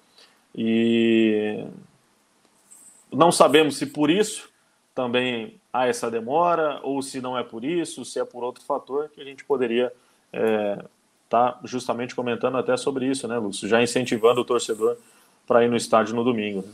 E 0.53 1.63
não 3.11 3.31
sabemos 3.31 3.77
se 3.77 3.85
por 3.85 4.09
isso 4.09 4.49
também 4.93 5.59
há 5.71 5.87
essa 5.87 6.11
demora, 6.11 6.79
ou 6.83 7.01
se 7.01 7.21
não 7.21 7.37
é 7.37 7.43
por 7.43 7.63
isso, 7.63 8.03
se 8.03 8.19
é 8.19 8.25
por 8.25 8.43
outro 8.43 8.63
fator, 8.63 9.09
que 9.09 9.21
a 9.21 9.23
gente 9.23 9.45
poderia 9.45 9.91
estar 10.33 10.39
é, 10.77 10.85
tá 11.29 11.59
justamente 11.63 12.13
comentando 12.13 12.57
até 12.57 12.75
sobre 12.75 13.05
isso, 13.05 13.25
né, 13.27 13.37
Lúcio? 13.37 13.69
Já 13.69 13.81
incentivando 13.81 14.41
o 14.41 14.45
torcedor 14.45 14.97
para 15.47 15.63
ir 15.63 15.69
no 15.69 15.77
estádio 15.77 16.13
no 16.13 16.25
domingo. 16.25 16.61
Né? 16.61 16.73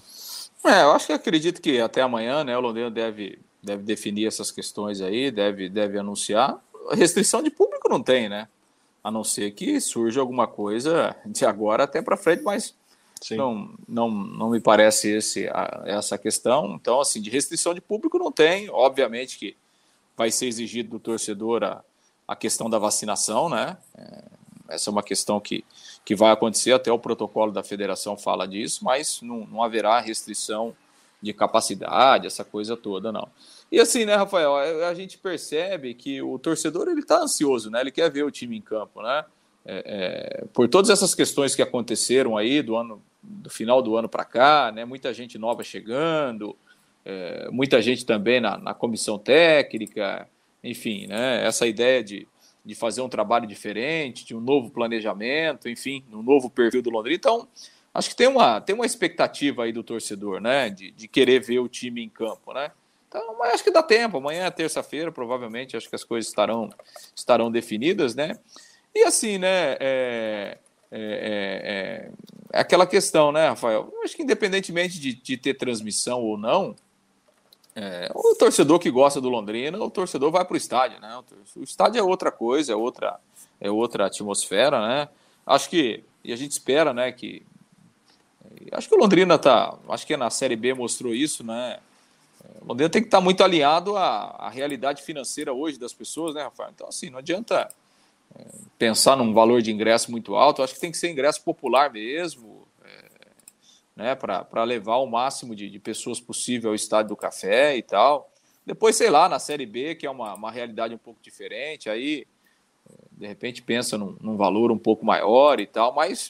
É, 0.65 0.83
eu 0.83 0.91
acho 0.91 1.07
que 1.07 1.13
acredito 1.13 1.61
que 1.61 1.79
até 1.79 2.01
amanhã, 2.01 2.43
né, 2.43 2.57
o 2.57 2.61
Londrina 2.61 2.91
deve, 2.91 3.39
deve 3.63 3.83
definir 3.83 4.27
essas 4.27 4.51
questões 4.51 5.01
aí, 5.01 5.31
deve, 5.31 5.69
deve 5.69 5.97
anunciar. 5.97 6.59
Restrição 6.91 7.41
de 7.41 7.49
público 7.49 7.89
não 7.89 8.01
tem, 8.01 8.29
né? 8.29 8.47
A 9.03 9.11
não 9.11 9.23
ser 9.23 9.51
que 9.51 9.79
surja 9.79 10.19
alguma 10.19 10.47
coisa 10.47 11.15
de 11.25 11.45
agora 11.45 11.83
até 11.83 12.01
para 12.01 12.17
frente, 12.17 12.43
mas 12.43 12.75
não, 13.31 13.73
não, 13.87 14.09
não 14.09 14.49
me 14.49 14.59
parece 14.59 15.09
esse, 15.09 15.47
a, 15.47 15.83
essa 15.85 16.17
questão. 16.17 16.75
Então, 16.75 16.99
assim, 16.99 17.21
de 17.21 17.29
restrição 17.29 17.73
de 17.73 17.81
público 17.81 18.17
não 18.17 18.31
tem. 18.31 18.69
Obviamente 18.69 19.37
que 19.37 19.55
vai 20.15 20.31
ser 20.31 20.47
exigido 20.47 20.89
do 20.89 20.99
torcedor 20.99 21.63
a, 21.63 21.83
a 22.27 22.35
questão 22.35 22.69
da 22.69 22.79
vacinação, 22.79 23.49
né? 23.49 23.77
É, 23.97 24.23
essa 24.69 24.89
é 24.89 24.91
uma 24.91 25.03
questão 25.03 25.39
que, 25.39 25.63
que 26.03 26.15
vai 26.15 26.31
acontecer, 26.31 26.71
até 26.71 26.91
o 26.91 26.99
protocolo 26.99 27.51
da 27.51 27.63
federação 27.63 28.17
fala 28.17 28.47
disso, 28.47 28.83
mas 28.83 29.21
não, 29.21 29.45
não 29.47 29.63
haverá 29.63 29.99
restrição 29.99 30.75
de 31.21 31.33
capacidade, 31.33 32.27
essa 32.27 32.43
coisa 32.43 32.77
toda, 32.77 33.11
não. 33.11 33.27
E 33.71 33.79
assim, 33.79 34.05
né, 34.05 34.15
Rafael, 34.15 34.55
a, 34.55 34.89
a 34.89 34.93
gente 34.93 35.17
percebe 35.17 35.93
que 35.93 36.21
o 36.21 36.37
torcedor 36.39 36.87
ele 36.87 37.01
está 37.01 37.19
ansioso, 37.21 37.69
né? 37.69 37.81
Ele 37.81 37.91
quer 37.91 38.09
ver 38.11 38.23
o 38.23 38.31
time 38.31 38.57
em 38.57 38.61
campo, 38.61 39.01
né? 39.01 39.25
É, 39.65 39.83
é, 39.85 40.45
por 40.53 40.69
todas 40.69 40.89
essas 40.89 41.13
questões 41.13 41.53
que 41.53 41.61
aconteceram 41.61 42.37
aí 42.37 42.61
do 42.61 42.77
ano, 42.77 43.01
do 43.21 43.49
final 43.49 43.81
do 43.81 43.97
ano 43.97 44.07
para 44.07 44.23
cá, 44.23 44.71
né? 44.73 44.85
Muita 44.85 45.13
gente 45.13 45.37
nova 45.37 45.63
chegando, 45.63 46.55
é, 47.03 47.49
muita 47.51 47.81
gente 47.81 48.05
também 48.05 48.39
na, 48.39 48.57
na 48.57 48.73
comissão 48.73 49.17
técnica, 49.17 50.29
enfim, 50.63 51.07
né? 51.07 51.45
Essa 51.45 51.67
ideia 51.67 52.03
de 52.03 52.27
de 52.67 52.75
fazer 52.75 52.99
um 53.01 53.07
trabalho 53.07 53.47
diferente, 53.47 54.25
de 54.25 54.35
um 54.35 54.41
novo 54.41 54.69
planejamento, 54.69 55.69
enfim, 55.69 56.03
um 56.11 56.21
novo 56.21 56.49
perfil 56.49 56.81
do 56.81 56.89
Londrina. 56.89 57.15
Então, 57.15 57.47
acho 57.93 58.09
que 58.09 58.15
tem 58.15 58.27
uma, 58.27 58.59
tem 58.59 58.75
uma 58.75 58.85
expectativa 58.85 59.63
aí 59.63 59.71
do 59.71 59.81
torcedor, 59.81 60.41
né, 60.41 60.69
de, 60.69 60.91
de 60.91 61.07
querer 61.07 61.41
ver 61.41 61.59
o 61.59 61.69
time 61.69 62.03
em 62.03 62.09
campo, 62.09 62.53
né? 62.53 62.69
Então, 63.07 63.37
mas 63.39 63.53
acho 63.53 63.63
que 63.63 63.71
dá 63.71 63.81
tempo. 63.81 64.17
Amanhã 64.17 64.43
é 64.43 64.51
terça-feira, 64.51 65.13
provavelmente, 65.13 65.77
acho 65.77 65.87
que 65.87 65.95
as 65.95 66.03
coisas 66.03 66.27
estarão, 66.27 66.69
estarão 67.15 67.49
definidas, 67.49 68.13
né? 68.13 68.37
E 68.93 69.03
assim, 69.05 69.37
né? 69.37 69.77
É, 69.79 70.57
é, 70.91 70.99
é, 70.99 72.11
é 72.51 72.59
aquela 72.59 72.85
questão, 72.85 73.31
né, 73.31 73.47
Rafael? 73.47 73.93
Acho 74.03 74.13
que 74.13 74.23
independentemente 74.23 74.99
de, 74.99 75.13
de 75.13 75.37
ter 75.37 75.53
transmissão 75.53 76.19
ou 76.21 76.37
não, 76.37 76.75
é, 77.79 78.11
o 78.15 78.33
torcedor 78.33 78.79
que 78.79 78.89
gosta 78.89 79.21
do 79.21 79.29
Londrina, 79.29 79.77
o 79.77 79.91
torcedor 79.91 80.31
vai 80.31 80.43
para 80.43 80.55
o 80.55 80.57
estádio, 80.57 80.99
né? 80.99 81.21
O 81.55 81.61
estádio 81.61 81.99
é 81.99 82.03
outra 82.03 82.31
coisa, 82.31 82.73
é 82.73 82.75
outra, 82.75 83.19
é 83.61 83.69
outra 83.69 84.07
atmosfera, 84.07 84.81
né? 84.81 85.09
Acho 85.45 85.69
que 85.69 86.03
e 86.23 86.33
a 86.33 86.35
gente 86.35 86.53
espera, 86.53 86.91
né? 86.91 87.11
Que 87.11 87.45
acho 88.71 88.89
que 88.89 88.95
o 88.95 88.97
Londrina 88.97 89.37
tá, 89.37 89.77
acho 89.89 90.07
que 90.07 90.17
na 90.17 90.31
Série 90.31 90.55
B 90.55 90.73
mostrou 90.73 91.13
isso, 91.13 91.43
né? 91.43 91.77
O 92.63 92.69
Londrina 92.69 92.89
tem 92.89 93.03
que 93.03 93.09
estar 93.09 93.19
tá 93.19 93.23
muito 93.23 93.43
alinhado 93.43 93.95
à, 93.95 94.35
à 94.39 94.49
realidade 94.49 95.03
financeira 95.03 95.53
hoje 95.53 95.77
das 95.77 95.93
pessoas, 95.93 96.33
né, 96.33 96.41
Rafael? 96.41 96.71
Então 96.73 96.87
assim, 96.87 97.11
não 97.11 97.19
adianta 97.19 97.69
pensar 98.79 99.15
num 99.15 99.35
valor 99.35 99.61
de 99.61 99.71
ingresso 99.71 100.09
muito 100.09 100.35
alto. 100.35 100.63
Acho 100.63 100.73
que 100.73 100.79
tem 100.79 100.91
que 100.91 100.97
ser 100.97 101.11
ingresso 101.11 101.43
popular 101.43 101.93
mesmo, 101.93 102.56
é, 102.56 102.56
né, 103.97 104.13
para 104.13 104.63
levar 104.63 104.97
o 104.97 105.07
máximo 105.07 105.55
de, 105.55 105.67
de, 105.71 105.79
pessoas 105.79 106.19
possível 106.19 106.69
ao 106.69 106.75
estádio 106.75 107.09
do 107.09 107.17
café 107.17 107.75
e 107.75 107.81
tal. 107.81 108.29
Depois, 108.63 108.95
sei 108.95 109.09
lá, 109.09 109.27
na 109.27 109.39
Série 109.39 109.65
B, 109.65 109.95
que 109.95 110.05
é 110.05 110.09
uma, 110.09 110.35
uma 110.35 110.51
realidade 110.51 110.93
um 110.93 110.99
pouco 110.99 111.19
diferente, 111.19 111.89
aí 111.89 112.27
de 113.11 113.25
repente 113.25 113.63
pensa 113.63 113.97
num, 113.97 114.15
num 114.21 114.37
valor 114.37 114.71
um 114.71 114.77
pouco 114.77 115.03
maior 115.03 115.59
e 115.59 115.65
tal, 115.65 115.95
mas 115.95 116.27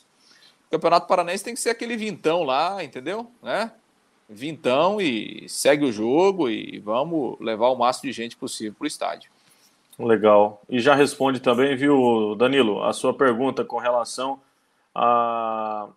o 0.67 0.71
Campeonato 0.71 1.07
Paranaense 1.07 1.43
tem 1.43 1.53
que 1.53 1.59
ser 1.59 1.71
aquele 1.71 1.97
vintão 1.97 2.43
lá, 2.43 2.81
entendeu? 2.81 3.29
Né? 3.43 3.69
Vintão 4.29 5.01
e 5.01 5.45
segue 5.49 5.83
o 5.83 5.91
jogo 5.91 6.49
e 6.49 6.79
vamos 6.79 7.37
levar 7.41 7.67
o 7.67 7.75
máximo 7.75 8.09
de 8.09 8.15
gente 8.15 8.37
possível 8.37 8.75
para 8.77 8.85
o 8.85 8.87
estádio. 8.87 9.29
Legal. 9.99 10.61
E 10.69 10.79
já 10.79 10.95
responde 10.95 11.41
também, 11.41 11.75
viu, 11.75 12.33
Danilo, 12.35 12.81
a 12.81 12.93
sua 12.93 13.13
pergunta 13.13 13.65
com 13.65 13.77
relação 13.77 14.39
a 14.95 15.89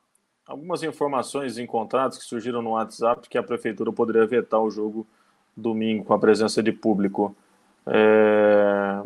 algumas 0.51 0.83
informações 0.83 1.59
encontradas 1.59 2.19
que 2.19 2.25
surgiram 2.25 2.61
no 2.61 2.73
WhatsApp 2.73 3.29
que 3.29 3.39
a 3.39 3.43
prefeitura 3.43 3.93
poderia 3.93 4.27
vetar 4.27 4.61
o 4.61 4.71
jogo 4.71 5.07
domingo 5.57 6.05
com 6.05 6.13
a 6.13 6.19
presença 6.19 6.61
de 6.61 6.73
público. 6.73 7.35
É... 7.87 9.01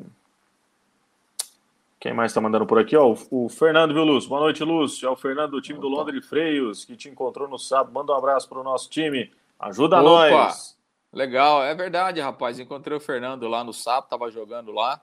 Quem 2.01 2.15
mais 2.15 2.33
está 2.33 2.41
mandando 2.41 2.67
por 2.67 2.79
aqui? 2.79 2.97
Ó, 2.97 3.15
o, 3.31 3.49
Fernando, 3.49 3.93
viu, 3.93 4.05
Lúcio? 4.05 4.29
Boa 4.29 4.41
noite, 4.41 4.65
Lúcio. 4.65 5.07
É 5.07 5.11
o 5.11 5.17
Fernando 5.17 5.53
do 5.53 5.61
time 5.61 5.79
do 5.79 5.89
Londres 5.89 6.27
Freios, 6.27 6.85
que 6.85 6.97
te 6.97 7.09
encontrou 7.09 7.47
no 7.47 7.59
sábado. 7.59 7.93
Manda 7.93 8.13
um 8.13 8.17
abraço 8.17 8.49
para 8.49 8.61
o 8.61 8.65
nosso 8.65 8.89
time. 8.89 9.31
Ajuda 9.59 10.01
Opa. 10.01 10.31
nós. 10.31 10.79
Legal, 11.13 11.63
é 11.63 11.75
verdade, 11.75 12.21
rapaz. 12.21 12.59
Encontrei 12.59 12.97
o 12.97 13.01
Fernando 13.01 13.47
lá 13.49 13.63
no 13.63 13.73
sábado, 13.73 14.09
tava 14.09 14.31
jogando 14.31 14.73
lá. 14.73 15.01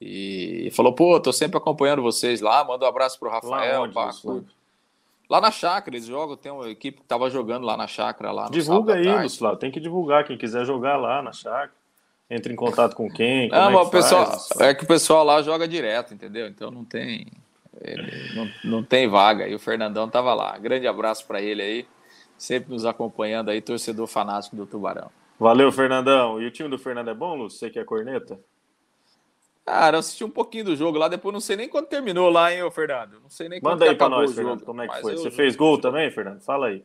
E 0.00 0.70
falou, 0.74 0.94
pô, 0.94 1.18
tô 1.18 1.32
sempre 1.32 1.58
acompanhando 1.58 2.02
vocês 2.02 2.40
lá. 2.40 2.62
Manda 2.62 2.84
um 2.84 2.88
abraço 2.88 3.18
pro 3.18 3.30
Rafael. 3.30 3.80
Lá, 3.92 4.02
onde, 4.02 4.57
lá 5.28 5.40
na 5.40 5.50
chácara, 5.50 5.96
eles 5.96 6.06
jogam, 6.06 6.36
tem 6.36 6.50
uma 6.50 6.68
equipe 6.68 7.00
que 7.00 7.06
tava 7.06 7.28
jogando 7.28 7.64
lá 7.64 7.76
na 7.76 7.86
chácara 7.86 8.32
lá 8.32 8.48
Divulga 8.48 8.94
aí, 8.94 9.22
Lúcio, 9.22 9.56
tem 9.56 9.70
que 9.70 9.80
divulgar. 9.80 10.24
Quem 10.24 10.38
quiser 10.38 10.64
jogar 10.64 10.96
lá 10.96 11.22
na 11.22 11.32
chácara. 11.32 11.72
Entra 12.30 12.52
em 12.52 12.56
contato 12.56 12.94
com 12.94 13.08
quem? 13.08 13.48
Não, 13.48 13.70
é 13.70 13.72
mas 13.72 13.88
o 13.88 13.90
pessoal, 13.90 14.30
é 14.60 14.74
que 14.74 14.84
o 14.84 14.86
pessoal 14.86 15.24
lá 15.24 15.40
joga 15.40 15.66
direto, 15.66 16.12
entendeu? 16.12 16.46
Então 16.46 16.70
não 16.70 16.84
tem. 16.84 17.26
Não, 18.34 18.50
não 18.64 18.82
tem 18.82 19.08
vaga. 19.08 19.48
E 19.48 19.54
o 19.54 19.58
Fernandão 19.58 20.08
tava 20.08 20.34
lá. 20.34 20.58
Grande 20.58 20.86
abraço 20.86 21.26
para 21.26 21.40
ele 21.40 21.62
aí. 21.62 21.86
Sempre 22.36 22.70
nos 22.70 22.84
acompanhando 22.84 23.50
aí, 23.50 23.62
torcedor 23.62 24.06
fanático 24.06 24.54
do 24.56 24.66
Tubarão. 24.66 25.10
Valeu, 25.38 25.72
Fernandão. 25.72 26.40
E 26.40 26.46
o 26.46 26.50
time 26.50 26.68
do 26.68 26.78
Fernando 26.78 27.08
é 27.08 27.14
bom, 27.14 27.34
Lúcio? 27.34 27.58
Você 27.58 27.70
que 27.70 27.78
é 27.78 27.84
corneta? 27.84 28.38
Cara, 29.68 29.96
eu 29.96 30.00
assisti 30.00 30.24
um 30.24 30.30
pouquinho 30.30 30.64
do 30.64 30.76
jogo 30.76 30.96
lá, 30.96 31.08
depois 31.08 31.30
não 31.30 31.40
sei 31.40 31.54
nem 31.54 31.68
quando 31.68 31.88
terminou 31.88 32.30
lá, 32.30 32.50
hein, 32.50 32.62
ô 32.62 32.70
Fernando? 32.70 33.20
Não 33.20 33.28
sei 33.28 33.50
nem 33.50 33.60
Manda 33.62 33.84
aí 33.84 33.94
pra 33.94 34.08
nós, 34.08 34.34
Fernando, 34.34 34.64
como 34.64 34.80
é 34.80 34.88
que 34.88 35.00
foi. 35.02 35.14
Você 35.14 35.30
fez 35.30 35.54
gol 35.56 35.78
também, 35.78 36.10
Fernando? 36.10 36.40
Fala 36.40 36.68
aí. 36.68 36.82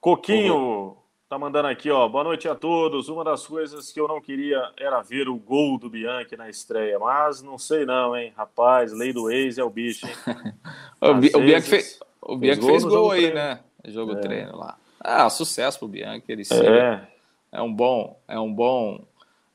Coquinho 0.00 0.56
uhum. 0.56 0.96
tá 1.28 1.38
mandando 1.38 1.68
aqui, 1.68 1.90
ó. 1.90 2.08
Boa 2.08 2.24
noite 2.24 2.48
a 2.48 2.54
todos. 2.54 3.10
Uma 3.10 3.22
das 3.22 3.46
coisas 3.46 3.92
que 3.92 4.00
eu 4.00 4.08
não 4.08 4.22
queria 4.22 4.72
era 4.78 5.02
ver 5.02 5.28
o 5.28 5.36
gol 5.36 5.78
do 5.78 5.90
Bianchi 5.90 6.34
na 6.34 6.48
estreia, 6.48 6.98
mas 6.98 7.42
não 7.42 7.58
sei 7.58 7.84
não, 7.84 8.16
hein. 8.16 8.32
Rapaz, 8.34 8.94
lei 8.94 9.12
do 9.12 9.30
ex 9.30 9.58
é 9.58 9.64
o 9.64 9.68
bicho, 9.68 10.06
hein. 10.06 10.14
o, 10.98 11.14
Bi 11.14 11.30
o 11.34 11.40
Bianchi 11.40 11.68
fez, 11.68 12.00
o 12.22 12.36
Bianchi 12.38 12.64
fez 12.64 12.84
gol, 12.84 13.02
gol 13.02 13.10
aí, 13.10 13.30
treino. 13.30 13.34
né? 13.36 13.60
Jogo 13.84 14.12
é. 14.12 14.16
treino 14.16 14.56
lá. 14.56 14.78
Ah, 14.98 15.28
sucesso 15.28 15.78
pro 15.78 15.88
Bianchi, 15.88 16.24
ele 16.26 16.42
é 16.52 17.06
é 17.52 17.60
um 17.60 17.72
bom, 17.72 18.18
é 18.26 18.40
um 18.40 18.52
bom, 18.52 19.04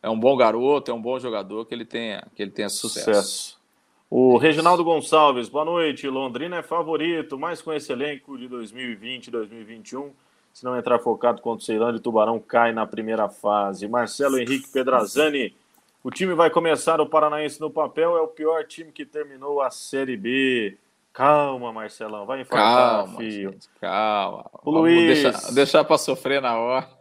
é 0.02 0.10
um 0.10 0.20
bom 0.20 0.36
garoto, 0.36 0.90
é 0.90 0.94
um 0.94 1.02
bom 1.02 1.20
jogador 1.20 1.66
que 1.66 1.74
ele 1.74 1.86
tenha, 1.86 2.26
que 2.36 2.42
ele 2.42 2.52
tenha 2.52 2.70
sucesso. 2.70 3.06
sucesso. 3.06 3.62
O 4.10 4.38
Reginaldo 4.38 4.84
Gonçalves, 4.84 5.48
boa 5.48 5.64
noite. 5.64 6.08
Londrina 6.08 6.58
é 6.58 6.64
favorito, 6.64 7.40
mas 7.40 7.62
com 7.62 7.72
esse 7.72 7.92
elenco 7.94 8.38
de 8.38 8.48
2020 8.48 9.28
e 9.28 9.32
2021, 9.32 10.12
se 10.52 10.66
não 10.66 10.78
entrar 10.78 11.00
focado 11.00 11.42
contra 11.42 11.62
o 11.62 11.66
Ceilândia, 11.66 11.98
o 11.98 12.02
Tubarão 12.02 12.38
cai 12.38 12.74
na 12.74 12.86
primeira 12.86 13.30
fase. 13.30 13.88
Marcelo 13.88 14.38
Henrique 14.38 14.70
Pedrazani, 14.70 15.56
o 16.04 16.12
time 16.12 16.34
vai 16.34 16.50
começar 16.50 17.00
o 17.00 17.06
Paranaense 17.06 17.62
no 17.62 17.70
papel, 17.70 18.18
é 18.18 18.22
o 18.22 18.28
pior 18.28 18.66
time 18.66 18.92
que 18.92 19.06
terminou 19.06 19.62
a 19.62 19.70
Série 19.70 20.18
B. 20.18 20.78
Calma, 21.14 21.72
Marcelão, 21.72 22.26
vai 22.26 22.42
enfrentar, 22.42 23.04
calma, 23.06 23.18
filho. 23.18 23.52
Gente, 23.52 23.70
calma. 23.80 24.50
O 24.64 24.72
Vamos 24.74 24.90
Luiz. 24.90 25.22
Deixar, 25.22 25.54
deixar 25.54 25.84
para 25.84 25.98
sofrer 25.98 26.42
na 26.42 26.58
hora. 26.58 27.01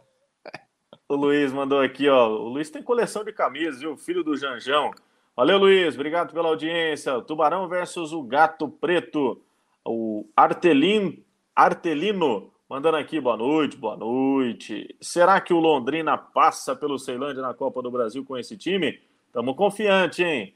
O 1.11 1.15
Luiz 1.17 1.51
mandou 1.51 1.81
aqui, 1.81 2.07
ó. 2.07 2.29
O 2.29 2.47
Luiz 2.47 2.69
tem 2.69 2.81
coleção 2.81 3.21
de 3.21 3.33
camisas, 3.33 3.81
viu? 3.81 3.97
Filho 3.97 4.23
do 4.23 4.37
Janjão. 4.37 4.91
Valeu, 5.35 5.57
Luiz. 5.57 5.93
Obrigado 5.93 6.33
pela 6.33 6.47
audiência. 6.47 7.21
Tubarão 7.23 7.67
versus 7.67 8.13
o 8.13 8.23
Gato 8.23 8.69
Preto. 8.69 9.41
O 9.83 10.25
Artelin, 10.33 11.21
Artelino 11.53 12.49
mandando 12.69 12.95
aqui. 12.95 13.19
Boa 13.19 13.35
noite, 13.35 13.75
boa 13.75 13.97
noite. 13.97 14.95
Será 15.01 15.41
que 15.41 15.53
o 15.53 15.59
Londrina 15.59 16.17
passa 16.17 16.77
pelo 16.77 16.97
Ceilândia 16.97 17.41
na 17.41 17.53
Copa 17.53 17.81
do 17.81 17.91
Brasil 17.91 18.23
com 18.23 18.37
esse 18.37 18.55
time? 18.55 18.97
Estamos 19.27 19.57
confiante, 19.57 20.23
hein? 20.23 20.55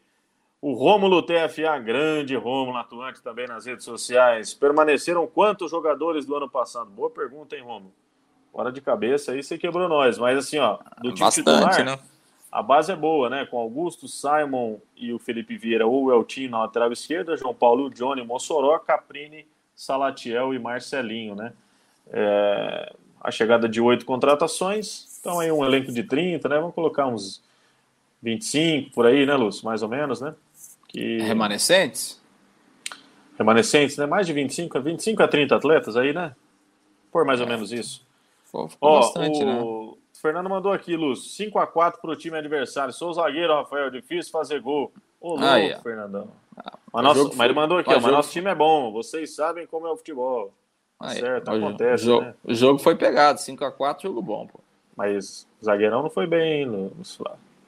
O 0.62 0.72
Rômulo 0.72 1.22
TFA, 1.22 1.78
grande 1.80 2.34
Rômulo, 2.34 2.78
atuante 2.78 3.22
também 3.22 3.46
nas 3.46 3.66
redes 3.66 3.84
sociais. 3.84 4.54
Permaneceram 4.54 5.28
quantos 5.28 5.70
jogadores 5.70 6.26
do 6.26 6.34
ano 6.34 6.50
passado? 6.50 6.90
Boa 6.90 7.10
pergunta, 7.10 7.58
hein, 7.58 7.62
Rômulo? 7.62 8.05
Fora 8.56 8.72
de 8.72 8.80
cabeça 8.80 9.34
aí 9.34 9.44
você 9.44 9.58
quebrou 9.58 9.90
nós. 9.90 10.18
Mas 10.18 10.38
assim, 10.38 10.58
ó, 10.58 10.78
do 11.02 11.10
time 11.10 11.20
Bastante, 11.20 11.44
titular, 11.44 11.84
né? 11.84 12.00
a 12.50 12.64
base 12.64 12.90
é 12.90 12.96
boa, 12.96 13.30
né? 13.30 13.46
Com 13.46 13.58
Augusto, 13.58 14.08
Simon 14.08 14.78
e 14.96 15.12
o 15.12 15.20
Felipe 15.20 15.58
Vieira 15.58 15.86
ou 15.86 16.06
o 16.06 16.14
Eltinho 16.14 16.52
na 16.52 16.62
lateral 16.62 16.90
esquerda, 16.90 17.36
João 17.36 17.54
Paulo, 17.54 17.90
Johnny, 17.90 18.24
Mossoró, 18.24 18.80
Caprini, 18.80 19.46
Salatiel 19.76 20.54
e 20.54 20.60
Marcelinho, 20.60 21.36
né? 21.36 21.52
É, 22.08 22.94
a 23.20 23.30
chegada 23.30 23.68
de 23.68 23.82
oito 23.82 24.06
contratações, 24.06 25.20
então 25.20 25.42
aí 25.42 25.52
um 25.52 25.66
elenco 25.66 25.92
de 25.92 26.04
30, 26.04 26.48
né? 26.48 26.56
Vamos 26.58 26.74
colocar 26.74 27.08
uns 27.08 27.44
25 28.24 28.92
por 28.92 29.06
aí, 29.06 29.26
né, 29.26 29.36
Lúcio? 29.36 29.66
Mais 29.66 29.84
ou 29.84 29.90
menos, 29.90 30.22
né? 30.22 30.34
Que... 30.88 31.18
Remanescentes? 31.18 32.22
Remanescentes, 33.38 33.98
né? 33.98 34.06
Mais 34.06 34.26
de 34.26 34.32
25, 34.32 34.80
25 34.80 35.24
a 35.24 35.28
30 35.28 35.56
atletas 35.58 35.98
aí, 35.98 36.14
né? 36.14 36.34
Por 37.12 37.26
mais 37.26 37.42
ou 37.42 37.48
é. 37.48 37.50
menos 37.50 37.74
isso. 37.74 38.05
Ficou, 38.56 38.70
ficou 38.70 38.90
Ó, 38.90 39.00
bastante, 39.00 39.44
o... 39.44 39.46
né? 39.46 40.02
Fernando 40.22 40.50
mandou 40.50 40.72
aqui, 40.72 40.96
Luz, 40.96 41.20
5x4 41.38 42.00
para 42.02 42.12
o 42.12 42.16
time 42.16 42.38
adversário. 42.38 42.94
Sou 42.94 43.14
zagueiro, 43.14 43.54
Rafael, 43.54 43.92
difícil 43.92 44.32
fazer 44.32 44.62
gol. 44.62 44.92
Ô, 45.20 45.32
louco, 45.32 45.44
ah, 45.44 45.58
yeah. 45.58 45.84
Fernandão. 45.84 46.30
Ah, 46.58 46.78
mas, 46.92 47.04
nosso, 47.04 47.36
mas 47.36 47.46
ele 47.46 47.54
mandou 47.54 47.78
aqui, 47.78 47.94
ó, 47.94 48.00
mas 48.00 48.12
nosso 48.12 48.32
time 48.32 48.50
é 48.50 48.56
bom, 48.56 48.92
vocês 48.92 49.36
sabem 49.36 49.68
como 49.68 49.88
é 49.88 49.92
o 49.92 49.98
futebol. 49.98 50.54
Ah, 51.00 51.10
certo, 51.10 51.52
o 51.52 51.56
acontece, 51.56 52.06
jogo, 52.06 52.26
né? 52.26 52.34
O 52.44 52.54
jogo 52.54 52.80
foi 52.80 52.96
pegado, 52.96 53.40
5x4, 53.40 54.04
jogo 54.04 54.22
bom, 54.22 54.48
pô. 54.48 54.60
Mas 54.96 55.46
o 55.62 55.66
zagueirão 55.66 56.02
não 56.02 56.10
foi 56.10 56.26
bem, 56.26 56.66
Lúcio. 56.66 57.26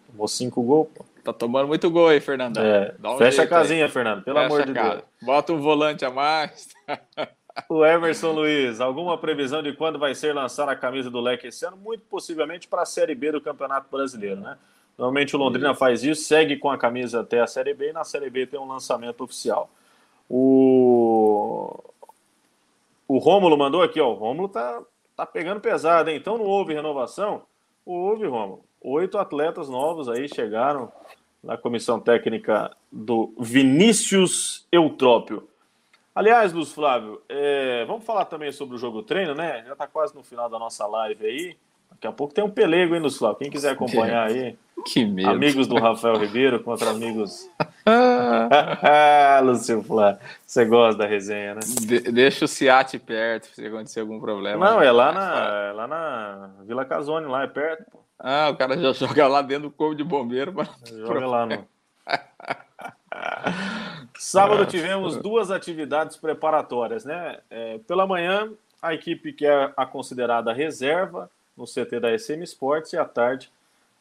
Tomou 0.08 0.28
5 0.28 0.64
gols, 0.64 0.88
pô. 0.96 1.06
Tá 1.24 1.34
tomando 1.34 1.68
muito 1.68 1.92
gol 1.92 2.08
aí, 2.08 2.22
Fernandão. 2.22 2.64
É, 2.64 2.96
um 3.04 3.18
fecha 3.18 3.44
a 3.44 3.48
casinha, 3.48 3.86
aí. 3.86 3.92
Fernando, 3.92 4.24
pelo 4.24 4.38
fecha 4.38 4.54
amor 4.54 4.66
de 4.66 4.74
Deus. 4.74 5.04
Bota 5.22 5.52
um 5.52 5.60
volante 5.60 6.06
a 6.06 6.10
mais. 6.10 6.70
O 7.70 7.86
Emerson 7.86 8.32
Luiz, 8.32 8.80
alguma 8.80 9.18
previsão 9.18 9.62
de 9.62 9.74
quando 9.74 9.97
vai 9.97 10.14
ser 10.14 10.34
lançada 10.34 10.72
a 10.72 10.76
camisa 10.76 11.10
do 11.10 11.20
Leque 11.20 11.47
esse 11.47 11.66
ano? 11.66 11.78
Muito 11.78 12.03
possivelmente 12.10 12.68
para 12.68 12.84
a 12.84 12.86
Série 12.86 13.16
B 13.16 13.32
do 13.32 13.41
Campeonato 13.41 13.88
Brasileiro, 13.89 14.39
né? 14.39 14.58
Normalmente 14.97 15.36
o 15.36 15.39
Londrina 15.39 15.76
faz 15.76 16.03
isso, 16.03 16.24
segue 16.24 16.58
com 16.58 16.72
a 16.72 16.78
camisa 16.78 17.22
até 17.22 17.39
a 17.39 17.47
Série 17.47 17.74
B 17.74 17.89
e 17.89 17.93
na 17.93 18.03
Série 18.03 18.30
B 18.30 18.47
tem 18.47 18.60
um 18.60 18.68
lançamento 18.68 19.24
oficial. 19.24 19.70
O, 20.30 21.80
o 23.08 23.18
Rômulo 23.18 23.58
mandou 23.58 23.84
aqui, 23.84 24.01
ó. 24.01 24.10
O 24.10 24.16
Rômulo 24.16 24.49
tá, 24.49 24.82
tá 25.16 25.26
pegando 25.26 25.62
pesado, 25.62 26.10
hein? 26.10 26.18
Então 26.18 26.38
não 26.38 26.45
houve 26.45 26.74
renovação? 26.74 27.43
Houve, 27.86 28.26
Rômulo. 28.26 28.64
Oito 28.82 29.18
atletas 29.18 29.70
novos 29.70 30.10
aí 30.10 30.28
chegaram 30.28 30.91
na 31.43 31.58
comissão 31.58 31.99
técnica 31.99 32.76
do 32.91 33.34
Vinícius 33.39 34.68
Eutrópio. 34.72 35.47
Aliás, 36.18 36.51
Luz 36.51 36.74
Flávio, 36.74 37.22
é, 37.30 37.86
vamos 37.86 38.03
falar 38.03 38.26
também 38.26 38.51
sobre 38.51 38.76
o 38.76 38.80
jogo 38.80 39.03
treino, 39.03 39.36
né? 39.36 39.63
Já 39.68 39.74
está 39.74 39.86
quase 39.86 40.15
no 40.15 40.24
final 40.24 40.49
da 40.49 40.57
nossa 40.57 40.88
live 40.88 41.24
aí. 41.24 41.57
Daqui 41.91 42.07
a 42.07 42.11
pouco 42.11 42.34
tem 42.34 42.43
um 42.43 42.49
pelego, 42.49 42.95
hein, 42.95 43.01
Luz 43.01 43.18
Flávio? 43.18 43.38
Quem 43.38 43.51
quiser 43.51 43.74
acompanhar 43.74 44.26
aí. 44.26 44.57
Que 44.84 45.05
medo. 45.05 45.30
Amigos 45.30 45.68
do 45.68 45.76
Rafael 45.76 46.18
Ribeiro 46.18 46.63
contra 46.63 46.89
amigos. 46.89 47.47
Lúcio 49.43 49.84
Flávio, 49.84 50.20
você 50.43 50.65
gosta 50.65 50.97
da 50.97 51.05
resenha, 51.05 51.53
né? 51.53 51.61
De 51.63 51.99
deixa 51.99 52.45
o 52.45 52.47
Ciate 52.47 52.97
perto 52.97 53.53
se 53.53 53.63
acontecer 53.63 53.99
algum 53.99 54.20
problema. 54.20 54.72
Não, 54.72 54.82
é 54.82 54.91
lá 54.91 55.11
na, 55.11 55.68
é 55.70 55.72
lá 55.72 55.88
na 55.88 56.49
Vila 56.63 56.84
Casone, 56.84 57.28
lá 57.28 57.43
é 57.43 57.47
perto. 57.47 57.86
Pô. 57.91 57.99
Ah, 58.18 58.49
o 58.49 58.57
cara 58.57 58.76
já 58.76 58.91
joga 59.05 59.28
lá 59.28 59.43
dentro 59.43 59.70
do 59.70 59.72
corpo 59.72 59.93
de 59.93 60.03
bombeiro. 60.03 60.51
Mas... 60.51 60.68
Joga 60.89 61.28
lá 61.28 61.45
no. 61.45 61.68
Sábado 64.18 64.65
tivemos 64.65 65.15
duas 65.18 65.51
atividades 65.51 66.18
preparatórias, 66.18 67.05
né? 67.05 67.39
É, 67.49 67.78
pela 67.80 68.07
manhã, 68.07 68.51
a 68.82 68.93
equipe 68.93 69.34
que 69.34 69.45
é 69.45 69.74
a 69.76 69.86
considerada 69.86 70.51
reserva 70.53 71.30
no 71.55 71.65
CT 71.65 71.99
da 71.99 72.18
SM 72.18 72.43
Sports 72.43 72.93
e 72.93 72.97
à 72.97 73.05
tarde, 73.05 73.51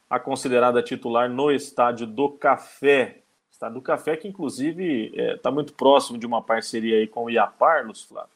a 0.08 0.18
considerada 0.18 0.82
titular 0.82 1.28
no 1.28 1.50
estádio 1.50 2.06
do 2.06 2.28
Café. 2.30 3.18
Estado 3.50 3.74
do 3.74 3.82
Café, 3.82 4.16
que 4.16 4.28
inclusive 4.28 5.06
está 5.06 5.22
é, 5.22 5.36
tá 5.36 5.50
muito 5.50 5.72
próximo 5.72 6.18
de 6.18 6.26
uma 6.26 6.42
parceria 6.42 6.98
aí 6.98 7.06
com 7.06 7.24
o 7.24 7.30
Iapar, 7.30 7.86
Lúcio 7.86 8.08
Flávio, 8.08 8.30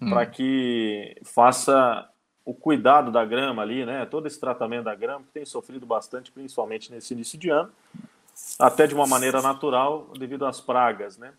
hum. 0.00 0.10
para 0.10 0.24
que 0.24 1.16
faça 1.24 2.08
o 2.44 2.54
cuidado 2.54 3.10
da 3.10 3.24
grama 3.24 3.62
ali, 3.62 3.84
né? 3.84 4.06
Todo 4.06 4.26
esse 4.26 4.38
tratamento 4.38 4.84
da 4.84 4.94
grama, 4.94 5.24
que 5.24 5.32
tem 5.32 5.44
sofrido 5.44 5.86
bastante, 5.86 6.30
principalmente 6.32 6.90
nesse 6.90 7.14
início 7.14 7.38
de 7.38 7.50
ano, 7.50 7.70
até 8.58 8.86
de 8.86 8.94
uma 8.94 9.06
maneira 9.06 9.40
natural, 9.42 10.08
devido 10.18 10.46
às 10.46 10.60
pragas, 10.60 11.18
né? 11.18 11.32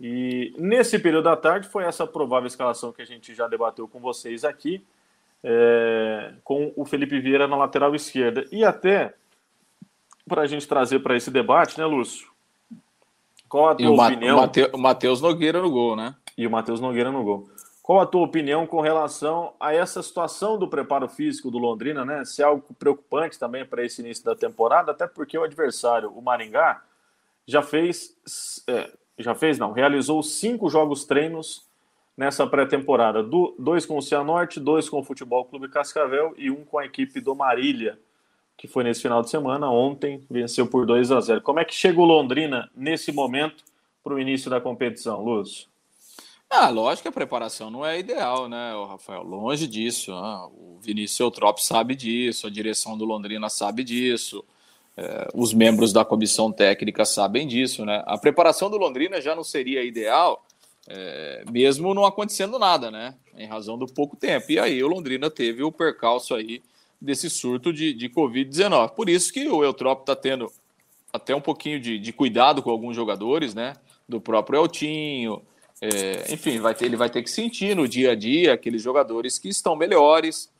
E 0.00 0.54
nesse 0.58 0.98
período 0.98 1.24
da 1.24 1.36
tarde 1.36 1.68
foi 1.68 1.84
essa 1.84 2.06
provável 2.06 2.46
escalação 2.46 2.92
que 2.92 3.02
a 3.02 3.06
gente 3.06 3.34
já 3.34 3.48
debateu 3.48 3.88
com 3.88 3.98
vocês 3.98 4.44
aqui, 4.44 4.84
é, 5.42 6.34
com 6.44 6.72
o 6.76 6.84
Felipe 6.84 7.18
Vieira 7.18 7.46
na 7.46 7.56
lateral 7.56 7.94
esquerda. 7.94 8.44
E 8.52 8.64
até 8.64 9.14
para 10.28 10.42
a 10.42 10.46
gente 10.46 10.66
trazer 10.68 10.98
para 10.98 11.16
esse 11.16 11.30
debate, 11.30 11.78
né, 11.78 11.86
Lúcio? 11.86 12.28
Qual 13.48 13.68
a 13.68 13.74
tua 13.74 13.86
e 13.86 13.88
o 13.88 13.94
opinião? 13.94 14.50
O 14.72 14.78
Matheus 14.78 15.20
Nogueira 15.20 15.62
no 15.62 15.70
gol, 15.70 15.96
né? 15.96 16.14
E 16.36 16.46
o 16.46 16.50
Matheus 16.50 16.80
Nogueira 16.80 17.10
no 17.10 17.22
gol. 17.22 17.48
Qual 17.86 18.00
a 18.00 18.06
tua 18.06 18.22
opinião 18.22 18.66
com 18.66 18.80
relação 18.80 19.54
a 19.60 19.72
essa 19.72 20.02
situação 20.02 20.58
do 20.58 20.66
preparo 20.66 21.08
físico 21.08 21.52
do 21.52 21.58
Londrina, 21.58 22.04
né? 22.04 22.24
Se 22.24 22.42
é 22.42 22.44
algo 22.44 22.74
preocupante 22.76 23.38
também 23.38 23.64
para 23.64 23.84
esse 23.84 24.02
início 24.02 24.24
da 24.24 24.34
temporada, 24.34 24.90
até 24.90 25.06
porque 25.06 25.38
o 25.38 25.44
adversário, 25.44 26.10
o 26.10 26.20
Maringá, 26.20 26.82
já 27.46 27.62
fez, 27.62 28.16
é, 28.66 28.90
já 29.16 29.36
fez 29.36 29.56
não, 29.56 29.70
realizou 29.70 30.20
cinco 30.20 30.68
jogos 30.68 31.04
treinos 31.04 31.64
nessa 32.16 32.44
pré-temporada, 32.44 33.22
dois 33.56 33.86
com 33.86 33.96
o 33.98 34.02
Cianorte, 34.02 34.58
dois 34.58 34.88
com 34.88 34.98
o 34.98 35.04
Futebol 35.04 35.44
Clube 35.44 35.68
Cascavel 35.68 36.34
e 36.36 36.50
um 36.50 36.64
com 36.64 36.80
a 36.80 36.86
equipe 36.86 37.20
do 37.20 37.36
Marília, 37.36 38.00
que 38.56 38.66
foi 38.66 38.82
nesse 38.82 39.02
final 39.02 39.22
de 39.22 39.30
semana. 39.30 39.70
Ontem 39.70 40.26
venceu 40.28 40.66
por 40.66 40.86
2 40.86 41.12
a 41.12 41.20
0. 41.20 41.40
Como 41.40 41.60
é 41.60 41.64
que 41.64 41.72
chega 41.72 42.00
o 42.00 42.04
Londrina 42.04 42.68
nesse 42.74 43.12
momento 43.12 43.62
para 44.02 44.12
o 44.12 44.18
início 44.18 44.50
da 44.50 44.60
competição, 44.60 45.22
Lúcio? 45.22 45.68
Ah, 46.48 46.68
lógico 46.68 47.02
que 47.02 47.08
a 47.08 47.12
preparação 47.12 47.70
não 47.70 47.84
é 47.84 47.98
ideal, 47.98 48.48
né, 48.48 48.72
Rafael? 48.88 49.22
Longe 49.22 49.66
disso. 49.66 50.12
Né? 50.12 50.48
O 50.52 50.78
Vinícius 50.80 51.18
Eutrop 51.20 51.58
sabe 51.58 51.94
disso, 51.94 52.46
a 52.46 52.50
direção 52.50 52.96
do 52.96 53.04
Londrina 53.04 53.48
sabe 53.48 53.82
disso, 53.82 54.44
é, 54.96 55.28
os 55.34 55.52
membros 55.52 55.92
da 55.92 56.04
comissão 56.04 56.50
técnica 56.52 57.04
sabem 57.04 57.46
disso, 57.46 57.84
né? 57.84 58.02
A 58.06 58.16
preparação 58.16 58.70
do 58.70 58.78
Londrina 58.78 59.20
já 59.20 59.34
não 59.34 59.44
seria 59.44 59.84
ideal, 59.84 60.46
é, 60.88 61.44
mesmo 61.50 61.92
não 61.92 62.04
acontecendo 62.06 62.58
nada, 62.58 62.90
né? 62.90 63.14
Em 63.36 63.46
razão 63.46 63.76
do 63.76 63.86
pouco 63.86 64.16
tempo. 64.16 64.50
E 64.50 64.58
aí 64.58 64.82
o 64.82 64.88
Londrina 64.88 65.28
teve 65.28 65.62
o 65.62 65.72
percalço 65.72 66.34
aí 66.34 66.62
desse 67.00 67.28
surto 67.28 67.72
de, 67.72 67.92
de 67.92 68.08
Covid-19. 68.08 68.90
Por 68.90 69.10
isso 69.10 69.32
que 69.32 69.46
o 69.48 69.62
Eutrop 69.62 70.00
está 70.00 70.16
tendo 70.16 70.50
até 71.12 71.34
um 71.34 71.40
pouquinho 71.40 71.78
de, 71.78 71.98
de 71.98 72.12
cuidado 72.12 72.62
com 72.62 72.70
alguns 72.70 72.96
jogadores, 72.96 73.54
né? 73.54 73.74
Do 74.08 74.20
próprio 74.20 74.60
Eltinho 74.60 75.42
é, 75.80 76.32
enfim, 76.32 76.58
vai 76.58 76.74
ter, 76.74 76.86
ele 76.86 76.96
vai 76.96 77.10
ter 77.10 77.22
que 77.22 77.30
sentir 77.30 77.76
no 77.76 77.86
dia 77.86 78.12
a 78.12 78.14
dia 78.14 78.54
aqueles 78.54 78.82
jogadores 78.82 79.38
que 79.38 79.48
estão 79.48 79.76
melhores. 79.76 80.50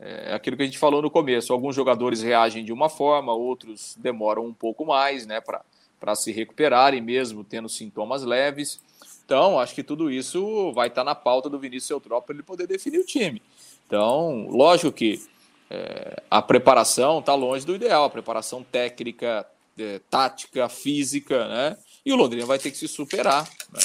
É, 0.00 0.34
aquilo 0.34 0.56
que 0.56 0.62
a 0.62 0.66
gente 0.66 0.78
falou 0.78 1.02
no 1.02 1.10
começo: 1.10 1.52
alguns 1.52 1.76
jogadores 1.76 2.22
reagem 2.22 2.64
de 2.64 2.72
uma 2.72 2.88
forma, 2.88 3.32
outros 3.32 3.94
demoram 3.98 4.46
um 4.46 4.54
pouco 4.54 4.84
mais 4.84 5.26
né, 5.26 5.40
para 5.40 6.14
se 6.14 6.32
recuperarem, 6.32 7.00
mesmo 7.00 7.44
tendo 7.44 7.68
sintomas 7.68 8.22
leves. 8.22 8.80
Então, 9.24 9.58
acho 9.58 9.74
que 9.74 9.82
tudo 9.82 10.10
isso 10.10 10.72
vai 10.72 10.88
estar 10.88 11.04
na 11.04 11.14
pauta 11.14 11.48
do 11.48 11.58
Vinícius 11.58 11.90
Eutrópio 11.90 12.26
para 12.26 12.34
ele 12.36 12.42
poder 12.42 12.66
definir 12.66 12.98
o 12.98 13.06
time. 13.06 13.40
Então, 13.86 14.46
lógico 14.48 14.92
que 14.92 15.22
é, 15.70 16.22
a 16.30 16.42
preparação 16.42 17.20
está 17.20 17.34
longe 17.34 17.64
do 17.64 17.74
ideal, 17.74 18.04
a 18.04 18.10
preparação 18.10 18.62
técnica, 18.62 19.46
é, 19.78 20.00
tática, 20.10 20.68
física, 20.68 21.48
né? 21.48 21.76
E 22.04 22.12
o 22.12 22.16
Londrina 22.16 22.44
vai 22.44 22.58
ter 22.58 22.70
que 22.70 22.76
se 22.76 22.86
superar. 22.86 23.48
Né? 23.72 23.80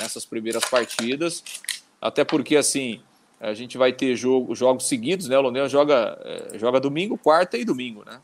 Nessas 0.00 0.24
primeiras 0.24 0.64
partidas, 0.64 1.42
até 2.00 2.24
porque 2.24 2.56
assim 2.56 3.00
a 3.40 3.54
gente 3.54 3.78
vai 3.78 3.92
ter 3.92 4.16
jogo, 4.16 4.54
jogos 4.54 4.88
seguidos, 4.88 5.28
né? 5.28 5.38
O 5.38 5.42
Londrina 5.42 5.68
joga, 5.68 6.18
é, 6.24 6.58
joga 6.58 6.80
domingo, 6.80 7.16
quarta 7.16 7.56
e 7.56 7.64
domingo, 7.64 8.04
né? 8.04 8.20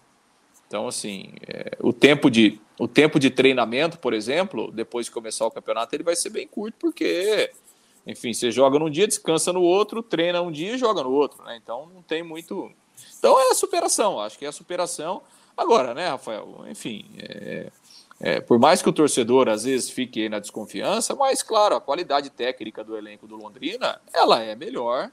Então 0.67 0.89
assim, 0.89 1.33
é, 1.47 1.77
o 1.81 1.93
tempo 1.93 2.31
de 2.31 2.61
o 2.79 2.89
tempo 2.89 3.21
de 3.21 3.31
treinamento, 3.31 3.99
por 3.99 4.13
exemplo, 4.13 4.73
depois 4.73 5.07
de 5.07 5.13
começar 5.13 5.47
o 5.47 5.51
campeonato, 5.51 5.95
ele 5.95 6.03
vai 6.03 6.17
ser 6.17 6.31
bem 6.31 6.49
curto 6.49 6.75
porque 6.81 7.51
enfim, 8.07 8.35
você 8.35 8.51
joga 8.51 8.79
num 8.79 8.91
dia, 8.91 9.07
descansa 9.07 9.53
no 9.53 9.63
outro, 9.63 10.03
treina 10.03 10.43
um 10.43 10.53
dia 10.53 10.75
e 10.75 10.79
joga 10.79 11.03
no 11.03 11.11
outro, 11.11 11.43
né? 11.45 11.59
Então 11.63 11.89
não 11.95 12.03
tem 12.03 12.23
muito. 12.23 12.71
Então 13.19 13.39
é 13.41 13.51
a 13.51 13.55
superação, 13.55 14.21
acho 14.21 14.39
que 14.39 14.45
é 14.45 14.49
a 14.49 14.53
superação. 14.53 15.23
Agora, 15.57 15.95
né, 15.95 16.09
Rafael? 16.09 16.65
Enfim, 16.69 17.07
é... 17.19 17.71
É, 18.27 18.41
por 18.41 18.59
mais 18.59 18.81
que 18.81 18.89
o 18.89 18.93
torcedor 18.93 19.51
às 19.51 19.65
vezes 19.65 19.91
fique 19.91 20.31
na 20.31 20.39
desconfiança, 20.39 21.15
mas 21.15 21.43
claro, 21.43 21.77
a 21.77 21.81
qualidade 21.81 22.31
técnica 22.31 22.83
do 22.83 22.97
elenco 22.97 23.27
do 23.27 23.37
Londrina, 23.37 24.01
ela 24.15 24.43
é 24.43 24.57
melhor 24.57 25.11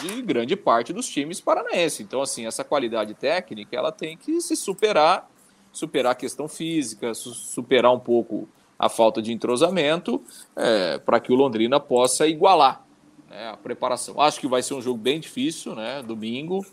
de 0.00 0.22
grande 0.22 0.54
parte 0.54 0.92
dos 0.92 1.08
times 1.08 1.40
paranaenses. 1.40 1.98
Então, 1.98 2.22
assim, 2.22 2.46
essa 2.46 2.62
qualidade 2.62 3.14
técnica, 3.14 3.76
ela 3.76 3.90
tem 3.90 4.16
que 4.16 4.40
se 4.40 4.54
superar, 4.54 5.28
superar 5.72 6.12
a 6.12 6.14
questão 6.14 6.46
física, 6.46 7.14
superar 7.14 7.92
um 7.92 7.98
pouco 7.98 8.48
a 8.78 8.88
falta 8.88 9.20
de 9.20 9.32
entrosamento, 9.32 10.22
é, 10.54 10.98
para 10.98 11.18
que 11.18 11.32
o 11.32 11.34
Londrina 11.34 11.80
possa 11.80 12.28
igualar 12.28 12.86
né, 13.28 13.48
a 13.48 13.56
preparação. 13.56 14.20
Acho 14.20 14.38
que 14.38 14.46
vai 14.46 14.62
ser 14.62 14.74
um 14.74 14.80
jogo 14.80 15.00
bem 15.00 15.18
difícil, 15.18 15.74
né, 15.74 16.00
domingo, 16.00 16.64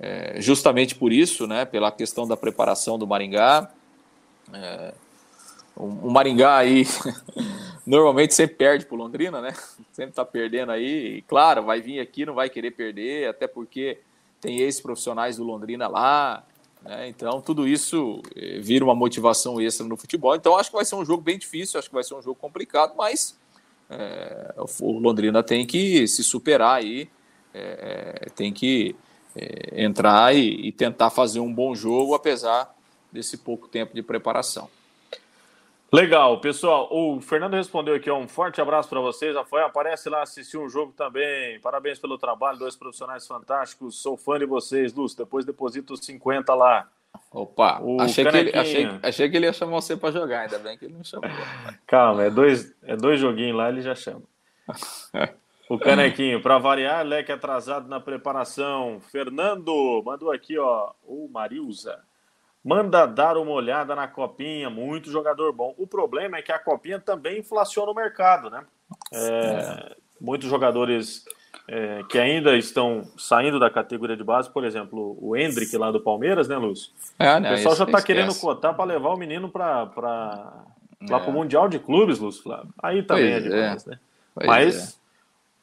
é, 0.00 0.40
justamente 0.40 0.96
por 0.96 1.12
isso, 1.12 1.46
né, 1.46 1.64
pela 1.64 1.92
questão 1.92 2.26
da 2.26 2.36
preparação 2.36 2.98
do 2.98 3.06
Maringá, 3.06 3.70
é, 4.52 4.94
o 5.76 6.10
Maringá 6.10 6.56
aí 6.56 6.84
normalmente 7.86 8.34
sempre 8.34 8.56
perde 8.56 8.86
para 8.86 8.96
Londrina, 8.96 9.40
né? 9.42 9.54
Sempre 9.92 10.10
está 10.10 10.24
perdendo 10.24 10.72
aí. 10.72 11.18
E, 11.18 11.22
claro, 11.22 11.62
vai 11.62 11.80
vir 11.80 12.00
aqui, 12.00 12.24
não 12.24 12.34
vai 12.34 12.48
querer 12.48 12.70
perder, 12.70 13.28
até 13.28 13.46
porque 13.46 13.98
tem 14.40 14.58
ex-profissionais 14.58 15.36
do 15.36 15.44
Londrina 15.44 15.86
lá. 15.86 16.44
Né? 16.82 17.08
Então, 17.08 17.42
tudo 17.42 17.68
isso 17.68 18.22
eh, 18.34 18.58
vira 18.60 18.84
uma 18.84 18.94
motivação 18.94 19.60
extra 19.60 19.86
no 19.86 19.96
futebol. 19.96 20.34
Então, 20.34 20.56
acho 20.56 20.70
que 20.70 20.76
vai 20.76 20.84
ser 20.84 20.94
um 20.94 21.04
jogo 21.04 21.22
bem 21.22 21.38
difícil, 21.38 21.78
acho 21.78 21.88
que 21.88 21.94
vai 21.94 22.04
ser 22.04 22.14
um 22.14 22.22
jogo 22.22 22.36
complicado, 22.40 22.94
mas 22.96 23.38
é, 23.90 24.54
o 24.80 24.98
Londrina 24.98 25.42
tem 25.42 25.66
que 25.66 26.08
se 26.08 26.24
superar 26.24 26.78
aí, 26.78 27.08
é, 27.52 28.28
tem 28.34 28.52
que 28.52 28.96
é, 29.34 29.84
entrar 29.84 30.34
e, 30.34 30.68
e 30.68 30.72
tentar 30.72 31.10
fazer 31.10 31.40
um 31.40 31.52
bom 31.52 31.74
jogo, 31.74 32.14
apesar 32.14 32.75
desse 33.16 33.38
pouco 33.38 33.66
tempo 33.66 33.94
de 33.94 34.02
preparação. 34.02 34.68
Legal, 35.92 36.40
pessoal. 36.40 36.88
O 36.90 37.20
Fernando 37.20 37.54
respondeu 37.54 37.94
aqui, 37.94 38.10
um 38.10 38.28
forte 38.28 38.60
abraço 38.60 38.88
para 38.88 39.00
vocês. 39.00 39.34
Rafael, 39.34 39.66
aparece 39.66 40.08
lá 40.08 40.22
assistir 40.22 40.58
um 40.58 40.68
jogo 40.68 40.92
também. 40.92 41.58
Parabéns 41.60 41.98
pelo 41.98 42.18
trabalho, 42.18 42.58
dois 42.58 42.76
profissionais 42.76 43.26
fantásticos. 43.26 44.00
Sou 44.02 44.16
fã 44.16 44.38
de 44.38 44.46
vocês, 44.46 44.92
Lúcio. 44.92 45.16
Depois 45.16 45.44
deposito 45.44 45.94
os 45.94 46.04
50 46.04 46.54
lá. 46.54 46.88
Opa, 47.32 47.80
achei 48.00 48.26
que, 48.26 48.36
ele, 48.36 48.56
achei, 48.56 48.88
achei 49.02 49.30
que 49.30 49.36
ele 49.36 49.46
ia 49.46 49.52
chamar 49.52 49.80
você 49.80 49.96
para 49.96 50.12
jogar, 50.12 50.40
ainda 50.40 50.58
bem 50.58 50.76
que 50.76 50.84
ele 50.84 50.94
não 50.94 51.04
chamou. 51.04 51.30
Calma, 51.86 52.24
é 52.24 52.30
dois, 52.30 52.74
é 52.82 52.94
dois 52.94 53.18
joguinhos 53.18 53.56
lá, 53.56 53.70
ele 53.70 53.80
já 53.80 53.94
chama. 53.94 54.22
O 55.68 55.80
Canequinho, 55.80 56.40
para 56.40 56.58
variar, 56.58 57.04
leque 57.04 57.32
atrasado 57.32 57.88
na 57.88 57.98
preparação. 57.98 59.00
Fernando 59.00 60.00
mandou 60.04 60.30
aqui, 60.30 60.56
ó, 60.56 60.92
o 61.02 61.28
Marilza. 61.28 61.98
Manda 62.66 63.06
dar 63.06 63.36
uma 63.36 63.52
olhada 63.52 63.94
na 63.94 64.08
copinha, 64.08 64.68
muito 64.68 65.08
jogador 65.08 65.52
bom. 65.52 65.72
O 65.78 65.86
problema 65.86 66.36
é 66.36 66.42
que 66.42 66.50
a 66.50 66.58
copinha 66.58 66.98
também 66.98 67.38
inflaciona 67.38 67.92
o 67.92 67.94
mercado, 67.94 68.50
né? 68.50 68.64
É, 69.14 69.94
muitos 70.20 70.50
jogadores 70.50 71.24
é, 71.68 72.02
que 72.10 72.18
ainda 72.18 72.56
estão 72.56 73.04
saindo 73.16 73.60
da 73.60 73.70
categoria 73.70 74.16
de 74.16 74.24
base, 74.24 74.50
por 74.50 74.64
exemplo, 74.64 75.16
o 75.20 75.36
Hendrick 75.36 75.76
lá 75.76 75.92
do 75.92 76.00
Palmeiras, 76.00 76.48
né, 76.48 76.56
Lúcio? 76.56 76.90
É, 77.20 77.38
né, 77.38 77.52
o 77.52 77.54
pessoal 77.54 77.76
já 77.76 77.84
está 77.84 78.02
querendo 78.02 78.34
cotar 78.34 78.74
para 78.74 78.84
levar 78.84 79.10
o 79.10 79.16
menino 79.16 79.48
para 79.48 79.88
é. 81.00 81.08
lá 81.08 81.20
para 81.20 81.30
o 81.30 81.32
Mundial 81.32 81.68
de 81.68 81.78
Clubes, 81.78 82.18
Lúcio 82.18 82.42
Flávio. 82.42 82.74
Aí 82.82 83.00
também 83.04 83.30
é 83.30 83.40
pois 83.40 83.46
é 83.46 83.48
demais, 83.48 83.86
né? 83.86 83.98
Mas 84.44 84.92
é 84.92 85.05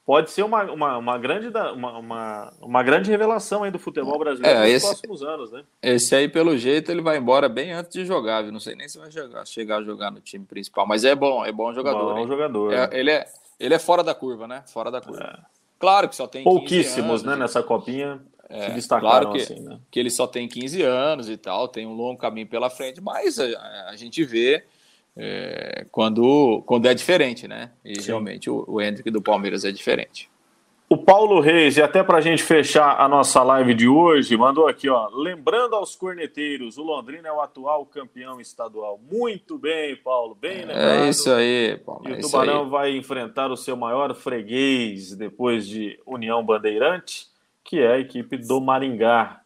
pode 0.06 0.32
ser 0.32 0.44
uma, 0.44 0.64
uma, 0.64 0.98
uma 0.98 1.18
grande, 1.18 1.48
uma, 1.48 1.98
uma, 1.98 2.54
uma, 2.62 2.84
grande 2.84 3.10
revelação 3.10 3.64
aí 3.64 3.72
do 3.72 3.80
futebol 3.80 4.18
brasileiro 4.20 4.60
é, 4.60 4.64
nos 4.64 4.72
esse, 4.72 4.86
próximos 4.86 5.24
anos, 5.24 5.52
né? 5.52 5.64
Esse 5.82 6.16
aí, 6.16 6.28
pelo 6.28 6.58
jeito, 6.58 6.92
ele 6.92 7.02
vai 7.02 7.18
embora 7.18 7.48
bem 7.48 7.72
antes 7.72 7.94
de 7.94 8.06
jogar, 8.06 8.42
viu? 8.42 8.52
Não 8.52 8.60
sei 8.60 8.76
nem 8.76 8.88
se 8.88 8.98
vai 8.98 9.10
jogar, 9.10 9.46
chegar 9.46 9.78
a 9.78 9.84
jogar 9.84 10.12
no 10.12 10.20
time 10.20 10.46
principal, 10.46 10.86
mas 10.86 11.04
é 11.04 11.16
bom, 11.16 11.46
é 11.46 11.52
bom 11.52 11.74
jogador. 11.74 12.14
Bom 12.14 12.20
hein? 12.20 12.28
jogador. 12.28 12.74
É, 12.74 12.90
ele, 12.92 13.12
é, 13.12 13.26
ele 13.60 13.74
é 13.74 13.80
fora 13.80 14.04
da 14.04 14.14
curva, 14.14 14.48
né? 14.48 14.64
Fora 14.68 14.92
da 14.92 15.02
curva. 15.02 15.24
É. 15.24 15.54
Claro 15.80 16.08
que 16.08 16.16
só 16.16 16.28
tem 16.28 16.44
Pouquíssimos, 16.44 17.10
anos, 17.10 17.24
né, 17.24 17.36
nessa 17.36 17.62
copinha. 17.62 18.22
É, 18.50 18.68
se 18.68 18.72
destacaram 18.74 19.10
claro 19.10 19.32
que, 19.32 19.42
assim, 19.42 19.62
né? 19.62 19.80
que 19.90 20.00
ele 20.00 20.12
só 20.12 20.28
tem 20.28 20.48
15 20.48 20.84
anos 20.84 21.30
e 21.30 21.38
tal, 21.38 21.68
tem 21.68 21.88
um 21.88 21.94
longo 21.94 22.20
caminho 22.20 22.46
pela 22.46 22.70
frente, 22.70 23.02
mas 23.02 23.40
a, 23.40 23.90
a 23.90 23.96
gente 23.96 24.24
vê 24.24 24.64
é, 25.16 25.86
quando, 25.92 26.64
quando 26.66 26.88
é 26.88 26.94
diferente, 26.94 27.48
né? 27.48 27.72
E 27.84 28.02
Sim. 28.02 28.08
realmente 28.08 28.50
o, 28.50 28.66
o 28.68 28.82
Hendrick 28.82 29.10
do 29.12 29.22
Palmeiras 29.22 29.64
é 29.64 29.72
diferente. 29.72 30.30
O 30.90 30.98
Paulo 30.98 31.40
Reis, 31.40 31.78
e 31.78 31.82
até 31.82 32.04
para 32.04 32.20
a 32.20 32.22
gente 32.22 32.44
fechar 32.44 33.00
a 33.02 33.08
nossa 33.08 33.42
live 33.42 33.74
de 33.74 33.88
hoje, 33.88 34.38
mandou 34.38 34.68
aqui, 34.68 34.88
ó. 34.90 35.10
Lembrando 35.12 35.76
aos 35.76 35.96
corneteiros, 35.96 36.78
o 36.78 36.84
Londrina 36.84 37.30
é 37.30 37.32
o 37.32 37.42
atual 37.42 37.84
campeão 37.86 38.40
estadual. 38.40 39.00
Muito 39.12 39.58
bem, 39.58 39.96
Paulo, 39.96 40.36
bem 40.36 40.60
lembrado. 40.60 41.06
É 41.06 41.10
isso 41.10 41.32
aí, 41.32 41.80
Paulo. 41.84 42.08
E 42.08 42.12
é 42.12 42.16
o 42.18 42.22
Tubarão 42.22 42.70
vai 42.70 42.96
enfrentar 42.96 43.50
o 43.52 43.58
seu 43.58 43.76
maior 43.76 44.14
freguês 44.14 45.16
depois 45.16 45.68
de 45.68 46.00
União 46.06 46.46
Bandeirante, 46.46 47.26
que 47.64 47.80
é 47.80 47.94
a 47.94 48.00
equipe 48.00 48.38
do 48.38 48.62
Maringá. 48.62 49.42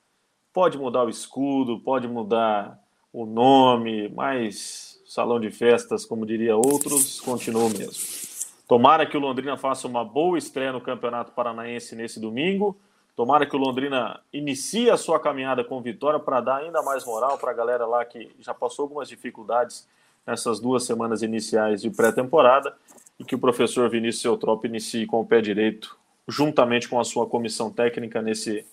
Pode 0.51 0.77
mudar 0.77 1.05
o 1.05 1.09
escudo, 1.09 1.79
pode 1.79 2.09
mudar 2.09 2.77
o 3.13 3.25
nome, 3.25 4.09
mas 4.09 4.86
salão 5.07 5.39
de 5.39 5.49
festas, 5.49 6.05
como 6.05 6.25
diria 6.25 6.57
outros, 6.57 7.21
continua 7.21 7.63
o 7.63 7.69
mesmo. 7.69 8.27
Tomara 8.67 9.05
que 9.05 9.15
o 9.15 9.19
Londrina 9.19 9.55
faça 9.55 9.87
uma 9.87 10.03
boa 10.03 10.37
estreia 10.37 10.73
no 10.73 10.81
Campeonato 10.81 11.31
Paranaense 11.31 11.95
nesse 11.95 12.19
domingo. 12.19 12.77
Tomara 13.15 13.45
que 13.45 13.55
o 13.55 13.59
Londrina 13.59 14.19
inicie 14.33 14.89
a 14.89 14.97
sua 14.97 15.19
caminhada 15.19 15.63
com 15.63 15.81
vitória 15.81 16.19
para 16.19 16.41
dar 16.41 16.57
ainda 16.57 16.83
mais 16.83 17.05
moral 17.05 17.37
para 17.37 17.51
a 17.51 17.53
galera 17.53 17.85
lá 17.85 18.03
que 18.03 18.29
já 18.39 18.53
passou 18.53 18.83
algumas 18.83 19.07
dificuldades 19.07 19.87
nessas 20.25 20.59
duas 20.59 20.83
semanas 20.83 21.21
iniciais 21.21 21.81
de 21.81 21.89
pré-temporada 21.89 22.75
e 23.17 23.23
que 23.23 23.33
o 23.33 23.39
professor 23.39 23.89
Vinícius 23.89 24.25
Eutrop 24.25 24.65
inicie 24.65 25.05
com 25.05 25.21
o 25.21 25.25
pé 25.25 25.39
direito, 25.39 25.97
juntamente 26.27 26.89
com 26.89 26.99
a 26.99 27.05
sua 27.05 27.25
comissão 27.25 27.71
técnica 27.71 28.21
nesse, 28.21 28.65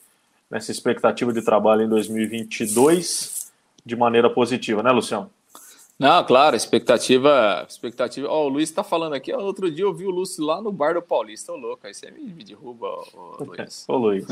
nessa 0.50 0.72
expectativa 0.72 1.32
de 1.32 1.40
trabalho 1.40 1.82
em 1.82 1.88
2022 1.88 3.52
de 3.86 3.94
maneira 3.94 4.28
positiva, 4.28 4.82
né, 4.82 4.90
Luciano? 4.90 5.30
Não, 5.98 6.24
claro, 6.24 6.56
expectativa. 6.56 7.64
expectativa. 7.68 8.28
Ó, 8.28 8.42
oh, 8.42 8.46
o 8.46 8.48
Luiz 8.48 8.68
está 8.68 8.82
falando 8.82 9.14
aqui. 9.14 9.32
outro 9.32 9.70
dia 9.70 9.84
eu 9.84 9.94
vi 9.94 10.06
o 10.06 10.10
Lúcio 10.10 10.44
lá 10.44 10.60
no 10.60 10.72
bar 10.72 10.94
do 10.94 11.02
Paulista. 11.02 11.52
Ô, 11.52 11.56
louco, 11.56 11.86
aí 11.86 11.94
você 11.94 12.10
me, 12.10 12.20
me 12.20 12.42
derruba, 12.42 12.88
ô, 13.14 13.44
Luiz. 13.44 13.84
Ô, 13.88 13.96
Luiz. 13.96 14.26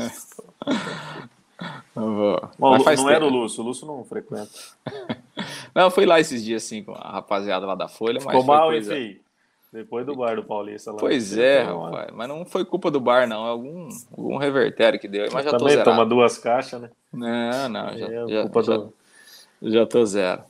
Bom, 1.95 2.49
não 2.59 2.83
tempo. 2.83 3.09
era 3.09 3.25
o 3.25 3.29
Lúcio, 3.29 3.63
o 3.63 3.65
Lúcio 3.65 3.87
não 3.87 4.03
frequenta. 4.03 4.49
não, 5.73 5.89
fui 5.89 6.05
lá 6.05 6.19
esses 6.19 6.43
dias 6.43 6.63
assim 6.63 6.83
com 6.83 6.91
a 6.91 7.11
rapaziada 7.11 7.65
lá 7.65 7.75
da 7.75 7.87
Folha. 7.87 8.19
Ficou 8.19 8.35
mas 8.35 8.45
mal, 8.45 8.67
coisa... 8.67 8.97
enfim. 8.97 9.19
Depois 9.71 10.05
do 10.05 10.15
bar 10.15 10.35
do 10.35 10.43
Paulista 10.43 10.91
lá. 10.91 10.97
Pois 10.99 11.35
é, 11.35 11.63
rapaz. 11.63 12.11
Mas 12.13 12.27
não 12.27 12.45
foi 12.45 12.63
culpa 12.63 12.91
do 12.91 12.99
bar, 12.99 13.27
não. 13.27 13.43
É 13.43 13.49
algum, 13.49 13.89
algum 14.15 14.37
revertério 14.37 14.99
que 14.99 15.07
deu. 15.07 15.27
Mas 15.33 15.45
já 15.45 15.51
Também 15.57 15.77
tô 15.77 15.83
toma 15.83 16.05
duas 16.05 16.37
caixas, 16.37 16.79
né? 16.79 16.91
Não, 17.11 17.69
não. 17.69 17.97
Já, 17.97 18.05
é, 18.05 18.27
já, 18.27 18.27
já, 18.27 18.77
do... 18.77 18.93
já 19.63 19.85
tô 19.87 20.05
zero. 20.05 20.43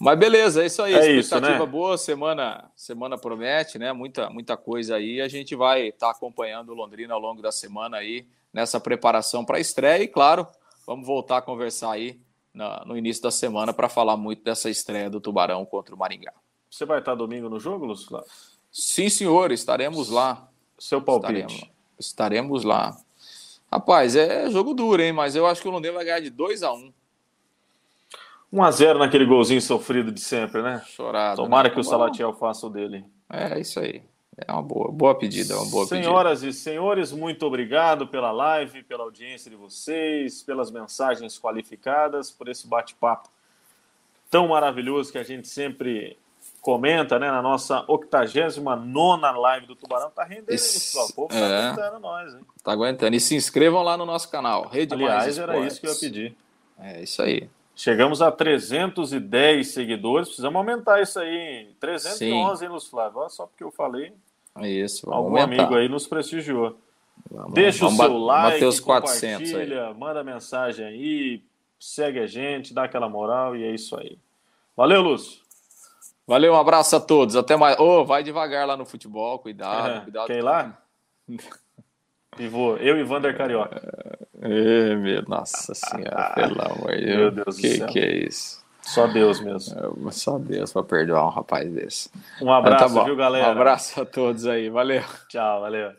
Mas 0.00 0.18
beleza, 0.18 0.62
é 0.62 0.66
isso 0.66 0.80
aí. 0.80 0.94
É 0.94 0.96
expectativa 0.96 1.52
isso, 1.52 1.60
né? 1.60 1.66
boa, 1.66 1.98
semana, 1.98 2.70
semana 2.74 3.18
promete, 3.18 3.78
né? 3.78 3.92
Muita, 3.92 4.30
muita 4.30 4.56
coisa 4.56 4.96
aí. 4.96 5.20
A 5.20 5.28
gente 5.28 5.54
vai 5.54 5.88
estar 5.88 6.06
tá 6.06 6.12
acompanhando 6.12 6.70
o 6.70 6.74
Londrina 6.74 7.12
ao 7.12 7.20
longo 7.20 7.42
da 7.42 7.52
semana 7.52 7.98
aí, 7.98 8.26
nessa 8.50 8.80
preparação 8.80 9.44
para 9.44 9.58
a 9.58 9.60
estreia. 9.60 10.02
E 10.02 10.08
claro, 10.08 10.46
vamos 10.86 11.06
voltar 11.06 11.36
a 11.36 11.42
conversar 11.42 11.92
aí 11.92 12.18
no, 12.54 12.86
no 12.86 12.96
início 12.96 13.22
da 13.22 13.30
semana 13.30 13.74
para 13.74 13.90
falar 13.90 14.16
muito 14.16 14.42
dessa 14.42 14.70
estreia 14.70 15.10
do 15.10 15.20
Tubarão 15.20 15.66
contra 15.66 15.94
o 15.94 15.98
Maringá. 15.98 16.32
Você 16.70 16.86
vai 16.86 17.00
estar 17.00 17.14
domingo 17.14 17.50
no 17.50 17.60
jogo, 17.60 17.84
Lúcio? 17.84 18.24
Sim, 18.72 19.10
senhor, 19.10 19.52
estaremos 19.52 20.08
lá. 20.08 20.48
Seu 20.78 21.02
palpite? 21.02 21.40
Estaremos, 21.42 21.70
estaremos 21.98 22.64
lá. 22.64 22.96
Rapaz, 23.70 24.16
é 24.16 24.48
jogo 24.50 24.72
duro, 24.72 25.02
hein? 25.02 25.12
Mas 25.12 25.36
eu 25.36 25.46
acho 25.46 25.60
que 25.60 25.68
o 25.68 25.70
Londrina 25.70 25.96
vai 25.96 26.06
ganhar 26.06 26.20
de 26.20 26.30
2 26.30 26.62
a 26.62 26.72
1 26.72 26.76
um. 26.76 26.92
1x0 28.52 28.98
naquele 28.98 29.24
golzinho 29.24 29.60
sofrido 29.62 30.10
de 30.10 30.20
sempre, 30.20 30.62
né? 30.62 30.82
Chorado. 30.86 31.36
Tomara 31.36 31.68
né? 31.68 31.74
que 31.74 31.80
o 31.80 31.84
Salatiel 31.84 32.32
faça 32.32 32.66
o 32.66 32.70
dele. 32.70 33.04
É, 33.28 33.58
isso 33.60 33.78
aí. 33.78 34.02
É 34.46 34.52
uma 34.52 34.62
boa, 34.62 34.90
boa 34.90 35.14
pedida, 35.14 35.54
uma 35.56 35.70
boa 35.70 35.86
Senhoras 35.86 36.40
pedida. 36.40 36.50
e 36.50 36.54
senhores, 36.54 37.12
muito 37.12 37.44
obrigado 37.44 38.06
pela 38.06 38.30
live, 38.32 38.82
pela 38.84 39.04
audiência 39.04 39.50
de 39.50 39.56
vocês, 39.56 40.42
pelas 40.42 40.70
mensagens 40.70 41.38
qualificadas, 41.38 42.30
por 42.30 42.48
esse 42.48 42.66
bate-papo 42.66 43.28
tão 44.30 44.48
maravilhoso 44.48 45.10
que 45.10 45.18
a 45.18 45.22
gente 45.22 45.48
sempre 45.48 46.16
comenta, 46.62 47.18
né? 47.18 47.30
Na 47.30 47.42
nossa 47.42 47.84
89 47.88 49.38
live 49.38 49.66
do 49.66 49.74
Tubarão, 49.74 50.10
tá 50.10 50.24
rendendo, 50.24 50.50
Esse, 50.50 50.96
O 50.96 51.12
povo 51.12 51.28
tá 51.28 51.36
é, 51.36 51.66
aguentando 51.66 51.98
nós, 51.98 52.34
hein? 52.34 52.40
Tá 52.62 52.72
aguentando. 52.72 53.16
E 53.16 53.20
se 53.20 53.34
inscrevam 53.34 53.82
lá 53.82 53.96
no 53.96 54.06
nosso 54.06 54.30
canal, 54.30 54.68
Rede 54.68 54.94
Aliás, 54.94 55.36
era 55.36 55.58
isso 55.58 55.80
que 55.80 55.86
eu 55.86 55.92
ia 55.92 55.98
pedir. 55.98 56.36
É 56.78 57.02
isso 57.02 57.20
aí. 57.20 57.48
Chegamos 57.80 58.20
a 58.20 58.30
310 58.30 59.68
seguidores. 59.68 60.28
Precisamos 60.28 60.56
aumentar 60.56 61.00
isso 61.00 61.18
aí. 61.18 61.74
311, 61.80 62.58
Sim. 62.58 62.64
hein, 62.66 62.70
Luz 62.70 62.86
Flávio? 62.86 63.26
Só 63.30 63.46
porque 63.46 63.64
eu 63.64 63.70
falei. 63.70 64.12
Isso, 64.60 65.10
Algum 65.10 65.38
aumentar. 65.38 65.62
amigo 65.62 65.78
aí 65.78 65.88
nos 65.88 66.06
prestigiou. 66.06 66.76
Vamos, 67.30 67.54
Deixa 67.54 67.86
vamos 67.86 67.98
o 67.98 68.02
seu 68.02 68.18
like, 68.18 68.64
os 68.66 68.80
400 68.80 69.50
compartilha, 69.50 69.86
aí. 69.86 69.94
manda 69.94 70.22
mensagem 70.22 70.84
aí, 70.84 71.42
segue 71.78 72.18
a 72.18 72.26
gente, 72.26 72.74
dá 72.74 72.84
aquela 72.84 73.08
moral 73.08 73.56
e 73.56 73.64
é 73.64 73.74
isso 73.74 73.98
aí. 73.98 74.18
Valeu, 74.76 75.00
Lúcio. 75.00 75.40
Valeu, 76.26 76.52
um 76.52 76.56
abraço 76.56 76.96
a 76.96 77.00
todos. 77.00 77.34
Até 77.34 77.56
mais. 77.56 77.78
Ô, 77.78 78.00
oh, 78.00 78.04
vai 78.04 78.22
devagar 78.22 78.66
lá 78.66 78.76
no 78.76 78.84
futebol, 78.84 79.38
cuidado. 79.38 79.88
É, 79.88 80.00
cuidado 80.00 80.26
quer 80.26 80.36
ir 80.36 80.42
lá? 80.42 80.78
Vou, 82.50 82.76
eu 82.78 82.98
e 82.98 83.02
Vander 83.02 83.36
Carioca. 83.36 83.80
É, 84.40 84.94
meu, 84.96 85.22
nossa 85.28 85.74
senhora, 85.74 86.32
pelo 86.34 86.62
amor 86.62 86.96
de 86.96 87.04
Deus. 87.04 87.16
Meu 87.16 87.30
Deus 87.30 87.56
que, 87.56 87.68
do 87.68 87.76
céu. 87.76 87.86
Que 87.88 87.98
é 87.98 88.16
isso? 88.26 88.64
Só 88.82 89.06
Deus 89.06 89.40
mesmo. 89.40 90.08
É, 90.08 90.12
só 90.12 90.38
Deus 90.38 90.72
para 90.72 90.82
perdoar 90.82 91.26
um 91.26 91.30
rapaz 91.30 91.70
desse. 91.70 92.10
Um 92.40 92.50
abraço, 92.50 92.94
tá 92.94 93.04
viu, 93.04 93.14
galera? 93.14 93.48
Um 93.48 93.50
abraço 93.50 94.00
a 94.00 94.06
todos 94.06 94.46
aí. 94.46 94.70
Valeu. 94.70 95.02
Tchau, 95.28 95.60
valeu. 95.60 95.92